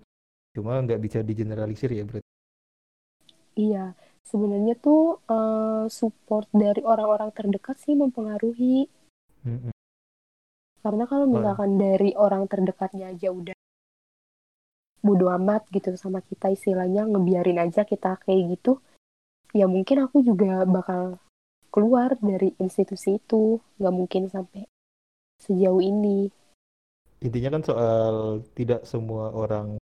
Cuma 0.53 0.83
nggak 0.83 1.01
bisa 1.01 1.19
digeneralisir 1.23 1.89
ya 1.95 2.03
berarti. 2.05 2.27
Iya, 3.57 3.97
sebenarnya 4.21 4.77
tuh 4.77 5.25
eh, 5.25 5.89
support 5.89 6.45
dari 6.53 6.85
orang-orang 6.85 7.33
terdekat 7.33 7.81
sih 7.81 7.97
mempengaruhi. 7.97 8.85
Mm-mm. 9.49 9.73
Karena 10.85 11.09
kalau 11.09 11.27
Oh, 11.27 11.33
misalkan 11.35 11.81
dari 11.81 12.13
orang 12.15 12.47
terdekatnya 12.47 13.11
aja 13.11 13.35
udah 13.35 13.57
bodo 15.03 15.31
amat 15.35 15.67
gitu 15.71 15.95
sama 15.99 16.23
kita 16.23 16.51
istilahnya 16.51 17.07
ngebiarin 17.07 17.63
aja 17.63 17.87
kita 17.87 18.19
kayak 18.23 18.59
gitu, 18.59 18.79
ya 19.55 19.71
mungkin 19.71 20.03
aku 20.03 20.23
juga 20.23 20.67
bakal 20.67 21.19
keluar 21.71 22.15
dari 22.19 22.55
institusi 22.63 23.19
itu. 23.19 23.59
Nggak 23.81 23.95
mungkin 23.95 24.23
sampai 24.31 24.67
sejauh 25.43 25.83
ini. 25.83 26.31
Intinya 27.25 27.57
kan 27.59 27.63
soal 27.65 28.15
tidak 28.53 28.85
semua 28.85 29.33
orang 29.33 29.81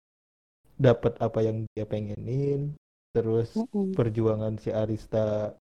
dapat 0.78 1.18
apa 1.18 1.40
yang 1.42 1.66
dia 1.74 1.86
pengenin, 1.86 2.78
terus 3.18 3.58
Mm-mm. 3.58 3.98
perjuangan 3.98 4.62
si 4.62 4.70
Arista 4.70 5.58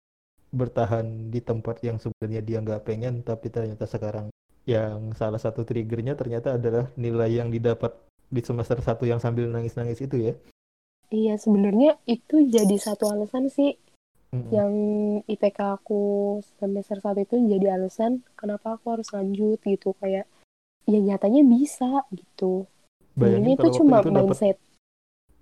bertahan 0.50 1.30
di 1.30 1.38
tempat 1.38 1.78
yang 1.86 2.02
sebenarnya 2.02 2.42
dia 2.42 2.59
nggak 2.59 2.82
pengen 2.82 3.22
tapi 3.22 3.46
ternyata 3.50 3.86
sekarang 3.86 4.34
yang 4.66 5.14
salah 5.14 5.38
satu 5.38 5.62
triggernya 5.62 6.18
ternyata 6.18 6.59
adalah 6.59 6.90
nilai 6.98 7.30
yang 7.30 7.55
didapat 7.55 7.94
di 8.26 8.42
semester 8.42 8.82
satu 8.82 9.07
yang 9.07 9.22
sambil 9.22 9.46
nangis-nangis 9.46 10.02
itu 10.02 10.32
ya. 10.32 10.34
Iya, 11.12 11.36
sebenarnya 11.36 12.00
itu 12.09 12.48
jadi 12.48 12.74
satu 12.74 13.07
alasan 13.12 13.46
sih. 13.52 13.78
Mm-mm. 14.34 14.50
yang 14.50 14.74
IPK 15.30 15.78
aku 15.78 16.02
semester 16.59 16.98
satu 16.98 17.22
itu 17.22 17.38
jadi 17.38 17.78
alasan 17.78 18.26
kenapa 18.34 18.74
aku 18.74 18.98
harus 18.98 19.07
lanjut 19.14 19.62
gitu 19.62 19.94
kayak 20.02 20.26
ya 20.90 20.98
nyatanya 20.98 21.46
bisa 21.46 22.02
gitu. 22.11 22.66
Bayangin 23.14 23.55
kalau 23.55 23.70
waktu 23.70 23.78
cuma 23.78 23.96
itu 24.02 24.11
mindset. 24.11 24.57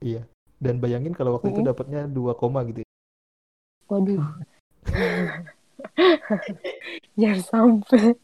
Iya 0.05 0.29
dan 0.63 0.79
bayangin 0.79 1.13
kalau 1.13 1.37
waktu 1.37 1.51
itu 1.51 1.61
Mm-mm. 1.61 1.71
dapatnya 1.75 2.07
dua 2.07 2.39
koma 2.39 2.63
gitu 2.71 2.87
ya. 2.87 2.89
waduh 3.91 4.23
jangan 7.21 7.43
sampai 7.43 8.15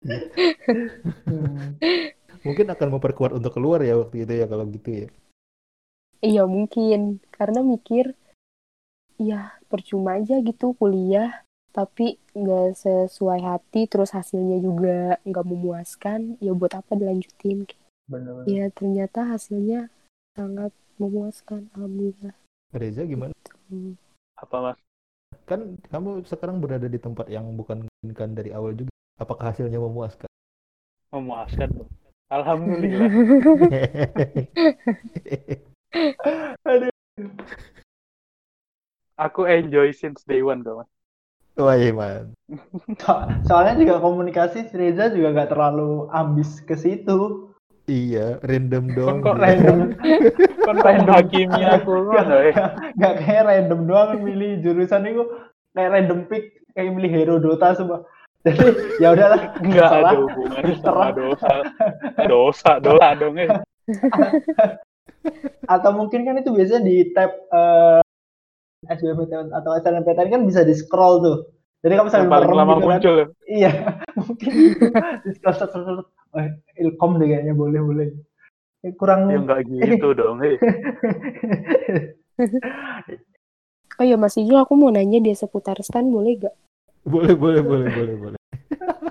Hmm. 0.00 1.76
mungkin 2.46 2.72
akan 2.72 2.88
memperkuat 2.96 3.36
untuk 3.36 3.52
keluar 3.52 3.84
ya 3.84 4.00
waktu 4.00 4.24
itu 4.24 4.32
ya 4.32 4.46
kalau 4.48 4.64
gitu 4.72 4.88
ya 5.04 5.08
iya 6.24 6.42
mungkin 6.48 7.20
karena 7.28 7.60
mikir 7.60 8.16
ya 9.20 9.60
percuma 9.68 10.16
aja 10.16 10.40
gitu 10.40 10.72
kuliah 10.80 11.44
tapi 11.76 12.16
nggak 12.32 12.80
sesuai 12.80 13.44
hati 13.44 13.84
terus 13.86 14.16
hasilnya 14.16 14.58
juga 14.64 15.20
nggak 15.28 15.46
memuaskan 15.46 16.40
ya 16.40 16.56
buat 16.56 16.80
apa 16.80 16.96
dilanjutin 16.96 17.68
Bener. 18.08 18.48
ya 18.48 18.72
ternyata 18.72 19.36
hasilnya 19.36 19.92
sangat 20.32 20.72
memuaskan 21.00 21.66
alhamdulillah 21.74 22.34
Reza 22.76 23.02
gimana 23.08 23.32
Hmm. 23.70 23.94
Apa, 24.34 24.56
Mas? 24.74 24.78
kan 25.46 25.78
kamu 25.94 26.26
sekarang 26.26 26.58
berada 26.58 26.90
di 26.90 26.98
tempat 26.98 27.30
yang 27.30 27.54
bukan 27.54 27.86
menginginkan 27.86 28.34
dari 28.34 28.50
awal 28.50 28.74
juga 28.74 28.90
apakah 29.18 29.54
hasilnya 29.54 29.78
memuaskan 29.78 30.26
Memuaskan. 31.10 31.70
Alhamdulillah. 32.30 33.10
Aduh. 36.70 36.94
Aku 39.18 39.42
enjoy 39.50 39.90
since 39.90 40.22
day 40.22 40.38
one, 40.38 40.62
kok, 40.62 40.86
Mas. 40.86 40.90
Wah, 41.58 41.74
iya, 41.74 41.90
man. 41.90 42.30
So- 43.02 43.26
soalnya 43.50 43.74
juga 43.82 43.98
komunikasi 43.98 44.70
si 44.70 44.74
Reza 44.78 45.10
juga 45.10 45.34
nggak 45.34 45.50
terlalu 45.50 46.06
ambis 46.14 46.62
ke 46.62 46.78
situ. 46.78 47.49
Iya, 47.90 48.38
random 48.46 48.84
doang. 48.94 49.18
kok 49.18 49.34
dia. 49.34 49.42
random 49.50 49.78
Kan 50.70 50.76
kamu 50.78 51.02
menghakimi 51.02 51.62
aku 51.66 51.92
kan 52.14 52.26
eh. 52.38 52.54
nggak 52.94 53.14
kayak 53.18 53.44
random 53.50 53.80
doang 53.90 54.10
milih 54.22 54.62
jurusan 54.62 55.10
itu 55.10 55.26
kayak 55.74 55.90
random 55.90 56.20
pick 56.30 56.62
kayak 56.78 56.94
milih 56.94 57.10
Herodota 57.10 57.74
semua. 57.74 58.06
Jadi 58.46 58.62
ya 59.02 59.10
udahlah 59.10 59.58
Enggak 59.58 59.90
ada 59.90 60.14
hubungannya 60.16 60.74
sama 60.78 61.10
dosa. 61.10 61.54
Dosa, 62.30 62.70
dosa 62.78 63.06
dong 63.18 63.34
eh. 63.42 63.50
Atau 65.74 65.90
mungkin 65.98 66.22
kan 66.22 66.38
itu 66.38 66.54
biasanya 66.54 66.86
di 66.86 67.10
tab 67.10 67.34
eh, 67.34 68.00
SBMPTN 68.86 69.50
atau 69.50 69.74
SNMPTN 69.82 70.30
kan 70.30 70.42
bisa 70.46 70.62
di 70.62 70.78
scroll 70.78 71.20
tuh. 71.26 71.38
Jadi 71.82 71.98
kamu 71.98 72.08
sambil 72.12 72.30
paling 72.30 72.54
lama 72.54 72.72
gitu 72.76 72.80
kan. 72.80 72.86
muncul. 72.86 73.16
Iya, 73.50 73.72
mungkin 74.20 74.52
di 75.26 75.30
scroll 75.34 76.06
Oh, 76.30 76.46
ilkom 76.78 77.18
deh 77.18 77.26
kayaknya 77.26 77.54
boleh 77.58 77.80
boleh. 77.82 78.08
Eh, 78.86 78.94
Kurang 78.94 79.28
Ya 79.28 79.42
enggak 79.42 79.66
gitu 79.66 80.14
dong 80.18 80.38
eh. 80.46 80.56
Oh 83.98 84.06
ya 84.06 84.16
Mas 84.16 84.38
Ijo, 84.38 84.56
aku 84.56 84.78
mau 84.78 84.88
nanya 84.88 85.18
dia 85.20 85.36
seputar 85.36 85.76
stan 85.84 86.08
boleh 86.08 86.38
gak? 86.40 86.56
Boleh, 87.04 87.34
boleh, 87.36 87.60
boleh, 87.60 87.88
boleh, 87.90 88.14
boleh. 88.16 88.38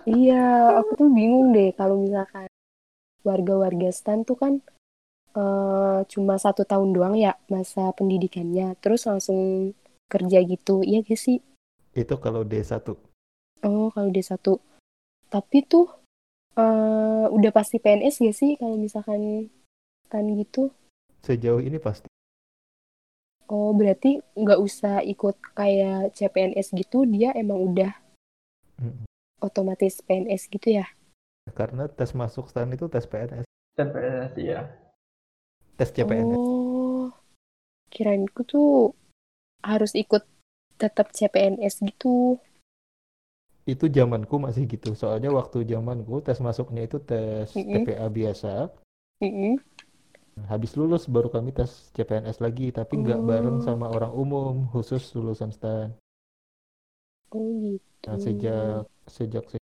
Iya, 0.09 0.73
aku 0.81 1.05
tuh 1.05 1.09
bingung 1.13 1.53
deh 1.53 1.69
kalau 1.77 1.99
misalkan 2.01 2.49
warga-warga 3.21 3.93
stan 3.93 4.25
tuh 4.25 4.39
kan 4.39 4.53
eh, 5.37 5.99
cuma 6.09 6.39
satu 6.41 6.65
tahun 6.65 6.95
doang 6.95 7.13
ya 7.19 7.37
masa 7.51 7.93
pendidikannya, 7.93 8.73
terus 8.81 9.05
langsung 9.05 9.73
kerja 10.09 10.41
gitu, 10.41 10.81
iya 10.81 11.05
gak 11.05 11.19
sih? 11.19 11.37
Itu 11.93 12.17
kalau 12.17 12.41
D1. 12.47 12.97
Oh, 13.61 13.91
kalau 13.91 14.09
dia 14.09 14.23
satu. 14.23 14.57
Tapi 15.29 15.61
tuh 15.67 15.85
eh, 16.57 17.25
udah 17.29 17.51
pasti 17.53 17.77
PNS 17.77 18.23
gak 18.23 18.37
sih 18.37 18.51
kalau 18.57 18.79
misalkan 18.79 19.51
stan 20.07 20.25
gitu? 20.33 20.73
Sejauh 21.21 21.61
ini 21.61 21.77
pasti. 21.77 22.07
Oh, 23.49 23.73
berarti 23.73 24.21
nggak 24.37 24.59
usah 24.61 25.01
ikut 25.01 25.35
kayak 25.57 26.13
CPNS 26.13 26.69
gitu, 26.69 27.01
dia 27.09 27.33
emang 27.33 27.57
udah 27.73 27.97
Mm-mm. 28.77 29.09
otomatis 29.41 30.05
PNS 30.05 30.45
gitu 30.53 30.77
ya? 30.77 30.85
Karena 31.49 31.89
tes 31.89 32.13
masuk 32.13 32.45
STAN 32.45 32.69
itu 32.77 32.85
tes 32.85 33.09
PNS, 33.09 33.45
TPS 33.73 34.31
ya. 34.37 34.69
tes 35.81 35.89
CPNS. 35.89 36.37
Oh, 36.37 37.09
kirainku 37.89 38.45
tuh 38.45 38.93
harus 39.65 39.97
ikut 39.97 40.29
tetap 40.77 41.09
CPNS 41.09 41.81
gitu. 41.81 42.37
Itu 43.73 43.85
zamanku 43.97 44.35
masih 44.45 44.63
gitu. 44.73 44.89
Soalnya 45.01 45.29
waktu 45.39 45.57
zamanku 45.71 46.13
tes 46.25 46.37
masuknya 46.47 46.81
itu 46.87 46.97
tes 47.09 47.47
Mm-mm. 47.55 47.71
TPA 47.73 48.07
biasa. 48.17 48.51
Mm-mm. 49.21 49.59
Habis 50.51 50.71
lulus 50.79 51.03
baru 51.15 51.27
kami 51.35 51.49
tes 51.57 51.71
CPNS 51.95 52.37
lagi, 52.45 52.67
tapi 52.77 52.93
nggak 53.03 53.19
Oh. 53.19 53.27
bareng 53.29 53.57
sama 53.67 53.85
orang 53.95 54.13
umum, 54.23 54.53
khusus 54.71 55.03
lulusan 55.15 55.51
STAN. 55.57 55.89
Oh 57.31 57.49
gitu. 57.61 57.83
Nah, 58.07 58.17
sejak 58.25 58.83
sejak 59.17 59.43
se- 59.51 59.69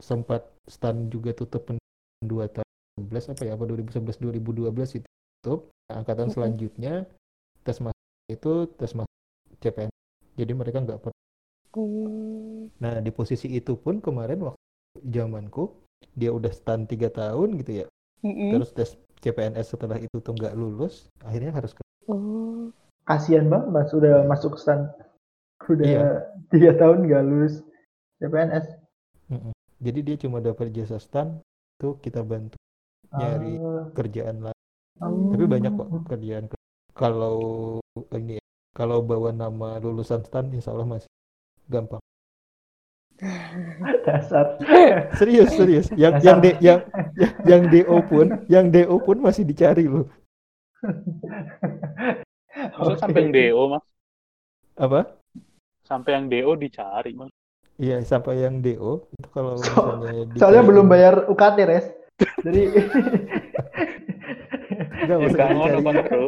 sempat 0.00 0.42
STAN 0.68 1.08
juga 1.14 1.30
tutup 1.36 1.62
pen- 1.68 1.82
dua 2.22 2.44
tahun 2.52 2.68
2011 3.00 3.24
apa 3.32 3.42
ya 3.48 3.52
apa 3.56 3.64
2011 3.68 4.16
2012 4.20 4.90
itu 4.98 5.08
tutup. 5.40 5.60
Nah, 5.88 5.96
angkatan 6.04 6.28
Mm-mm. 6.28 6.34
selanjutnya 6.34 6.94
tes 7.64 7.78
masuk 7.84 8.06
itu 8.30 8.52
tes 8.78 8.92
masuk 8.98 9.16
CPNS. 9.62 9.96
Jadi 10.40 10.52
mereka 10.60 10.78
nggak 10.84 11.00
per- 11.02 11.19
Hmm. 11.70 12.66
Nah, 12.82 12.98
di 12.98 13.10
posisi 13.14 13.46
itu 13.46 13.78
pun 13.78 14.02
kemarin 14.02 14.42
waktu 14.42 14.60
zamanku 15.06 15.70
dia 16.18 16.34
udah 16.34 16.50
STAN 16.50 16.90
tiga 16.90 17.06
tahun 17.08 17.54
gitu 17.62 17.84
ya. 17.84 17.86
Mm-mm. 18.26 18.58
Terus 18.58 18.70
tes 18.74 18.90
CPNS 19.20 19.76
setelah 19.76 20.00
itu 20.00 20.16
tuh 20.18 20.32
nggak 20.34 20.56
lulus, 20.56 21.06
akhirnya 21.22 21.52
harus 21.54 21.72
ke 21.76 21.80
Oh, 22.10 22.72
Kasihan 23.06 23.46
banget 23.46 23.68
mas 23.70 23.90
udah 23.94 24.24
masuk 24.26 24.58
stan 24.58 24.90
udah 25.68 25.86
Iya. 25.86 26.06
tiga 26.50 26.74
tahun 26.74 27.06
nggak 27.06 27.22
lulus 27.22 27.62
CPNS. 28.18 28.66
Mm-mm. 29.30 29.52
Jadi 29.80 29.98
dia 30.02 30.16
cuma 30.20 30.42
dapat 30.42 30.74
jasa 30.74 30.98
STAN 30.98 31.38
tuh 31.78 31.96
kita 32.02 32.20
bantu 32.26 32.58
nyari 33.10 33.56
Ah, 33.62 33.86
kerjaan 33.94 34.36
lain. 34.42 34.58
hmm. 34.98 35.30
Tapi 35.32 35.44
banyak 35.46 35.72
kok 35.72 35.88
kerjaan. 36.06 36.44
Kalau 36.92 37.36
ini 38.12 38.36
ya, 38.36 38.44
kalau 38.74 39.00
bawa 39.00 39.30
nama 39.30 39.78
lulusan 39.78 40.20
STAN 40.26 40.50
insya 40.52 40.74
Allah 40.74 40.86
masih 40.98 41.08
gampang. 41.70 42.02
dasar. 44.08 44.56
Serius, 45.20 45.52
serius. 45.52 45.86
Yang 45.92 46.14
yang 46.24 46.38
D, 46.40 46.46
yang 46.64 46.80
yang, 47.20 47.32
yang 47.44 47.62
DO 47.68 47.96
pun, 48.08 48.26
yang 48.48 48.66
DO 48.72 48.96
pun 48.96 49.16
masih 49.20 49.44
dicari 49.44 49.84
loh. 49.84 50.08
Maksudnya 52.80 52.96
Oke. 52.96 53.02
sampai 53.04 53.20
yang 53.28 53.32
DO, 53.36 53.62
Mas. 53.68 53.84
Apa? 54.80 55.00
Sampai 55.84 56.10
yang 56.16 56.26
DO 56.32 56.50
dicari, 56.56 57.12
Mas. 57.12 57.28
Iya, 57.80 58.00
sampai 58.04 58.44
yang 58.44 58.60
DO 58.60 59.04
itu 59.08 59.28
kalau 59.32 59.56
So- 59.60 59.96
misalnya 60.00 60.36
Soalnya 60.36 60.62
belum 60.64 60.86
bayar 60.88 61.14
UKT 61.28 61.58
res. 61.68 61.86
Jadi 62.44 62.62
Enggak, 65.10 65.18
Ya, 65.18 65.24
maksudnya 65.26 65.46
nggak 65.46 65.58
ngono, 65.58 65.66
dicari. 65.66 65.84
Bang, 65.84 65.96
Bro. 66.06 66.24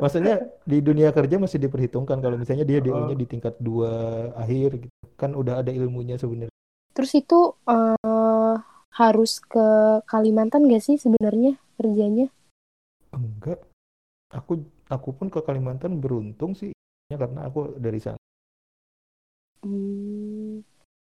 Maksudnya 0.00 0.34
di 0.64 0.78
dunia 0.80 1.08
kerja 1.10 1.36
masih 1.36 1.58
diperhitungkan 1.60 2.18
kalau 2.18 2.36
misalnya 2.36 2.64
dia 2.64 2.78
DO-nya 2.80 3.12
Oh. 3.12 3.18
di 3.18 3.26
tingkat 3.28 3.54
dua 3.60 3.90
akhir 4.34 4.80
gitu. 4.80 4.94
Kan 5.14 5.36
udah 5.36 5.60
ada 5.60 5.70
ilmunya 5.70 6.16
sebenarnya. 6.16 6.48
terus 6.90 7.14
itu 7.14 7.54
eh, 7.64 8.54
harus 8.90 9.32
ke 9.40 9.66
Kalimantan 10.04 10.66
gak 10.66 10.82
sih 10.82 10.96
sebenarnya 10.96 11.54
kerjanya? 11.76 12.28
Enggak. 13.10 13.62
Aku 14.30 14.58
aku 14.86 15.08
pun 15.12 15.26
ke 15.28 15.40
Kalimantan 15.40 15.98
beruntung 15.98 16.52
sih 16.52 16.74
Ya, 17.06 17.18
karena 17.18 17.46
aku 17.46 17.74
dari 17.74 17.98
sana. 17.98 18.18
Hmm. 19.60 20.62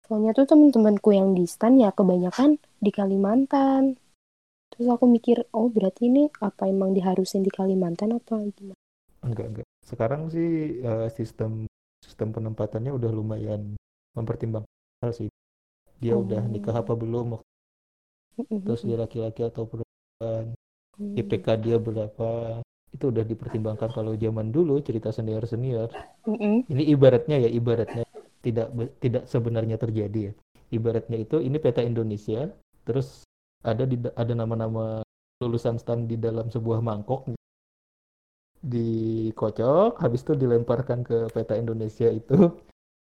Soalnya 0.05 0.37
tuh 0.37 0.45
temen-temenku 0.45 1.11
yang 1.17 1.33
di 1.33 1.49
stan 1.49 1.81
ya 1.81 1.89
kebanyakan 1.91 2.61
di 2.77 2.91
Kalimantan. 2.93 3.97
Terus 4.75 4.89
aku 4.91 5.07
mikir, 5.07 5.47
oh 5.55 5.71
berarti 5.71 6.11
ini 6.11 6.27
apa 6.43 6.67
emang 6.67 6.91
diharusin 6.99 7.47
di 7.47 7.51
Kalimantan 7.55 8.19
apa 8.19 8.43
gimana? 8.43 8.75
Enggak, 9.23 9.47
enggak. 9.51 9.67
Sekarang 9.87 10.23
sih 10.35 10.83
eh, 10.83 11.09
sistem 11.15 11.65
sistem 12.03 12.29
penempatannya 12.35 12.93
udah 12.93 13.11
lumayan 13.15 13.79
mempertimbangkan 14.19 14.75
hal 15.03 15.13
sih. 15.15 15.29
Dia 16.03 16.15
udah 16.19 16.43
Oh. 16.45 16.51
nikah 16.51 16.77
apa 16.83 16.93
belum, 16.99 17.39
terus 18.67 18.83
dia 18.85 18.97
laki-laki 18.99 19.47
atau 19.47 19.65
perempuan, 19.65 20.45
Hmm. 20.95 21.15
IPK 21.19 21.47
dia 21.59 21.77
berapa. 21.79 22.61
Itu 22.95 23.11
udah 23.11 23.25
dipertimbangkan 23.27 23.91
kalau 23.91 24.15
zaman 24.15 24.55
dulu 24.55 24.79
cerita 24.79 25.11
senior-senior. 25.11 25.91
Mm-mm. 26.23 26.63
Ini 26.71 26.83
ibaratnya 26.95 27.37
ya, 27.43 27.51
ibaratnya 27.51 28.05
tidak 28.45 28.71
tidak 29.03 29.25
sebenarnya 29.27 29.75
terjadi 29.81 30.31
ya. 30.31 30.33
Ibaratnya 30.71 31.19
itu 31.19 31.43
ini 31.43 31.59
peta 31.59 31.83
Indonesia, 31.83 32.55
terus 32.87 33.24
ada 33.65 33.85
di 33.89 33.97
ada 33.97 34.33
nama-nama 34.37 35.01
lulusan 35.41 35.81
stan 35.81 36.05
di 36.05 36.21
dalam 36.21 36.53
sebuah 36.53 36.85
mangkok 36.85 37.33
dikocok, 38.65 40.01
habis 40.01 40.25
itu 40.25 40.33
dilemparkan 40.33 41.05
ke 41.05 41.29
peta 41.33 41.53
Indonesia 41.53 42.09
itu 42.09 42.57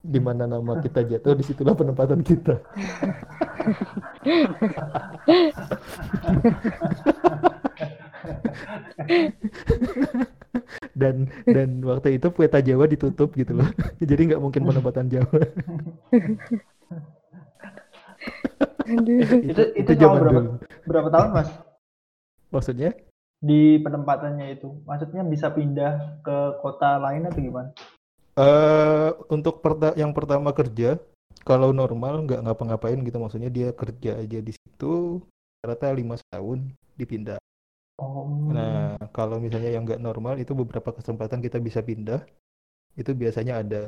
di 0.05 0.19
mana 0.19 0.45
nama 0.45 0.77
kita 0.83 1.01
jatuh, 1.07 1.33
di 1.33 1.43
situlah 1.47 1.73
penempatan 1.73 2.19
kita. 2.21 2.59
dan 10.95 11.27
dan 11.47 11.69
waktu 11.83 12.19
itu 12.19 12.27
peta 12.31 12.59
Jawa 12.59 12.85
ditutup 12.87 13.31
gitu 13.35 13.55
loh, 13.55 13.67
jadi 13.99 14.35
nggak 14.35 14.43
mungkin 14.43 14.61
penempatan 14.67 15.07
Jawa. 15.07 15.39
Aduh. 18.83 19.19
itu 19.39 19.61
itu 19.79 19.91
itu 19.91 19.91
berapa 19.95 20.19
dulu. 20.19 20.51
berapa 20.83 21.07
tahun 21.09 21.29
mas 21.31 21.49
Maksudnya? 22.51 22.91
di 23.45 23.77
penempatannya 23.77 24.57
itu? 24.57 24.69
Maksudnya 24.87 25.21
bisa 25.21 25.51
pindah 25.53 26.17
ke 26.25 26.37
kota 26.63 26.97
lain 26.97 27.27
atau 27.29 27.39
gimana? 27.39 27.69
eh 28.35 29.09
untuk 29.31 29.63
perta- 29.63 29.95
yang 29.95 30.11
pertama 30.11 30.51
kerja, 30.51 30.99
kalau 31.47 31.71
normal 31.71 32.25
nggak 32.27 32.41
ngapa-ngapain 32.43 32.99
gitu, 32.99 33.15
maksudnya 33.15 33.47
dia 33.47 33.69
kerja 33.71 34.19
aja 34.19 34.39
di 34.43 34.51
situ, 34.51 35.23
rata 35.63 35.87
lima 35.95 36.19
tahun 36.31 36.67
dipindah. 36.99 37.39
Oh. 37.95 38.51
Nah, 38.51 38.99
kalau 39.15 39.39
misalnya 39.39 39.71
yang 39.71 39.87
nggak 39.87 40.03
normal 40.03 40.35
itu 40.35 40.51
beberapa 40.51 40.91
kesempatan 40.91 41.39
kita 41.39 41.63
bisa 41.63 41.79
pindah. 41.79 42.27
Itu 42.95 43.15
biasanya 43.15 43.63
ada 43.63 43.81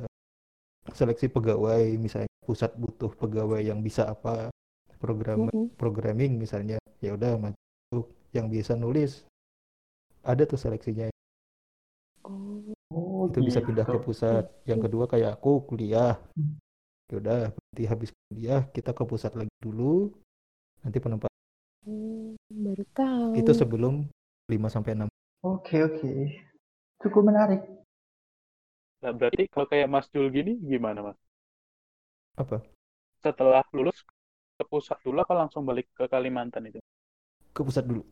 seleksi 0.96 1.28
pegawai, 1.28 1.84
misalnya 2.00 2.32
pusat 2.44 2.72
butuh 2.80 3.12
pegawai 3.20 3.60
yang 3.60 3.84
bisa 3.84 4.08
apa, 4.08 4.48
program 5.04 5.40
Mm-mm. 5.54 5.70
programming 5.82 6.32
misalnya, 6.44 6.78
ya 7.06 7.12
udah 7.18 7.32
masuk 7.40 8.06
yang 8.36 8.48
bisa 8.54 8.74
nulis. 8.78 9.12
Ada 10.32 10.44
tuh 10.52 10.60
seleksinya. 10.62 11.08
Oh. 12.24 12.76
Itu 13.32 13.40
bisa 13.48 13.60
pindah 13.68 13.86
ke 13.88 13.98
pusat. 14.06 14.44
Yang 14.70 14.80
kedua 14.90 15.06
kayak 15.12 15.30
aku 15.40 15.52
kuliah. 15.70 16.16
ya 17.12 17.16
udah 17.24 17.38
nanti 17.56 17.84
habis 17.92 18.10
kuliah 18.28 18.62
kita 18.76 18.92
ke 18.98 19.04
pusat 19.08 19.32
lagi 19.40 19.54
dulu 19.64 20.12
nanti 20.84 20.98
penempatan 21.04 21.34
Hmm, 21.86 22.36
baru 22.64 22.84
tahu. 22.98 23.38
itu 23.38 23.52
sebelum 23.56 24.08
5 24.52 24.68
sampai 24.72 24.92
6 24.98 25.08
Oke 25.52 25.78
oke. 25.88 26.12
Cukup 27.02 27.24
menarik. 27.30 27.62
Nah, 29.02 29.12
berarti 29.18 29.44
kalau 29.54 29.68
kayak 29.72 29.92
Mas 29.94 30.08
Jul 30.14 30.28
gini 30.36 30.52
gimana 30.72 31.00
Mas? 31.08 31.18
apa 32.38 32.62
Setelah 33.24 33.62
lulus 33.78 33.98
ke 34.58 34.64
pusat 34.72 34.98
dulu 35.06 35.18
apa 35.26 35.34
langsung 35.42 35.64
balik 35.70 35.88
ke 35.98 36.04
Kalimantan 36.14 36.64
itu? 36.70 36.80
ke 37.56 37.62
pusat 37.66 37.84
dulu 37.90 38.04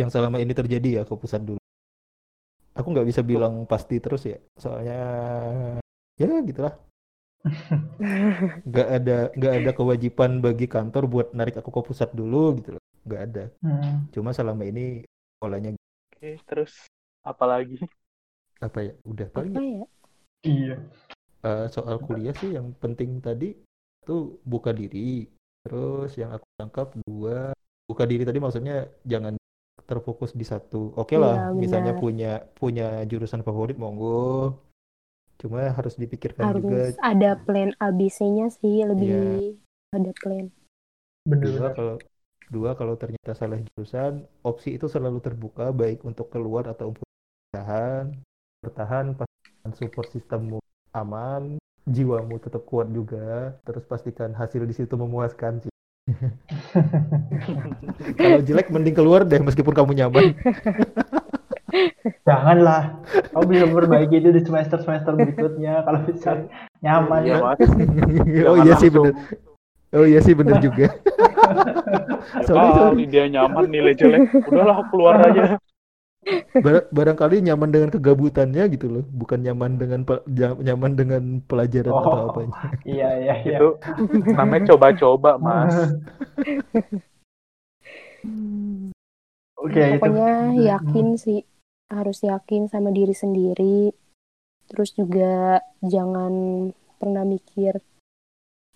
yang 0.00 0.10
selama 0.14 0.38
ini 0.42 0.52
terjadi 0.54 0.88
ya 0.98 1.04
ke 1.08 1.14
pusat 1.18 1.42
dulu 1.42 1.58
aku 2.78 2.86
nggak 2.92 3.08
bisa 3.10 3.22
bilang 3.30 3.54
pasti 3.70 3.96
terus 4.04 4.22
ya 4.30 4.38
soalnya 4.62 4.98
ya 6.18 6.40
gitulah 6.46 6.74
nggak 8.68 8.88
ada 8.96 9.16
nggak 9.36 9.54
ada 9.60 9.70
kewajiban 9.78 10.30
bagi 10.44 10.66
kantor 10.74 11.02
buat 11.12 11.28
narik 11.36 11.60
aku 11.60 11.70
ke 11.76 11.80
pusat 11.88 12.10
dulu 12.16 12.56
gitu 12.58 12.70
loh 12.76 12.82
nggak 13.04 13.20
ada 13.28 13.44
Hmm. 13.62 14.06
cuma 14.14 14.30
selama 14.36 14.62
ini 14.68 15.04
polanya 15.40 15.70
Oke, 16.12 16.28
terus 16.48 16.72
apa 17.30 17.44
lagi? 17.52 17.76
apa 18.66 18.78
ya 18.86 18.92
udah 19.10 19.28
paling 19.36 19.54
Apa 19.54 19.60
ya? 19.62 19.84
Iya. 20.44 20.76
Eh, 21.48 21.66
soal 21.74 21.96
kuliah 22.06 22.34
sih 22.40 22.50
yang 22.56 22.66
penting 22.82 23.10
tadi 23.26 23.48
tuh 24.08 24.20
buka 24.52 24.70
diri 24.80 25.26
terus 25.64 26.10
yang 26.20 26.30
aku 26.36 26.46
tangkap 26.60 26.88
dua 27.08 27.52
buka 27.88 28.04
diri 28.10 28.22
tadi 28.28 28.38
maksudnya 28.44 28.76
jangan 29.12 29.34
terfokus 29.88 30.32
di 30.40 30.44
satu 30.44 30.92
oke 30.96 31.14
lah 31.20 31.36
Iya, 31.36 31.52
misalnya 31.62 31.92
benar. 31.92 32.02
punya 32.04 32.30
punya 32.60 32.86
jurusan 33.10 33.42
favorit 33.46 33.76
monggo 33.76 34.56
cuma 35.40 35.60
harus 35.76 35.94
dipikirkan 36.00 36.44
juga 36.56 36.76
Harus 36.80 36.96
ada 37.04 37.30
plan 37.44 37.70
ABC-nya 37.82 38.46
sih, 38.48 38.76
lebih 38.86 39.08
Iya. 39.10 39.96
ada 39.96 40.10
plan. 40.22 40.46
dua 41.24 41.68
Benar. 41.68 41.74
kalau 41.76 41.94
dua 42.54 42.70
kalau 42.78 42.94
ternyata 43.00 43.32
salah 43.32 43.58
jurusan 43.60 44.12
opsi 44.44 44.76
itu 44.76 44.86
selalu 44.88 45.18
terbuka 45.24 45.72
baik 45.72 46.04
untuk 46.04 46.28
keluar 46.32 46.64
atau 46.68 46.92
untuk 46.92 47.04
bertahan 47.52 48.04
bertahan 48.64 49.06
pastikan 49.18 49.72
support 49.76 50.08
sistemmu 50.12 50.58
aman 50.92 51.42
jiwamu 51.84 52.40
tetap 52.40 52.64
kuat 52.64 52.88
juga 52.90 53.56
terus 53.64 53.84
pastikan 53.84 54.32
hasil 54.32 54.64
di 54.64 54.74
situ 54.74 54.94
memuaskan 54.96 55.60
sih 55.64 55.72
kalau 58.20 58.40
jelek 58.44 58.68
mending 58.68 58.96
keluar 58.96 59.24
deh 59.24 59.40
meskipun 59.40 59.72
kamu 59.72 59.92
nyaman 59.96 60.32
Janganlah. 62.22 63.02
Kamu 63.34 63.44
bisa 63.50 63.64
memperbaiki 63.66 64.22
itu 64.22 64.30
di 64.30 64.42
semester 64.46 64.78
semester 64.78 65.18
berikutnya 65.18 65.82
kalau 65.82 66.06
bisa 66.06 66.46
nyaman. 66.78 67.20
Iya, 67.26 67.36
Mas. 67.42 67.58
oh 68.50 68.56
iya 68.62 68.74
sih 68.78 68.90
bener 68.94 69.14
oh 69.94 70.06
iya 70.06 70.20
sih 70.22 70.34
bener 70.34 70.58
juga 70.58 70.90
Ah, 71.44 72.40
sorry. 72.48 73.04
dia 73.06 73.28
nyaman 73.28 73.68
nilai 73.68 73.92
jelek. 73.94 74.32
Udahlah 74.48 74.86
keluar 74.88 75.20
aja. 75.20 75.60
Bar- 76.56 76.88
barangkali 76.88 77.44
nyaman 77.44 77.68
dengan 77.68 77.90
kegabutannya 77.92 78.64
gitu 78.72 78.86
loh 78.88 79.04
bukan 79.04 79.44
nyaman 79.44 79.76
dengan 79.76 80.00
nyaman 80.58 80.92
dengan 80.96 81.22
pelajaran 81.44 81.92
atau 81.92 82.10
Oh. 82.10 82.28
apanya 82.32 82.56
Iya 82.88 83.08
iya 83.20 83.34
iya. 83.44 83.58
Itu 83.60 83.76
namanya 84.32 84.72
coba-coba, 84.72 85.36
Mas. 85.36 85.74
Oke 89.54 89.80
itu. 89.80 90.00
Pokoknya 90.00 90.32
Hmm. 90.50 90.60
yakin 90.60 91.06
sih, 91.16 91.40
harus 91.88 92.18
yakin 92.20 92.68
sama 92.68 92.90
diri 92.90 93.12
sendiri. 93.12 93.92
Terus 94.68 94.96
juga 94.96 95.60
jangan 95.80 96.32
pernah 96.96 97.24
mikir 97.24 97.80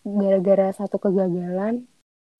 gara-gara 0.05 0.69
satu 0.71 0.97
kegagalan 0.97 1.89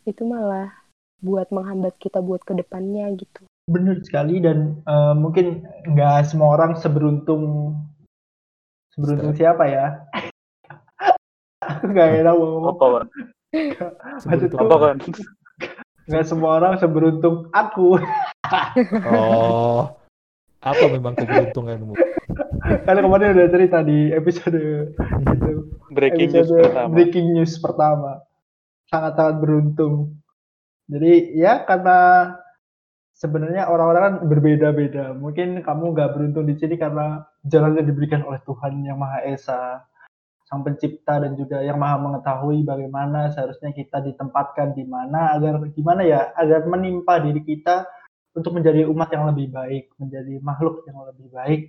itu 0.05 0.23
malah 0.25 0.73
buat 1.21 1.49
menghambat 1.51 1.97
kita 1.97 2.21
buat 2.21 2.45
ke 2.45 2.53
depannya 2.55 3.09
gitu. 3.17 3.45
Benar 3.69 4.01
sekali 4.01 4.41
dan 4.41 4.81
eh, 4.89 5.15
mungkin 5.15 5.69
nggak 5.85 6.33
semua 6.33 6.57
orang 6.57 6.81
seberuntung 6.81 7.77
seberuntung 8.97 9.37
siapa 9.37 9.69
ya? 9.69 9.87
Nggak 11.85 12.25
enak 12.25 12.35
mau 12.35 12.49
ngomong. 12.65 12.75
Apa, 12.75 12.87
kan? 12.89 13.07
Apa 14.57 14.77
kan? 14.81 14.97
Nggak 16.09 16.25
semua 16.25 16.51
orang 16.57 16.81
seberuntung 16.81 17.53
aku. 17.53 18.01
Oh, 19.13 19.93
apa 20.65 20.85
memang 20.89 21.13
keberuntunganmu? 21.13 21.93
Karena 22.89 23.01
kemarin 23.05 23.37
udah 23.37 23.49
cerita 23.53 23.79
di 23.85 24.09
episode 24.17 24.57
itu. 24.57 25.53
Breaking 25.93 26.33
news 26.33 26.49
episode 26.49 26.65
pertama. 26.65 26.89
breaking 26.93 27.27
news 27.37 27.53
pertama. 27.61 28.13
Sangat-sangat 28.89 29.37
beruntung. 29.45 30.17
Jadi 30.89 31.37
ya 31.37 31.69
karena 31.69 32.33
sebenarnya 33.19 33.67
orang-orang 33.67 34.03
kan 34.03 34.15
berbeda-beda. 34.31 35.13
Mungkin 35.19 35.61
kamu 35.67 35.85
nggak 35.93 36.11
beruntung 36.15 36.47
di 36.47 36.55
sini 36.55 36.79
karena 36.79 37.27
jalan 37.45 37.83
yang 37.83 37.87
diberikan 37.91 38.23
oleh 38.23 38.39
Tuhan 38.47 38.87
yang 38.87 38.97
Maha 38.97 39.27
Esa, 39.27 39.83
Sang 40.47 40.65
Pencipta 40.65 41.21
dan 41.21 41.35
juga 41.35 41.61
yang 41.61 41.77
Maha 41.77 41.99
mengetahui 41.99 42.65
bagaimana 42.65 43.29
seharusnya 43.35 43.75
kita 43.75 44.01
ditempatkan 44.01 44.73
di 44.73 44.87
mana 44.87 45.35
agar 45.37 45.61
gimana 45.75 46.07
ya 46.07 46.33
agar 46.39 46.65
menimpa 46.65 47.21
diri 47.21 47.43
kita 47.43 47.85
untuk 48.33 48.55
menjadi 48.55 48.87
umat 48.87 49.11
yang 49.11 49.27
lebih 49.35 49.51
baik, 49.51 49.91
menjadi 49.99 50.39
makhluk 50.39 50.87
yang 50.87 51.03
lebih 51.03 51.29
baik 51.35 51.61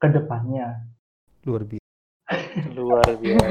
ke 0.00 0.08
depannya. 0.08 0.80
Luar 1.44 1.68
biasa. 1.68 1.79
Luar 2.74 3.06
biasa. 3.18 3.46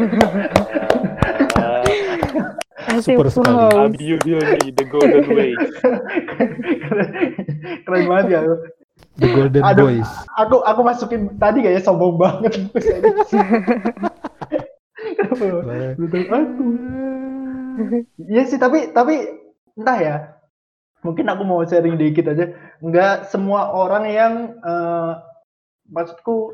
Super 3.00 3.28
sekali. 3.32 3.76
Abiyu 3.76 4.18
Hilmi, 4.26 4.72
The 4.76 4.84
Golden 4.88 5.26
Way. 5.32 5.52
Keren 7.86 8.04
banget 8.10 8.28
ya. 8.32 8.42
The 9.20 9.28
Golden 9.32 9.62
Aduh. 9.64 9.88
Boys. 9.88 10.12
Aku 10.40 10.64
aku 10.64 10.82
masukin 10.84 11.22
tadi 11.38 11.64
kayaknya 11.64 11.84
sombong 11.84 12.18
banget. 12.20 12.56
Kenapa? 15.16 15.44
Aku. 16.40 16.66
Iya 18.28 18.44
sih, 18.48 18.60
tapi 18.60 18.92
tapi 18.92 19.28
entah 19.80 20.00
ya. 20.00 20.16
Mungkin 21.00 21.32
aku 21.32 21.48
mau 21.48 21.64
sharing 21.64 21.96
dikit 21.96 22.28
aja. 22.28 22.52
Enggak 22.84 23.32
semua 23.32 23.72
orang 23.72 24.04
yang 24.12 24.34
eh, 24.60 25.12
maksudku 25.88 26.52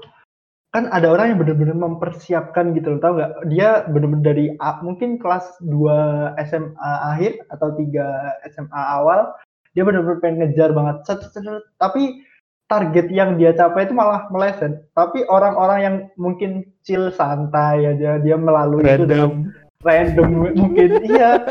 kan 0.76 0.92
ada 0.92 1.08
orang 1.08 1.32
yang 1.32 1.40
benar-benar 1.40 1.80
mempersiapkan 1.80 2.76
gitu 2.76 2.96
loh, 2.96 3.00
tahu 3.00 3.14
nggak? 3.16 3.32
Dia 3.48 3.88
benar-benar 3.88 4.36
dari 4.36 4.46
mungkin 4.84 5.16
kelas 5.16 5.48
2 5.64 6.36
SMA 6.52 6.92
akhir 7.16 7.48
atau 7.48 7.72
3 7.80 8.52
SMA 8.52 8.82
awal, 9.00 9.32
dia 9.72 9.88
benar-benar 9.88 10.20
pengen 10.20 10.44
ngejar 10.44 10.76
banget. 10.76 11.08
Set, 11.08 11.24
set, 11.32 11.48
set, 11.48 11.64
Tapi 11.80 12.20
target 12.68 13.08
yang 13.08 13.40
dia 13.40 13.56
capai 13.56 13.88
itu 13.88 13.96
malah 13.96 14.28
meleset. 14.36 14.84
Tapi 14.92 15.24
orang-orang 15.32 15.80
yang 15.80 15.96
mungkin 16.20 16.68
chill 16.84 17.08
santai 17.16 17.96
aja, 17.96 18.20
dia 18.20 18.36
melalui 18.36 18.84
itu 18.84 19.08
dengan 19.08 19.48
Random. 19.86 20.28
random 20.34 20.58
mungkin 20.58 20.90
iya 21.06 21.46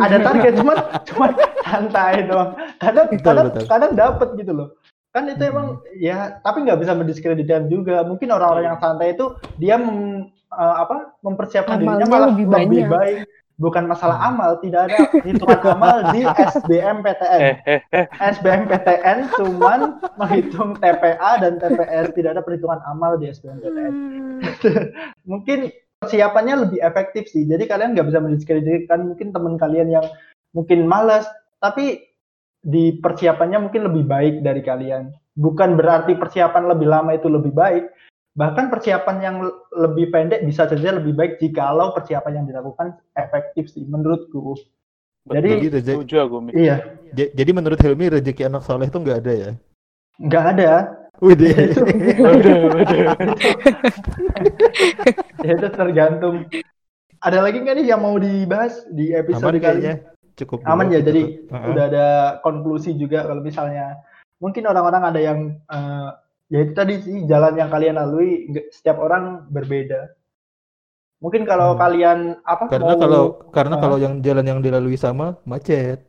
ada 0.00 0.16
target 0.24 0.56
cuman 0.56 0.78
cuman 1.04 1.30
santai 1.68 2.24
doang 2.24 2.56
kadang 2.80 3.06
Betul, 3.12 3.20
kadang 3.28 3.46
betul. 3.52 3.64
kadang 3.68 3.92
dapat 3.92 4.28
gitu 4.40 4.52
loh 4.56 4.68
kan 5.14 5.30
itu 5.30 5.44
Hmm. 5.46 5.52
emang 5.54 5.66
ya 5.94 6.42
tapi 6.42 6.66
nggak 6.66 6.80
bisa 6.82 6.92
mendiskreditkan 6.92 7.70
juga 7.70 8.02
mungkin 8.02 8.34
orang-orang 8.34 8.74
yang 8.74 8.78
santai 8.82 9.14
itu 9.14 9.30
dia 9.56 9.78
mem- 9.78 10.26
eh, 10.50 10.76
apa 10.82 11.14
mempersiapkan 11.22 11.78
dirinya 11.78 12.02
Amalnya 12.02 12.10
malah 12.10 12.28
lebih 12.34 12.46
lebih, 12.50 12.82
baik 12.90 13.18
bukan 13.54 13.86
masalah 13.86 14.18
Hmm. 14.18 14.28
amal 14.34 14.50
tidak 14.58 14.90
ada 14.90 14.98
hitungan 15.22 15.62
amal 15.78 15.96
di 16.10 16.26
SBMPTN 16.26 17.40
Eh, 17.40 17.56
eh, 17.70 17.80
eh. 17.94 18.06
SBMPTN 18.18 19.18
cuman 19.38 19.80
menghitung 20.18 20.74
TPA 20.82 21.38
dan 21.38 21.62
TPS 21.62 22.10
tidak 22.12 22.30
ada 22.34 22.42
perhitungan 22.42 22.82
amal 22.82 23.14
di 23.14 23.30
SBMPTN 23.30 23.92
mungkin 25.30 25.70
persiapannya 25.94 26.68
lebih 26.68 26.84
efektif 26.84 27.32
sih. 27.32 27.48
Jadi 27.48 27.64
kalian 27.64 27.96
nggak 27.96 28.04
bisa 28.04 28.20
mendiskreditkan 28.20 29.08
mungkin 29.08 29.32
teman 29.32 29.56
kalian 29.56 29.88
yang 29.88 30.06
mungkin 30.52 30.84
malas, 30.84 31.24
tapi 31.58 32.04
di 32.64 32.96
persiapannya 32.96 33.68
mungkin 33.68 33.92
lebih 33.92 34.08
baik 34.08 34.34
dari 34.40 34.64
kalian. 34.64 35.12
Bukan 35.36 35.76
berarti 35.76 36.16
persiapan 36.16 36.72
lebih 36.72 36.88
lama 36.88 37.12
itu 37.12 37.28
lebih 37.28 37.52
baik. 37.52 37.84
Bahkan 38.34 38.72
persiapan 38.72 39.16
yang 39.22 39.36
le- 39.44 39.58
lebih 39.76 40.10
pendek 40.10 40.42
bisa 40.42 40.66
saja 40.66 40.96
lebih 40.96 41.12
baik 41.14 41.38
jikalau 41.38 41.92
persiapan 41.92 42.42
yang 42.42 42.46
dilakukan 42.48 42.96
efektif 43.14 43.68
sih 43.70 43.84
menurutku. 43.86 44.56
Jadi 45.28 45.70
Setuju 45.70 46.16
aku, 46.20 46.36
iya, 46.52 46.84
jadi 47.14 47.50
menurut 47.56 47.80
Helmi 47.80 48.12
rezeki 48.12 48.44
anak 48.44 48.60
soleh 48.66 48.92
itu 48.92 48.98
nggak 49.00 49.18
ada 49.24 49.32
ya? 49.32 49.50
nggak 50.20 50.44
ada. 50.56 50.72
Waduh. 51.24 51.48
Ya, 55.44 55.60
itu 55.60 55.68
tergantung. 55.76 56.48
Ada 57.20 57.44
lagi 57.44 57.60
nggak 57.60 57.76
nih 57.76 57.86
yang 57.92 58.00
mau 58.00 58.16
dibahas 58.16 58.84
di 58.88 59.12
episode 59.12 59.56
Aman 59.56 59.60
kali 59.60 59.80
ini? 59.80 60.13
Cukup 60.34 60.62
aman 60.64 60.90
ya 60.90 60.98
kita 60.98 61.06
jadi 61.10 61.20
tuh. 61.22 61.30
Heeh. 61.54 61.68
udah 61.70 61.84
ada 61.86 62.06
konklusi 62.42 62.94
juga 62.94 63.22
kalau 63.22 63.40
misalnya 63.40 63.98
mungkin 64.38 64.66
orang-orang 64.66 65.02
ada 65.06 65.18
yang 65.18 65.38
eh, 65.64 66.08
ya 66.48 66.58
itu 66.60 66.72
tadi 66.72 67.00
sih 67.00 67.24
jalan 67.24 67.54
yang 67.54 67.68
kalian 67.68 67.96
lalui 67.96 68.48
setiap 68.68 68.98
orang 68.98 69.46
berbeda 69.48 70.12
Mungkin 71.22 71.48
kalau 71.48 71.72
Hmm. 71.72 71.80
kalian 71.80 72.18
apa 72.44 72.68
Karena 72.68 72.92
mau 72.92 73.00
kalau 73.00 73.22
karena 73.48 73.74
Ah. 73.78 73.80
kalau 73.80 73.96
yang 73.96 74.20
jalan 74.20 74.44
yang 74.44 74.60
dilalui 74.60 74.94
sama 74.94 75.40
macet. 75.44 76.04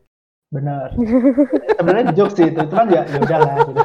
benar. 0.46 0.92
Sebenarnya 1.80 2.12
jokes 2.12 2.36
sih 2.36 2.46
itu, 2.46 2.60
cuman 2.68 2.86
ya 2.86 3.02
ya 3.02 3.18
udahlah 3.18 3.56
gitu. 3.64 3.80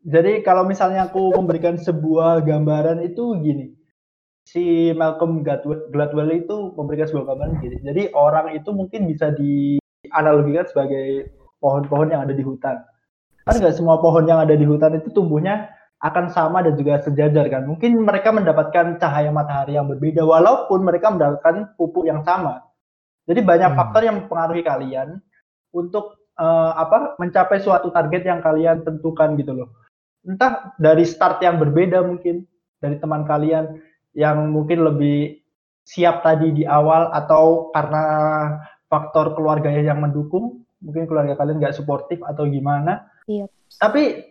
Jadi 0.00 0.40
kalau 0.40 0.64
misalnya 0.64 1.06
aku 1.06 1.36
memberikan 1.36 1.76
sebuah 1.76 2.40
gambaran 2.40 3.04
itu 3.04 3.36
gini. 3.38 3.76
Si 4.50 4.90
Malcolm 4.98 5.46
Gladwell, 5.46 6.34
itu 6.34 6.74
memberikan 6.74 7.06
sebuah 7.06 7.30
gambaran 7.30 7.62
gini. 7.62 7.78
Jadi 7.86 8.02
orang 8.18 8.50
itu 8.58 8.74
mungkin 8.74 9.06
bisa 9.06 9.30
dianalogikan 9.30 10.66
sebagai 10.66 11.30
pohon-pohon 11.62 12.10
yang 12.10 12.26
ada 12.26 12.34
di 12.34 12.42
hutan. 12.42 12.82
Kan 13.46 13.62
nggak 13.62 13.78
semua 13.78 14.02
pohon 14.02 14.26
yang 14.26 14.42
ada 14.42 14.58
di 14.58 14.66
hutan 14.66 14.98
itu 14.98 15.14
tumbuhnya 15.14 15.70
akan 16.02 16.34
sama 16.34 16.66
dan 16.66 16.74
juga 16.74 16.98
sejajar 16.98 17.46
kan. 17.46 17.62
Mungkin 17.62 18.02
mereka 18.02 18.34
mendapatkan 18.34 18.98
cahaya 18.98 19.30
matahari 19.30 19.78
yang 19.78 19.86
berbeda 19.86 20.26
walaupun 20.26 20.82
mereka 20.82 21.14
mendapatkan 21.14 21.70
pupuk 21.78 22.10
yang 22.10 22.26
sama. 22.26 22.66
Jadi 23.30 23.46
banyak 23.46 23.70
Hmm. 23.70 23.78
faktor 23.78 24.02
yang 24.02 24.16
mempengaruhi 24.24 24.66
kalian 24.66 25.22
untuk 25.70 26.18
eh, 26.40 26.72
apa 26.74 27.20
mencapai 27.20 27.60
suatu 27.60 27.92
target 27.92 28.24
yang 28.24 28.40
kalian 28.40 28.82
tentukan 28.82 29.36
gitu 29.36 29.52
loh. 29.52 29.68
Entah 30.24 30.72
dari 30.80 31.04
start 31.04 31.38
yang 31.44 31.60
berbeda 31.60 32.00
mungkin 32.02 32.48
dari 32.80 32.96
teman 32.96 33.28
kalian 33.28 33.76
yang 34.14 34.50
mungkin 34.50 34.82
lebih 34.86 35.40
siap 35.86 36.22
tadi 36.22 36.54
di 36.54 36.64
awal 36.66 37.10
atau 37.10 37.74
karena 37.74 38.04
faktor 38.90 39.34
keluarganya 39.38 39.94
yang 39.94 40.02
mendukung, 40.02 40.66
mungkin 40.82 41.06
keluarga 41.06 41.34
kalian 41.38 41.58
nggak 41.62 41.76
suportif 41.76 42.22
atau 42.22 42.46
gimana. 42.46 43.06
Iya. 43.26 43.46
Tapi 43.78 44.30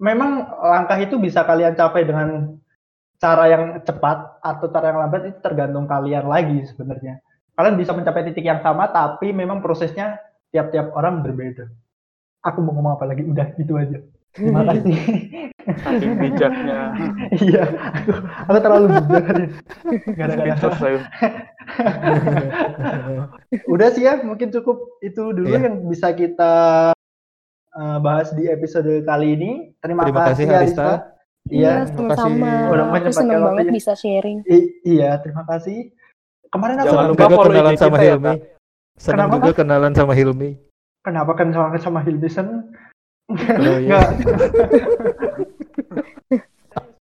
memang 0.00 0.48
langkah 0.60 0.98
itu 0.98 1.20
bisa 1.20 1.44
kalian 1.44 1.76
capai 1.76 2.08
dengan 2.08 2.56
cara 3.22 3.44
yang 3.46 3.64
cepat 3.86 4.42
atau 4.42 4.66
cara 4.72 4.90
yang 4.90 4.98
lambat 5.06 5.22
itu 5.30 5.38
tergantung 5.38 5.86
kalian 5.86 6.26
lagi 6.26 6.66
sebenarnya. 6.66 7.22
Kalian 7.54 7.76
bisa 7.78 7.92
mencapai 7.92 8.26
titik 8.26 8.48
yang 8.48 8.64
sama 8.64 8.90
tapi 8.90 9.30
memang 9.30 9.60
prosesnya 9.62 10.18
tiap-tiap 10.50 10.90
orang 10.96 11.22
berbeda. 11.22 11.68
Aku 12.42 12.58
mau 12.64 12.74
ngomong 12.74 12.98
apa 12.98 13.06
lagi? 13.06 13.22
Udah 13.22 13.54
gitu 13.54 13.78
aja. 13.78 14.02
Terima 14.32 14.64
kasih. 14.68 14.96
Saking 15.62 16.12
bijaknya. 16.18 16.78
Iya, 17.44 17.62
aku, 17.68 18.10
aku 18.48 18.58
terlalu 18.60 18.86
bijak. 18.90 19.24
Gara-gara. 20.12 20.56
Udah 23.68 23.88
sih 23.92 24.02
ya, 24.04 24.20
mungkin 24.20 24.48
cukup 24.50 24.78
itu 25.00 25.32
dulu 25.32 25.48
Iya. 25.48 25.68
yang 25.68 25.76
bisa 25.86 26.12
kita 26.12 26.54
eh, 27.72 27.98
bahas 28.00 28.32
di 28.32 28.48
episode 28.48 29.04
kali 29.04 29.36
ini. 29.36 29.50
Terima, 29.78 30.04
Terima 30.04 30.28
kasih, 30.28 30.44
kasih 30.44 30.56
Arista. 30.56 30.82
Arista. 30.82 31.10
Iya, 31.42 31.72
terima 31.84 32.14
kasih. 32.14 32.22
sama-sama. 32.22 32.52
Udah 32.70 32.84
Aku 32.86 33.10
seneng 33.10 33.40
banget 33.40 33.48
waktunya. 33.66 33.72
bisa 33.74 33.92
sharing. 33.92 34.38
I- 34.46 34.72
iya, 34.86 35.10
terima 35.18 35.42
kasih. 35.44 35.90
Kemarin 36.48 36.76
aku 36.78 36.86
Jangan 36.86 37.04
Senang 37.08 37.10
lupa 37.10 37.44
kenalan 37.48 37.74
sama 37.74 37.96
kita 37.96 38.04
ya, 38.04 38.12
Hilmi. 38.12 38.34
Senang 38.94 39.16
Kenapa, 39.26 39.34
juga 39.40 39.52
kenalan 39.56 39.92
sama 39.92 40.12
Hilmi. 40.12 40.50
kenapa 41.02 41.32
kan 41.34 41.48
sama 41.50 41.66
sama 41.76 42.00
Hilbison? 42.00 42.48
Oh, 43.32 43.76
iya. 43.80 43.80
Enggak. 43.80 44.08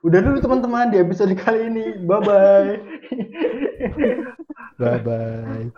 Udah 0.06 0.20
dulu 0.24 0.40
teman-teman 0.40 0.88
di 0.88 0.96
episode 0.96 1.36
kali 1.36 1.68
ini. 1.68 2.00
Bye 2.08 2.20
bye. 2.24 2.80
Bye 4.80 5.00
bye. 5.04 5.60